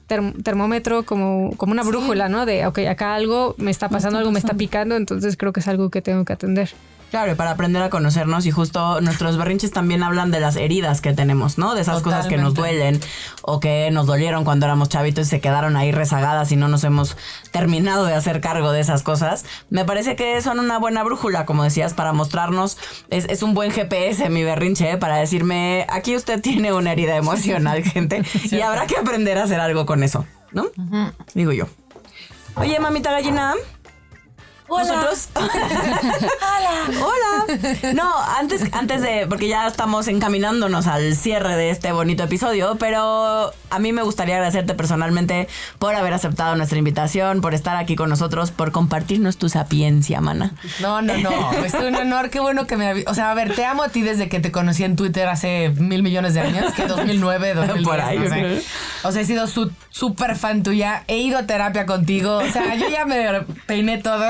term- 0.08 0.42
termómetro, 0.44 1.04
como, 1.04 1.52
como 1.58 1.72
una 1.74 1.84
brújula, 1.84 2.30
¿no? 2.30 2.46
De, 2.46 2.66
ok, 2.66 2.80
acá 2.90 3.16
algo 3.16 3.56
me 3.58 3.72
está 3.72 3.90
pasando, 3.90 4.18
algo 4.20 4.32
me 4.32 4.40
está 4.40 4.54
picando, 4.56 4.96
entonces 4.96 5.38
creo 5.38 5.54
que 5.54 5.60
es 5.60 5.68
algo 5.68 5.90
que 5.90 6.02
tengo 6.02 6.26
que 6.26 6.34
atender. 6.34 6.70
Claro, 7.10 7.32
y 7.32 7.36
para 7.36 7.52
aprender 7.52 7.82
a 7.82 7.90
conocernos 7.90 8.46
y 8.46 8.52
justo 8.52 9.00
nuestros 9.00 9.38
berrinches 9.38 9.72
también 9.72 10.04
hablan 10.04 10.30
de 10.30 10.42
las 10.42 10.58
heridas 10.58 11.00
que 11.00 11.14
tenemos, 11.14 11.58
¿no? 11.58 11.74
De 11.74 11.82
esas 11.82 12.02
cosas 12.02 12.28
que 12.28 12.38
nos 12.38 12.54
duelen 12.54 13.00
o 13.44 13.62
que 13.62 13.90
nos 13.92 14.08
dolieron 14.08 14.44
cuando 14.44 14.66
éramos 14.66 14.90
chavitos 14.90 15.28
y 15.28 15.30
se 15.30 15.40
quedaron 15.40 15.78
ahí 15.78 15.94
rezagadas 15.94 16.52
y 16.52 16.58
no 16.58 16.68
nos 16.68 16.84
hemos 16.84 17.16
terminado 17.52 18.06
de 18.06 18.14
hacer 18.14 18.42
cargo 18.42 18.72
de 18.72 18.82
esas 18.82 19.04
cosas. 19.04 19.46
Me 19.70 19.86
parece 19.86 20.18
que 20.18 20.42
son 20.42 20.60
una 20.60 20.80
buena 20.80 21.02
brújula, 21.04 21.46
como 21.46 21.64
decías, 21.64 21.94
para 21.94 22.12
mostrarnos. 22.12 22.78
Es, 23.10 23.26
es 23.30 23.42
un 23.42 23.54
buen 23.54 23.72
GPS 23.72 24.30
mi 24.30 24.44
berrinche, 24.44 24.92
¿eh? 24.92 24.98
para 24.98 25.16
decirme, 25.16 25.86
aquí 25.90 26.16
usted 26.16 26.42
tiene 26.42 26.74
una 26.74 26.92
herida 26.92 27.16
emocional, 27.16 27.84
gente, 27.86 28.24
y 28.52 28.60
habrá 28.60 28.86
que 28.86 28.98
aprender 28.98 29.38
a 29.38 29.44
hacer 29.44 29.62
algo 29.62 29.86
con 29.86 30.04
eso, 30.04 30.26
¿no? 30.52 30.66
Digo 31.34 31.54
yo. 31.54 31.68
Oye, 32.56 32.80
mamita 32.80 33.12
gallina. 33.12 33.54
Nosotros. 34.70 35.30
Hola. 35.36 37.00
Hola. 37.00 37.94
No, 37.94 38.14
antes, 38.38 38.62
antes 38.74 39.02
de. 39.02 39.26
Porque 39.28 39.48
ya 39.48 39.68
estamos 39.68 40.08
encaminándonos 40.08 40.88
al 40.88 41.16
cierre 41.16 41.56
de 41.56 41.70
este 41.70 41.92
bonito 41.92 42.24
episodio. 42.24 42.76
Pero 42.78 43.54
a 43.70 43.80
mí 43.80 43.94
me 43.94 44.04
gustaría 44.04 44.36
agradecerte 44.36 44.74
personalmente 44.74 45.48
por 45.80 45.96
haber 45.96 46.14
aceptado 46.14 46.56
nuestra 46.56 46.78
invitación, 46.78 47.42
por 47.42 47.54
estar 47.54 47.78
aquí 47.78 47.96
con 47.96 48.10
nosotros, 48.10 48.52
por 48.52 48.72
compartirnos 48.72 49.38
tu 49.38 49.50
sapiencia, 49.50 50.20
mana. 50.22 50.54
No, 50.82 51.02
no, 51.02 51.18
no. 51.18 51.54
Es 51.68 51.74
un 51.74 51.96
honor. 51.96 52.30
Qué 52.30 52.40
bueno 52.40 52.68
que 52.68 52.78
me... 52.78 53.04
O 53.08 53.14
sea, 53.14 53.32
a 53.32 53.34
ver, 53.34 53.56
te 53.56 53.66
amo 53.66 53.84
a 53.84 53.90
ti 53.90 54.02
desde 54.02 54.30
que 54.30 54.40
te 54.40 54.52
conocí 54.52 54.84
en 54.84 54.96
Twitter 54.96 55.28
hace 55.28 55.70
mil 55.78 56.04
millones 56.04 56.34
de 56.34 56.42
años, 56.42 56.74
que 56.74 56.86
2009, 56.86 57.54
2010, 57.56 57.84
Por 57.88 58.02
ahí, 58.02 58.20
no 58.20 58.30
sé. 58.30 58.62
O 59.04 59.12
sea, 59.12 59.22
he 59.22 59.26
sido 59.26 59.48
su 59.48 59.72
súper 59.90 60.36
fan 60.36 60.64
tuya. 60.64 61.04
He 61.08 61.18
ido 61.18 61.38
a 61.38 61.48
terapia 61.48 61.86
contigo. 61.86 62.38
O 62.38 62.48
sea, 62.50 62.76
yo 62.76 62.90
ya 62.90 63.06
me 63.06 63.42
peiné 63.66 63.98
todo. 63.98 64.26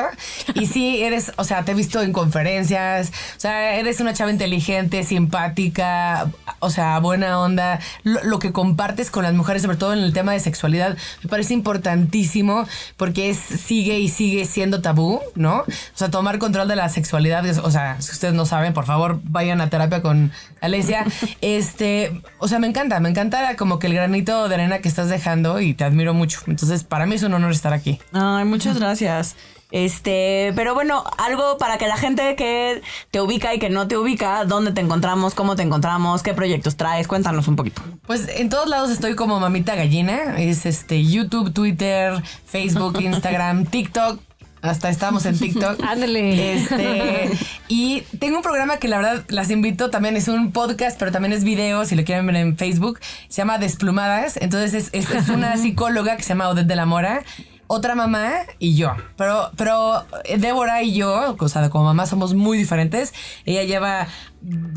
Y 0.56 0.66
sí, 0.66 1.04
eres, 1.04 1.32
o 1.38 1.44
sea, 1.44 1.64
te 1.64 1.72
he 1.72 1.76
visto 1.76 2.02
en 2.02 2.14
conferencias, 2.14 3.12
o 3.36 3.40
sea, 3.40 3.76
eres 3.76 4.00
una 4.00 4.14
chava 4.14 4.32
inteligente, 4.32 5.04
simpática, 5.04 6.32
o 6.60 6.70
sea, 6.70 7.00
buena 7.00 7.40
onda. 7.40 7.80
Lo, 8.04 8.40
que 8.40 8.52
compartes 8.52 9.10
con 9.10 9.24
las 9.24 9.34
mujeres, 9.34 9.64
sobre 9.64 9.78
todo 9.78 9.94
en 9.94 10.00
el 10.00 10.14
tema 10.14 10.34
de 10.34 10.40
sexualidad, 10.40 10.98
me 11.24 11.30
parece 11.30 11.54
importantísimo 11.54 12.66
porque 12.98 13.30
es, 13.30 13.38
sigue 13.38 14.00
y 14.00 14.10
sigue 14.10 14.46
siendo 14.46 14.82
tabú, 14.82 15.22
¿no? 15.36 15.60
O 15.60 15.66
sea, 15.96 16.12
tomar 16.12 16.38
control 16.38 16.68
de 16.68 16.76
la 16.76 16.90
sexualidad, 16.90 17.46
o 17.64 17.72
sea, 17.72 18.00
si 18.02 18.12
ustedes 18.12 18.34
no 18.34 18.46
saben, 18.46 18.74
por 18.74 18.86
favor, 18.86 19.20
vayan 19.24 19.62
a 19.62 19.70
terapia 19.70 20.02
con 20.02 20.32
Alesia. 20.62 21.06
Este, 21.42 22.22
o 22.40 22.48
sea, 22.48 22.60
me 22.60 22.68
encanta, 22.68 23.00
me 23.00 23.10
encanta 23.10 23.56
como 23.56 23.80
que 23.80 23.88
el 23.88 23.94
granito 23.94 24.48
de 24.48 24.56
arena 24.56 24.80
que 24.80 24.88
estás 24.88 25.10
dejando 25.10 25.60
y 25.60 25.74
te 25.74 25.84
admiro 25.84 26.14
mucho. 26.14 26.42
Entonces, 26.48 26.84
para 26.84 27.06
mí 27.06 27.16
es 27.16 27.24
un 27.24 27.34
honor 27.34 27.52
estar 27.52 27.74
aquí. 27.74 28.00
Ay, 28.14 28.46
muchas 28.46 28.80
gracias. 28.80 29.36
Este, 29.72 30.54
pero 30.56 30.74
bueno, 30.74 31.04
algo 31.18 31.58
para 31.58 31.78
que 31.78 31.88
la 31.88 31.98
gente 31.98 32.36
que 32.36 32.82
te 33.12 33.20
ubica 33.22 33.54
y 33.54 33.60
que 33.60 33.70
no 33.70 33.88
te 33.88 33.98
ubica, 33.98 34.46
dónde 34.46 34.72
te 34.72 34.82
encontramos, 34.82 35.34
cómo 35.36 35.56
te 35.56 35.64
encontramos, 35.64 36.24
qué 36.24 36.34
proyectos 36.34 36.78
traes, 36.78 37.08
cuéntanos 37.08 37.48
un 37.48 37.56
poquito. 37.58 37.82
Pues 38.06 38.28
en 38.30 38.50
todos 38.50 38.70
lados 38.70 38.90
estoy 38.92 39.16
como 39.16 39.40
mamita 39.40 39.76
gallina. 39.76 40.38
Es 40.40 40.66
este 40.66 41.04
YouTube, 41.04 41.54
Twitter, 41.54 42.14
Facebook, 42.46 43.00
Instagram, 43.02 43.66
TikTok. 43.66 44.22
Hasta 44.62 44.90
estamos 44.90 45.26
en 45.26 45.38
TikTok. 45.38 45.82
Ándale. 45.88 46.54
Este, 46.56 47.30
y 47.68 48.02
tengo 48.20 48.38
un 48.38 48.44
programa 48.44 48.78
que 48.78 48.88
la 48.88 48.98
verdad 48.98 49.24
las 49.28 49.52
invito, 49.52 49.92
también 49.92 50.18
es 50.18 50.28
un 50.28 50.52
podcast, 50.52 50.98
pero 50.98 51.12
también 51.12 51.32
es 51.34 51.44
video, 51.44 51.86
si 51.86 51.96
lo 51.96 52.04
quieren 52.04 52.26
ver 52.26 52.38
en 52.38 52.58
Facebook, 52.58 53.00
se 53.28 53.38
llama 53.42 53.60
Desplumadas. 53.60 54.38
Entonces 54.38 54.74
es, 54.74 54.90
es- 54.94 55.12
es 55.14 55.30
una 55.30 55.56
psicóloga 55.62 56.18
que 56.18 56.24
se 56.24 56.30
llama 56.30 56.50
Odette 56.50 56.68
de 56.68 56.76
la 56.76 56.86
Mora, 56.88 57.24
otra 57.68 57.96
mamá 57.96 58.32
y 58.60 58.76
yo. 58.76 58.96
Pero, 59.18 59.52
pero 59.56 60.06
Débora 60.38 60.82
y 60.84 60.94
yo, 60.94 61.36
o 61.40 61.50
sea, 61.50 61.70
como 61.70 61.86
mamá 61.86 62.06
somos 62.06 62.34
muy 62.34 62.58
diferentes. 62.58 63.14
Ella 63.46 63.64
lleva 63.64 64.08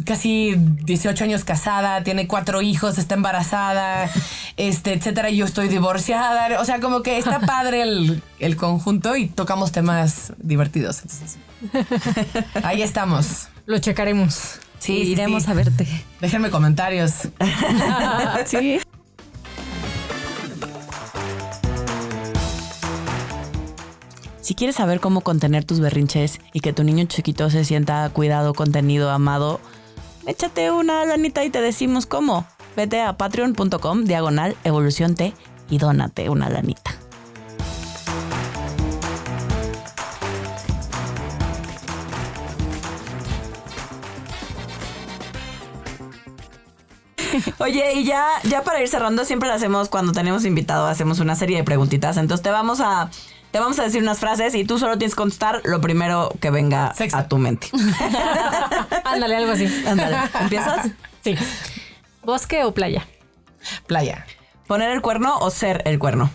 casi 0.04 0.54
18 0.56 1.24
años 1.24 1.44
casada, 1.44 2.02
tiene 2.02 2.26
cuatro 2.26 2.62
hijos, 2.62 2.98
está 2.98 3.14
embarazada, 3.14 4.10
este, 4.56 4.92
etcétera, 4.92 5.30
y 5.30 5.36
yo 5.36 5.46
estoy 5.46 5.68
divorciada. 5.68 6.60
O 6.60 6.64
sea, 6.64 6.80
como 6.80 7.02
que 7.02 7.18
está 7.18 7.40
padre 7.40 7.82
el, 7.82 8.22
el 8.38 8.56
conjunto 8.56 9.16
y 9.16 9.26
tocamos 9.28 9.72
temas 9.72 10.32
divertidos. 10.38 11.02
Entonces, 11.02 11.38
ahí 12.64 12.82
estamos. 12.82 13.48
Lo 13.66 13.78
checaremos. 13.78 14.34
Sí, 14.80 14.96
Sí, 14.96 15.04
sí, 15.04 15.12
iremos 15.12 15.42
sí. 15.44 15.50
a 15.50 15.54
verte. 15.54 15.86
Déjenme 16.22 16.48
comentarios. 16.50 17.12
sí. 18.46 18.80
Si 24.50 24.56
quieres 24.56 24.74
saber 24.74 24.98
cómo 24.98 25.20
contener 25.20 25.64
tus 25.64 25.78
berrinches 25.78 26.40
y 26.52 26.58
que 26.58 26.72
tu 26.72 26.82
niño 26.82 27.04
chiquito 27.04 27.48
se 27.50 27.64
sienta 27.64 28.10
cuidado, 28.10 28.52
contenido, 28.52 29.08
amado, 29.12 29.60
échate 30.26 30.72
una 30.72 31.06
lanita 31.06 31.44
y 31.44 31.50
te 31.50 31.60
decimos 31.60 32.04
cómo. 32.06 32.44
Vete 32.74 33.00
a 33.00 33.16
patreon.com 33.16 34.06
diagonal 34.06 34.56
evolución 34.64 35.14
T 35.14 35.34
y 35.70 35.78
dónate 35.78 36.30
una 36.30 36.50
lanita. 36.50 36.90
Oye, 47.58 47.92
y 47.94 48.04
ya, 48.04 48.26
ya 48.42 48.64
para 48.64 48.82
ir 48.82 48.88
cerrando, 48.88 49.24
siempre 49.24 49.48
lo 49.48 49.54
hacemos 49.54 49.88
cuando 49.88 50.12
tenemos 50.12 50.44
invitado, 50.44 50.88
hacemos 50.88 51.20
una 51.20 51.36
serie 51.36 51.58
de 51.58 51.62
preguntitas. 51.64 52.16
Entonces 52.16 52.42
te 52.42 52.50
vamos 52.50 52.80
a, 52.80 53.10
te 53.50 53.58
vamos 53.58 53.78
a 53.78 53.82
decir 53.84 54.02
unas 54.02 54.18
frases 54.18 54.54
y 54.54 54.64
tú 54.64 54.78
solo 54.78 54.96
tienes 54.98 55.14
que 55.14 55.18
contestar 55.18 55.60
lo 55.64 55.80
primero 55.80 56.30
que 56.40 56.50
venga 56.50 56.94
Sexo. 56.94 57.16
a 57.16 57.28
tu 57.28 57.38
mente. 57.38 57.68
Ándale, 59.04 59.36
algo 59.36 59.52
así. 59.52 59.66
Ándale, 59.86 60.16
¿empiezas? 60.40 60.88
Sí. 61.22 61.36
¿Bosque 62.22 62.64
o 62.64 62.72
playa? 62.72 63.06
Playa. 63.86 64.26
¿Poner 64.66 64.90
el 64.90 65.02
cuerno 65.02 65.38
o 65.38 65.50
ser 65.50 65.82
el 65.84 65.98
cuerno? 65.98 66.30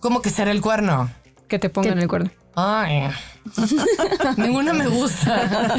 ¿Cómo 0.00 0.22
que 0.22 0.30
ser 0.30 0.48
el 0.48 0.60
cuerno? 0.60 1.10
Que 1.48 1.58
te 1.58 1.68
pongan 1.68 1.98
el 1.98 2.08
cuerno. 2.08 2.30
Ay. 2.56 3.10
Ninguna 4.36 4.72
me 4.72 4.86
gusta. 4.88 5.76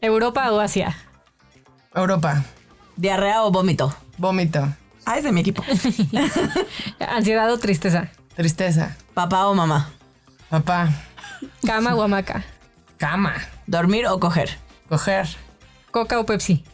¿Europa 0.00 0.52
o 0.52 0.60
Asia? 0.60 0.96
Europa. 1.94 2.42
¿Diarrea 2.96 3.44
o 3.44 3.50
vómito? 3.50 3.94
Vómito. 4.18 4.68
Ah, 5.06 5.18
es 5.18 5.24
de 5.24 5.30
mi 5.30 5.40
equipo. 5.40 5.62
¿Ansiedad 6.98 7.50
o 7.52 7.58
tristeza? 7.58 8.08
Tristeza. 8.34 8.96
¿Papá 9.14 9.46
o 9.46 9.54
mamá? 9.54 9.90
Papá. 10.50 10.90
¿Cama 11.64 11.94
o 11.94 12.02
hamaca? 12.02 12.44
Cama. 12.96 13.34
¿Dormir 13.68 14.08
o 14.08 14.18
coger? 14.18 14.58
Coger. 14.88 15.28
¿Coca 15.92 16.18
o 16.18 16.26
Pepsi? 16.26 16.64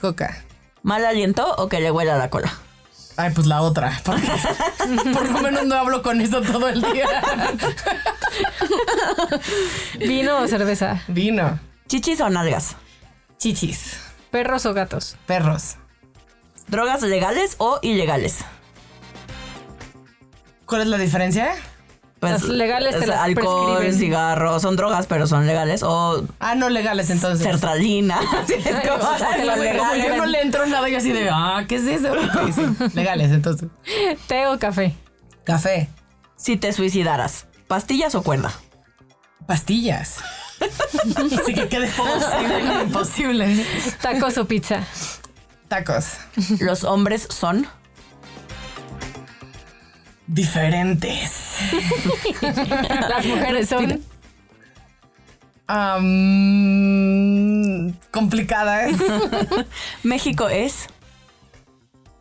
Coca. 0.00 0.36
¿Mal 0.82 1.04
aliento 1.06 1.54
o 1.58 1.68
que 1.68 1.78
le 1.78 1.92
huela 1.92 2.18
la 2.18 2.28
cola? 2.28 2.52
Ay, 3.16 3.30
pues 3.32 3.46
la 3.46 3.62
otra. 3.62 4.00
Porque 4.04 4.26
por 5.14 5.30
lo 5.30 5.40
menos 5.40 5.64
no 5.64 5.76
hablo 5.76 6.02
con 6.02 6.20
eso 6.20 6.42
todo 6.42 6.68
el 6.68 6.82
día. 6.82 7.06
¿Vino 10.00 10.38
o 10.38 10.48
cerveza? 10.48 11.02
Vino. 11.06 11.60
¿Chichis 11.86 12.20
o 12.20 12.28
nalgas? 12.28 12.74
Chichis. 13.38 14.00
¿Perros 14.32 14.66
o 14.66 14.74
gatos? 14.74 15.16
Perros. 15.26 15.76
¿Drogas 16.68 17.02
legales 17.02 17.54
o 17.58 17.78
ilegales? 17.82 18.38
¿Cuál 20.66 20.82
es 20.82 20.86
la 20.88 20.98
diferencia? 20.98 21.54
Las 22.20 22.44
legales 22.44 22.96
te 22.96 23.02
es 23.02 23.06
las 23.08 23.20
alcohol, 23.20 23.76
prescriben. 23.76 23.98
cigarros, 24.00 24.62
son 24.62 24.74
drogas, 24.74 25.06
pero 25.06 25.26
son 25.26 25.46
legales. 25.46 25.82
O 25.84 26.26
Ah, 26.40 26.54
no 26.54 26.70
legales 26.70 27.10
entonces. 27.10 27.46
sertralina. 27.46 28.18
Yo 28.48 30.16
no 30.16 30.26
le 30.26 30.40
entro 30.42 30.66
nada, 30.66 30.88
yo 30.88 30.98
así 30.98 31.12
de, 31.12 31.28
ah, 31.30 31.64
¿qué 31.68 31.76
es 31.76 31.84
eso? 31.86 32.12
Sí, 32.54 32.88
Legales, 32.94 33.30
entonces. 33.30 33.68
¿Té 34.26 34.46
o 34.48 34.58
café? 34.58 34.94
Café. 35.44 35.88
Si 36.36 36.56
te 36.56 36.72
suicidaras, 36.72 37.46
¿pastillas 37.68 38.14
o 38.14 38.22
cuerda? 38.22 38.52
Pastillas. 39.46 40.16
Así 41.40 41.54
que 41.54 41.68
quede 41.68 41.86
posible, 41.88 42.82
imposible. 42.82 43.66
¿Tacos 44.00 44.38
o 44.38 44.46
pizza? 44.46 44.82
Tacos. 45.68 46.18
Los 46.60 46.84
hombres 46.84 47.26
son. 47.30 47.66
Diferentes. 50.26 51.58
Las 52.40 53.24
mujeres 53.26 53.68
son... 53.68 54.02
Complicadas. 58.10 58.92
México 60.02 60.48
es. 60.48 60.86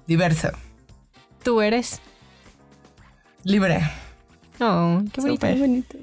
Diverso. 0.07 0.49
¿Tú 1.43 1.61
eres? 1.61 2.01
Libre. 3.43 3.81
Oh, 4.59 5.01
qué 5.13 5.21
bonito. 5.21 5.47
Qué 5.47 5.55
bonito. 5.55 5.97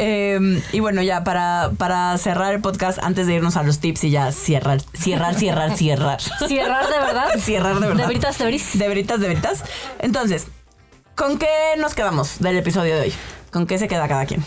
Eh, 0.00 0.62
y 0.72 0.80
bueno, 0.80 1.02
ya 1.02 1.24
para, 1.24 1.70
para 1.76 2.16
cerrar 2.18 2.54
el 2.54 2.60
podcast, 2.60 2.98
antes 3.02 3.26
de 3.26 3.34
irnos 3.34 3.56
a 3.56 3.62
los 3.64 3.80
tips 3.80 4.04
y 4.04 4.10
ya 4.10 4.30
cierrar, 4.32 4.80
cierrar, 4.94 5.34
cierrar, 5.34 5.76
cierrar. 5.76 6.20
¿Cierrar 6.46 6.86
de 6.86 6.98
verdad? 6.98 7.28
Cierrar 7.40 7.74
de 7.74 7.80
verdad. 7.88 7.96
¿De 8.02 8.06
veritas, 8.06 8.38
de 8.38 8.44
veritas? 8.44 8.78
De 8.78 8.88
veritas, 8.88 9.20
de 9.20 9.28
veritas. 9.28 9.64
Entonces, 9.98 10.46
¿con 11.16 11.38
qué 11.38 11.48
nos 11.78 11.94
quedamos 11.94 12.38
del 12.38 12.58
episodio 12.58 12.94
de 12.94 13.00
hoy? 13.02 13.12
¿Con 13.50 13.66
qué 13.66 13.78
se 13.78 13.88
queda 13.88 14.06
cada 14.06 14.24
quien? 14.26 14.44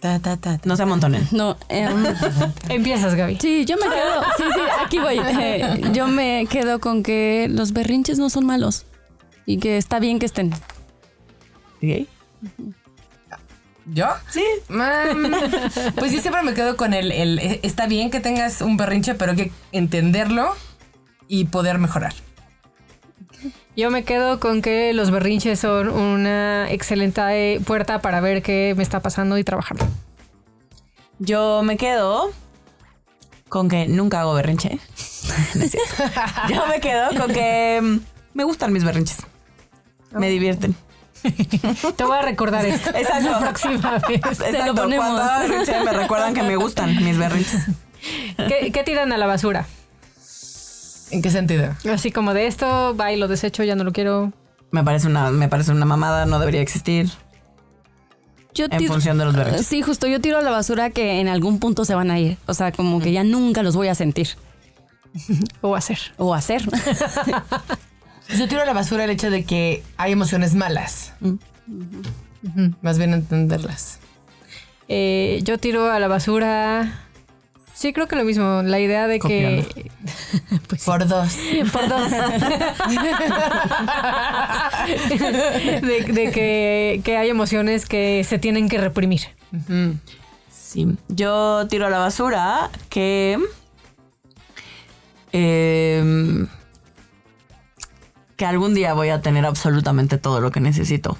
Ta, 0.00 0.18
ta, 0.18 0.36
ta, 0.36 0.58
ta. 0.58 0.60
No 0.64 0.76
se 0.76 0.82
amontonen. 0.82 1.26
No, 1.30 1.56
em, 1.68 2.04
Empiezas, 2.68 3.14
Gaby. 3.14 3.38
sí, 3.40 3.64
yo 3.64 3.76
me 3.76 3.84
quedo. 3.84 4.22
Sí, 4.36 4.42
sí, 4.52 4.60
aquí 4.84 4.98
voy. 4.98 5.18
Eh, 5.18 5.80
yo 5.92 6.08
me 6.08 6.46
quedo 6.50 6.78
con 6.80 7.02
que 7.02 7.46
los 7.48 7.72
berrinches 7.72 8.18
no 8.18 8.28
son 8.28 8.44
malos 8.44 8.84
y 9.46 9.58
que 9.58 9.78
está 9.78 10.00
bien 10.00 10.18
que 10.18 10.26
estén. 10.26 10.52
¿Sí? 11.80 12.08
¿Yo? 13.86 14.06
Sí. 14.30 14.44
Mm, 14.68 15.34
Pues 15.96 16.12
yo 16.12 16.20
siempre 16.20 16.42
me 16.42 16.54
quedo 16.54 16.76
con 16.76 16.94
el, 16.94 17.12
el- 17.12 17.38
eh, 17.38 17.60
Está 17.62 17.86
bien 17.86 18.10
que 18.10 18.20
tengas 18.20 18.60
un 18.62 18.76
berrinche, 18.76 19.14
pero 19.14 19.32
hay 19.32 19.36
que 19.36 19.52
entenderlo 19.72 20.54
y 21.28 21.44
poder 21.46 21.78
mejorar. 21.78 22.14
Yo 23.76 23.90
me 23.90 24.04
quedo 24.04 24.40
con 24.40 24.62
que 24.62 24.92
los 24.94 25.10
berrinches 25.10 25.58
son 25.60 25.88
una 25.90 26.70
excelente 26.70 27.20
eh, 27.54 27.60
puerta 27.60 28.00
para 28.00 28.20
ver 28.20 28.42
qué 28.42 28.72
me 28.76 28.82
está 28.82 29.00
pasando 29.00 29.36
y 29.36 29.44
trabajarlo. 29.44 29.86
Yo 31.18 31.62
me 31.62 31.76
quedo 31.76 32.30
con 33.48 33.68
que 33.68 33.86
nunca 33.86 34.20
hago 34.20 34.34
berrinche. 34.34 34.78
No. 35.54 36.48
Yo 36.48 36.66
me 36.68 36.80
quedo 36.80 37.08
con 37.18 37.32
que 37.32 37.80
mm, 37.82 37.98
me 38.34 38.44
gustan 38.44 38.72
mis 38.72 38.84
berrinches. 38.84 39.18
Me 40.12 40.28
divierten. 40.28 40.74
Te 41.96 42.04
voy 42.04 42.18
a 42.18 42.22
recordar 42.22 42.64
esto. 42.66 42.90
Exacto. 42.94 43.30
La 43.30 43.38
próxima 43.40 43.98
vez. 44.08 44.20
Exacto. 44.20 44.74
ponemos. 44.74 45.04
Cuando 45.06 45.22
hago 45.22 45.48
berrinche 45.48 45.84
me 45.84 45.92
recuerdan 45.92 46.34
que 46.34 46.42
me 46.42 46.56
gustan 46.56 47.02
mis 47.04 47.18
berrinches. 47.18 47.66
¿Qué, 48.36 48.70
qué 48.72 48.82
tiran 48.84 49.12
a 49.12 49.16
la 49.16 49.26
basura? 49.26 49.66
¿En 51.10 51.22
qué 51.22 51.30
sentido? 51.30 51.74
Así 51.92 52.10
como 52.10 52.34
de 52.34 52.46
esto, 52.46 52.96
va 52.96 53.12
y 53.12 53.16
lo 53.16 53.28
desecho, 53.28 53.62
ya 53.62 53.76
no 53.76 53.84
lo 53.84 53.92
quiero. 53.92 54.32
Me 54.70 54.82
parece 54.82 55.06
una, 55.06 55.30
me 55.30 55.48
parece 55.48 55.70
una 55.72 55.86
mamada, 55.86 56.26
no 56.26 56.38
debería 56.38 56.60
existir. 56.60 57.10
Yo 58.54 58.66
En 58.70 58.86
función 58.86 59.18
de 59.18 59.24
los 59.24 59.34
berrinches. 59.34 59.66
Sí, 59.66 59.82
justo. 59.82 60.06
Yo 60.06 60.20
tiro 60.20 60.38
a 60.38 60.42
la 60.42 60.50
basura 60.50 60.90
que 60.90 61.20
en 61.20 61.28
algún 61.28 61.58
punto 61.58 61.84
se 61.84 61.94
van 61.94 62.10
a 62.10 62.18
ir. 62.18 62.38
O 62.46 62.54
sea, 62.54 62.72
como 62.72 63.00
que 63.00 63.12
ya 63.12 63.24
nunca 63.24 63.62
los 63.62 63.74
voy 63.74 63.88
a 63.88 63.94
sentir 63.94 64.28
O 65.60 65.74
hacer. 65.76 65.98
o 66.16 66.34
hacer. 66.34 66.62
Yo 68.28 68.48
tiro 68.48 68.62
a 68.62 68.64
la 68.64 68.72
basura 68.72 69.04
el 69.04 69.10
hecho 69.10 69.30
de 69.30 69.44
que 69.44 69.82
hay 69.96 70.12
emociones 70.12 70.54
malas. 70.54 71.12
Más 72.82 72.98
bien 72.98 73.14
entenderlas. 73.14 73.98
Eh, 74.88 75.40
yo 75.42 75.58
tiro 75.58 75.90
a 75.90 75.98
la 75.98 76.08
basura. 76.08 77.00
Sí, 77.74 77.92
creo 77.92 78.06
que 78.06 78.16
lo 78.16 78.24
mismo. 78.24 78.62
La 78.62 78.80
idea 78.80 79.06
de 79.06 79.18
que. 79.18 79.66
pues. 80.68 80.84
Por 80.84 81.06
dos. 81.06 81.36
Por 81.72 81.88
dos. 81.88 82.10
de 85.82 86.04
de 86.12 86.30
que, 86.30 87.00
que 87.04 87.16
hay 87.16 87.30
emociones 87.30 87.86
que 87.86 88.24
se 88.24 88.38
tienen 88.38 88.68
que 88.68 88.78
reprimir. 88.78 89.22
Sí. 90.50 90.96
Yo 91.08 91.66
tiro 91.68 91.86
a 91.86 91.90
la 91.90 91.98
basura 91.98 92.70
que. 92.88 93.38
em, 95.32 96.46
que 98.36 98.46
algún 98.46 98.74
día 98.74 98.94
voy 98.94 99.10
a 99.10 99.20
tener 99.20 99.46
absolutamente 99.46 100.18
todo 100.18 100.40
lo 100.40 100.50
que 100.50 100.60
necesito. 100.60 101.16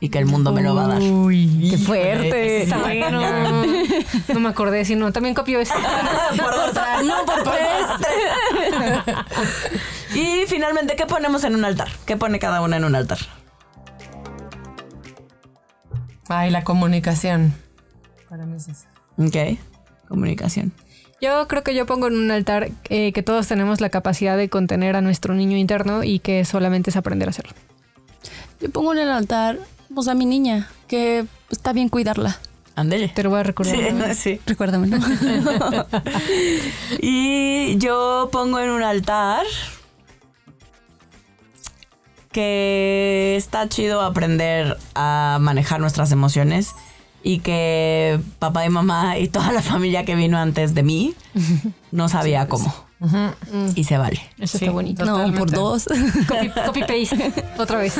Y 0.00 0.10
que 0.10 0.18
el 0.18 0.26
mundo 0.26 0.52
me 0.52 0.62
lo 0.62 0.76
va 0.76 0.84
a 0.84 0.88
dar. 0.88 1.02
Uy, 1.02 1.70
¡Qué 1.70 1.78
fuerte! 1.78 2.62
Está 2.62 2.78
bueno. 2.78 3.20
No 4.32 4.40
me 4.40 4.48
acordé, 4.48 4.84
si 4.84 4.94
no. 4.94 5.12
También 5.12 5.34
copio 5.34 5.58
eso. 5.58 5.74
por 6.36 6.54
dos. 6.54 6.72
No, 7.04 7.24
por 7.24 7.42
tres. 7.42 7.86
y 10.14 10.46
finalmente, 10.46 10.94
¿qué 10.94 11.06
ponemos 11.06 11.42
en 11.44 11.56
un 11.56 11.64
altar? 11.64 11.88
¿Qué 12.06 12.16
pone 12.16 12.38
cada 12.38 12.60
una 12.60 12.76
en 12.76 12.84
un 12.84 12.94
altar? 12.94 13.18
Ay, 16.28 16.50
la 16.50 16.62
comunicación. 16.62 17.54
Para 18.28 18.46
mí 18.46 18.56
es 18.56 18.68
eso. 18.68 18.86
Ok. 19.16 19.58
Comunicación. 20.08 20.72
Yo 21.20 21.48
creo 21.48 21.64
que 21.64 21.74
yo 21.74 21.84
pongo 21.86 22.06
en 22.06 22.16
un 22.16 22.30
altar 22.30 22.70
eh, 22.88 23.12
que 23.12 23.22
todos 23.22 23.48
tenemos 23.48 23.80
la 23.80 23.90
capacidad 23.90 24.36
de 24.36 24.48
contener 24.48 24.94
a 24.94 25.00
nuestro 25.00 25.34
niño 25.34 25.56
interno 25.56 26.04
y 26.04 26.20
que 26.20 26.44
solamente 26.44 26.90
es 26.90 26.96
aprender 26.96 27.28
a 27.28 27.30
hacerlo. 27.30 27.54
Yo 28.60 28.70
pongo 28.70 28.92
en 28.92 29.00
el 29.00 29.10
altar 29.10 29.58
pues, 29.92 30.06
a 30.08 30.14
mi 30.14 30.26
niña, 30.26 30.68
que 30.86 31.26
está 31.50 31.72
bien 31.72 31.88
cuidarla. 31.88 32.38
Ándele. 32.76 33.08
Te 33.08 33.24
lo 33.24 33.30
voy 33.30 33.40
a 33.40 33.42
recordar. 33.42 33.76
¿no? 33.92 34.06
Sí, 34.08 34.14
sí. 34.14 34.40
Recuérdame, 34.46 34.86
¿no? 34.86 34.98
Y 37.00 37.76
yo 37.78 38.28
pongo 38.30 38.60
en 38.60 38.70
un 38.70 38.84
altar 38.84 39.44
que 42.30 43.34
está 43.36 43.68
chido 43.68 44.00
aprender 44.02 44.76
a 44.94 45.38
manejar 45.40 45.80
nuestras 45.80 46.12
emociones 46.12 46.76
y 47.28 47.40
que 47.40 48.18
papá 48.38 48.64
y 48.64 48.70
mamá 48.70 49.18
y 49.18 49.28
toda 49.28 49.52
la 49.52 49.60
familia 49.60 50.02
que 50.06 50.14
vino 50.14 50.38
antes 50.38 50.74
de 50.74 50.82
mí 50.82 51.14
no 51.92 52.08
sabía 52.08 52.48
cómo. 52.48 52.74
Y 53.74 53.84
se 53.84 53.98
vale. 53.98 54.18
Eso 54.38 54.56
Sí, 54.56 54.64
está 54.64 54.72
bonito. 54.72 55.04
no, 55.04 55.12
Totalmente. 55.12 55.38
por 55.38 55.50
dos. 55.50 55.84
Copy, 56.26 56.48
copy 56.48 56.80
paste. 56.80 57.44
Otra 57.58 57.78
vez. 57.80 57.98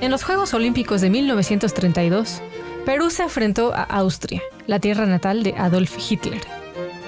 En 0.00 0.10
los 0.10 0.22
Juegos 0.24 0.54
Olímpicos 0.54 1.00
de 1.00 1.10
1932, 1.10 2.40
Perú 2.84 3.10
se 3.10 3.24
enfrentó 3.24 3.74
a 3.74 3.82
Austria, 3.82 4.42
la 4.66 4.78
tierra 4.78 5.06
natal 5.06 5.42
de 5.42 5.54
Adolf 5.56 5.96
Hitler. 6.10 6.40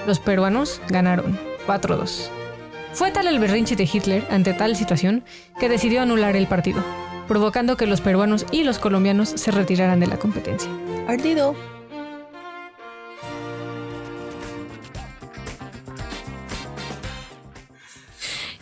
Los 0.07 0.19
peruanos 0.19 0.81
ganaron 0.89 1.39
4-2. 1.67 2.29
Fue 2.99 3.11
tal 3.11 3.27
el 3.27 3.39
berrinche 3.39 3.77
de 3.77 3.89
Hitler 3.89 4.27
ante 4.29 4.53
tal 4.53 4.75
situación 4.75 5.23
que 5.57 5.69
decidió 5.69 6.01
anular 6.01 6.35
el 6.35 6.47
partido, 6.47 6.83
provocando 7.29 7.77
que 7.77 7.85
los 7.85 8.01
peruanos 8.01 8.45
y 8.51 8.65
los 8.65 8.77
colombianos 8.77 9.29
se 9.29 9.51
retiraran 9.51 10.01
de 10.01 10.07
la 10.07 10.17
competencia. 10.17 10.69
Ardido. 11.07 11.55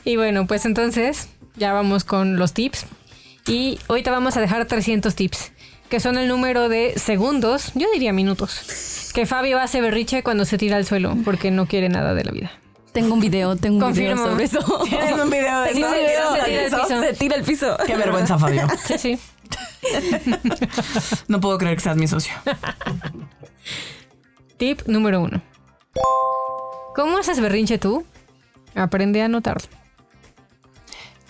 Y 0.05 0.17
bueno, 0.17 0.45
pues 0.45 0.67
entonces 0.67 1.29
ya 1.55 1.73
vamos 1.73 2.03
con 2.03 2.37
los 2.37 2.53
tips. 2.53 2.85
Y 3.47 3.79
hoy 3.87 4.03
te 4.03 4.11
vamos 4.11 4.37
a 4.37 4.41
dejar 4.41 4.67
300 4.67 5.15
tips, 5.15 5.51
que 5.89 5.99
son 5.99 6.19
el 6.19 6.27
número 6.27 6.69
de 6.69 6.93
segundos, 6.99 7.71
yo 7.73 7.87
diría 7.91 8.13
minutos, 8.13 9.09
que 9.15 9.25
Fabio 9.25 9.57
hace 9.57 9.81
berriche 9.81 10.21
cuando 10.21 10.45
se 10.45 10.59
tira 10.59 10.77
al 10.77 10.85
suelo 10.85 11.17
porque 11.25 11.49
no 11.49 11.65
quiere 11.65 11.89
nada 11.89 12.13
de 12.13 12.23
la 12.23 12.31
vida. 12.31 12.51
Tengo 12.97 13.13
un 13.13 13.19
video, 13.19 13.55
tengo 13.55 13.75
un 13.75 13.81
Confirmo. 13.83 14.15
video 14.15 14.31
sobre 14.31 14.43
eso. 14.45 14.59
¿Tienes 14.89 15.11
un 15.23 15.29
video 15.29 15.61
de 15.61 15.69
eso? 15.69 16.33
se 16.33 16.43
tira 16.43 16.55
al 16.55 16.63
piso. 16.71 16.97
Se 16.99 17.13
tira 17.13 17.35
al 17.35 17.43
piso. 17.43 17.77
Qué 17.85 17.95
vergüenza, 17.95 18.39
Fabio. 18.39 18.67
Sí, 18.87 18.97
sí. 18.97 19.19
No 21.27 21.39
puedo 21.39 21.59
creer 21.59 21.75
que 21.75 21.83
seas 21.83 21.95
mi 21.95 22.07
socio. 22.07 22.33
Tip 24.57 24.81
número 24.87 25.21
uno. 25.21 25.43
¿Cómo 26.95 27.19
haces 27.19 27.39
berrinche 27.39 27.77
tú? 27.77 28.03
Aprende 28.73 29.21
a 29.21 29.27
notarlo. 29.27 29.69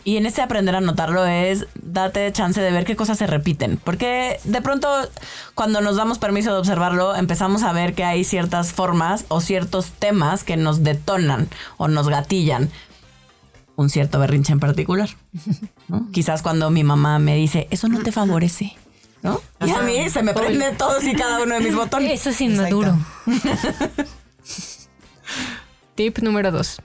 Y 0.08 0.16
en 0.16 0.26
este 0.26 0.42
aprender 0.42 0.74
a 0.74 0.80
notarlo 0.80 1.26
es 1.26 1.68
date 1.76 2.32
chance 2.32 2.62
de 2.62 2.72
ver 2.72 2.86
qué 2.86 2.96
cosas 2.96 3.18
se 3.18 3.28
repiten. 3.28 3.76
Porque 3.76 4.40
de 4.46 4.62
pronto, 4.62 4.88
cuando 5.54 5.82
nos 5.82 5.98
damos 5.98 6.18
permiso 6.18 6.54
de 6.54 6.60
observarlo, 6.60 7.14
empezamos 7.14 7.64
a 7.64 7.74
ver 7.74 7.94
que 7.94 8.06
hay 8.06 8.24
ciertas 8.24 8.72
formas 8.72 9.26
o 9.28 9.42
ciertos 9.42 9.92
temas 9.92 10.46
que 10.46 10.56
nos 10.56 10.82
detonan 10.82 11.50
o 11.76 11.90
nos 11.90 12.08
gatillan 12.08 12.70
un 13.76 13.90
cierto 13.90 14.18
berrinche 14.18 14.54
en 14.54 14.62
particular. 14.62 15.10
¿no? 15.90 16.08
Quizás 16.14 16.42
cuando 16.42 16.70
mi 16.70 16.86
mamá 16.86 17.20
me 17.20 17.36
dice, 17.36 17.68
eso 17.70 17.90
no 17.90 18.02
te 18.02 18.14
favorece. 18.14 18.78
¿no? 19.24 19.42
Y 19.60 19.72
a 19.72 19.82
mí 19.82 20.10
se 20.10 20.24
me 20.24 20.34
prende 20.34 20.72
todos 20.72 21.04
y 21.04 21.16
cada 21.16 21.44
uno 21.44 21.56
de 21.56 21.60
mis 21.60 21.76
botones. 21.76 22.14
Eso 22.14 22.30
es 22.30 22.40
inmaduro. 22.40 22.98
Tip 25.96 26.20
número 26.20 26.54
2. 26.54 26.82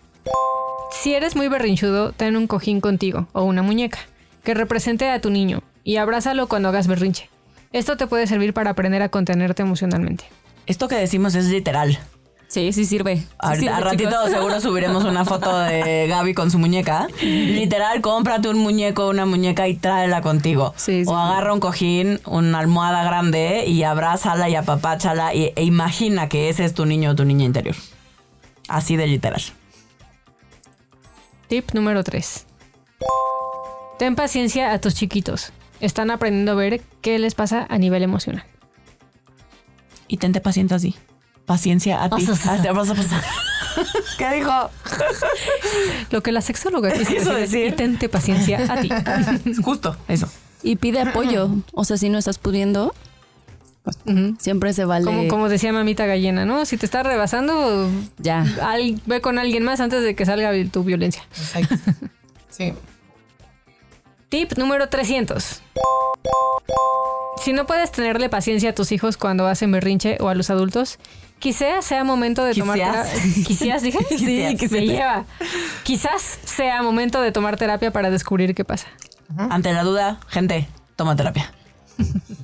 Si 0.92 1.14
eres 1.14 1.34
muy 1.34 1.48
berrinchudo, 1.48 2.12
ten 2.12 2.36
un 2.36 2.46
cojín 2.46 2.80
contigo 2.80 3.26
o 3.32 3.42
una 3.42 3.62
muñeca 3.62 3.98
que 4.44 4.54
represente 4.54 5.10
a 5.10 5.20
tu 5.20 5.30
niño 5.30 5.62
y 5.84 5.96
abrázalo 5.96 6.46
cuando 6.46 6.68
hagas 6.68 6.86
berrinche. 6.86 7.28
Esto 7.72 7.96
te 7.96 8.06
puede 8.06 8.26
servir 8.26 8.52
para 8.54 8.70
aprender 8.70 9.02
a 9.02 9.08
contenerte 9.08 9.62
emocionalmente. 9.62 10.24
Esto 10.66 10.88
que 10.88 10.94
decimos 10.96 11.34
es 11.34 11.46
literal. 11.46 11.98
Sí, 12.46 12.72
sí 12.72 12.84
sirve. 12.84 13.16
Sí 13.16 13.26
A, 13.38 13.54
sirve, 13.56 13.70
a 13.70 13.80
ratito 13.80 14.10
chicos. 14.10 14.30
seguro 14.30 14.60
subiremos 14.60 15.04
una 15.04 15.24
foto 15.24 15.58
de 15.58 16.06
Gaby 16.06 16.34
con 16.34 16.50
su 16.50 16.58
muñeca. 16.58 17.08
Literal, 17.22 18.02
cómprate 18.02 18.48
un 18.50 18.58
muñeco, 18.58 19.08
una 19.08 19.24
muñeca 19.24 19.66
y 19.68 19.74
tráela 19.74 20.20
contigo. 20.20 20.74
Sí, 20.76 21.04
sí. 21.04 21.10
o 21.10 21.16
agarra 21.16 21.54
un 21.54 21.60
cojín, 21.60 22.20
una 22.26 22.58
almohada 22.58 23.02
grande 23.04 23.64
y 23.66 23.82
abrázala 23.84 24.50
y 24.50 24.54
apapáchala 24.54 25.34
y, 25.34 25.52
e 25.56 25.64
imagina 25.64 26.28
que 26.28 26.50
ese 26.50 26.66
es 26.66 26.74
tu 26.74 26.84
niño 26.84 27.12
o 27.12 27.14
tu 27.16 27.24
niña 27.24 27.46
interior. 27.46 27.74
Así 28.68 28.96
de 28.96 29.06
literal. 29.06 29.42
Tip 31.52 31.74
número 31.74 32.02
3. 32.02 32.46
Ten 33.98 34.16
paciencia 34.16 34.72
a 34.72 34.80
tus 34.80 34.94
chiquitos. 34.94 35.52
Están 35.80 36.10
aprendiendo 36.10 36.52
a 36.52 36.54
ver 36.54 36.80
qué 37.02 37.18
les 37.18 37.34
pasa 37.34 37.66
a 37.68 37.76
nivel 37.76 38.02
emocional. 38.02 38.42
Y 40.08 40.16
tente 40.16 40.40
paciencia 40.40 40.78
así. 40.78 40.94
Paciencia 41.44 42.02
a 42.04 42.08
ti. 42.08 42.26
Así, 42.30 42.68
vas 42.68 42.88
a 42.88 42.94
pasar. 42.94 43.22
¿Qué 44.16 44.30
dijo? 44.36 44.70
Lo 46.10 46.22
que 46.22 46.32
la 46.32 46.40
sexóloga 46.40 46.90
quiso 47.06 47.34
decir. 47.34 47.66
y 47.66 47.72
tente 47.72 48.08
paciencia 48.08 48.72
a 48.72 48.80
ti. 48.80 48.88
Justo, 49.62 49.94
eso. 50.08 50.30
Y 50.62 50.76
pide 50.76 51.02
apoyo. 51.02 51.50
O 51.74 51.84
sea, 51.84 51.98
si 51.98 52.08
no 52.08 52.16
estás 52.16 52.38
pudiendo, 52.38 52.94
Siempre 54.38 54.72
se 54.72 54.84
vale. 54.84 55.04
Como, 55.04 55.26
como 55.28 55.48
decía 55.48 55.72
mamita 55.72 56.06
gallina, 56.06 56.44
¿no? 56.44 56.64
Si 56.66 56.76
te 56.76 56.86
está 56.86 57.02
rebasando, 57.02 57.90
Ya. 58.18 58.44
al- 58.62 59.00
ve 59.06 59.20
con 59.20 59.38
alguien 59.38 59.64
más 59.64 59.80
antes 59.80 60.02
de 60.04 60.14
que 60.14 60.24
salga 60.24 60.52
tu 60.70 60.84
violencia. 60.84 61.22
Exacto. 61.36 61.74
Sí. 62.48 62.74
Tip 64.28 64.52
número 64.56 64.88
300. 64.88 65.62
Si 67.42 67.52
no 67.52 67.66
puedes 67.66 67.90
tenerle 67.90 68.28
paciencia 68.28 68.70
a 68.70 68.74
tus 68.74 68.92
hijos 68.92 69.16
cuando 69.16 69.46
hacen 69.46 69.72
berrinche 69.72 70.16
o 70.20 70.28
a 70.28 70.34
los 70.34 70.48
adultos, 70.50 70.98
quizás 71.40 71.84
sea 71.84 72.04
momento 72.04 72.44
de 72.44 72.54
tomar 72.54 72.78
Quizás. 72.78 73.10
terapia. 73.12 73.44
Quizás, 73.46 73.82
dije. 73.82 73.98
Quizás. 74.08 74.60
Sí, 74.60 74.68
se 74.68 74.80
lleva. 74.86 75.24
Quizás 75.82 76.38
sea 76.44 76.82
momento 76.82 77.20
de 77.20 77.32
tomar 77.32 77.56
terapia 77.56 77.90
para 77.92 78.10
descubrir 78.10 78.54
qué 78.54 78.64
pasa. 78.64 78.86
Ante 79.36 79.72
la 79.72 79.82
duda, 79.82 80.20
gente, 80.28 80.68
toma 80.94 81.16
terapia. 81.16 81.52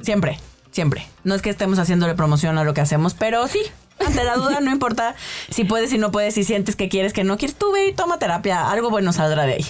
Siempre, 0.03 0.39
siempre. 0.70 1.06
No 1.24 1.34
es 1.34 1.42
que 1.42 1.50
estemos 1.50 1.78
haciéndole 1.78 2.14
promoción 2.14 2.58
a 2.58 2.64
lo 2.64 2.74
que 2.74 2.80
hacemos, 2.80 3.14
pero 3.14 3.46
sí. 3.48 3.60
Ante 4.04 4.22
la 4.22 4.36
duda, 4.36 4.60
no 4.60 4.70
importa 4.70 5.16
si 5.50 5.64
puedes, 5.64 5.90
si 5.90 5.98
no 5.98 6.12
puedes, 6.12 6.34
si 6.34 6.44
sientes 6.44 6.76
que 6.76 6.88
quieres, 6.88 7.12
que 7.12 7.24
no 7.24 7.36
quieres, 7.36 7.56
tú 7.56 7.72
ve 7.72 7.88
y 7.88 7.92
toma 7.92 8.18
terapia. 8.18 8.70
Algo 8.70 8.90
bueno 8.90 9.12
saldrá 9.12 9.44
de 9.44 9.54
ahí. 9.54 9.66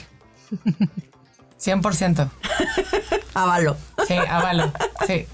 100%. 1.58 2.28
Avalo. 3.34 3.76
Sí, 4.06 4.14
avalo. 4.14 4.72
Sí. 5.06 5.26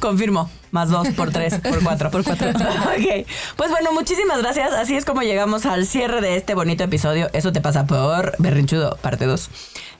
Confirmo. 0.00 0.50
Más 0.70 0.90
dos, 0.90 1.08
por 1.10 1.30
tres, 1.30 1.58
por 1.60 1.82
cuatro. 1.82 2.10
por 2.10 2.24
cuatro. 2.24 2.50
ok. 2.50 3.26
Pues 3.56 3.70
bueno, 3.70 3.92
muchísimas 3.92 4.42
gracias. 4.42 4.72
Así 4.72 4.96
es 4.96 5.04
como 5.04 5.22
llegamos 5.22 5.64
al 5.64 5.86
cierre 5.86 6.20
de 6.20 6.36
este 6.36 6.54
bonito 6.54 6.84
episodio. 6.84 7.30
Eso 7.32 7.52
te 7.52 7.60
pasa 7.60 7.86
por 7.86 8.34
Berrinchudo, 8.38 8.96
parte 8.96 9.26
2. 9.26 9.50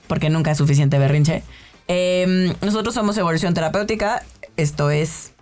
Porque 0.07 0.29
nunca 0.29 0.51
es 0.51 0.57
suficiente 0.57 0.99
berrinche. 0.99 1.43
Eh, 1.87 2.55
nosotros 2.61 2.93
somos 2.93 3.17
Evolución 3.17 3.53
Terapéutica. 3.53 4.23
Esto 4.55 4.89
es 4.89 5.33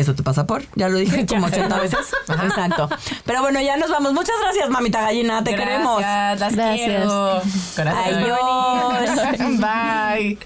eso 0.00 0.14
te 0.14 0.22
pasa 0.22 0.46
por, 0.46 0.62
ya 0.76 0.88
lo 0.88 0.98
dije 0.98 1.26
como 1.28 1.46
80 1.46 1.78
veces. 1.78 1.98
Exacto. 2.28 2.88
Pero 3.24 3.42
bueno, 3.42 3.60
ya 3.60 3.76
nos 3.76 3.90
vamos. 3.90 4.12
Muchas 4.12 4.36
gracias, 4.40 4.70
mamita 4.70 5.02
gallina. 5.02 5.44
Te 5.44 5.54
queremos. 5.54 5.98
Gracias, 5.98 6.40
las 6.40 6.56
Gracias. 6.56 6.88
quiero. 6.88 7.42
Gracias 7.76 9.38
Adiós. 9.38 9.60
Bye. 9.60 10.38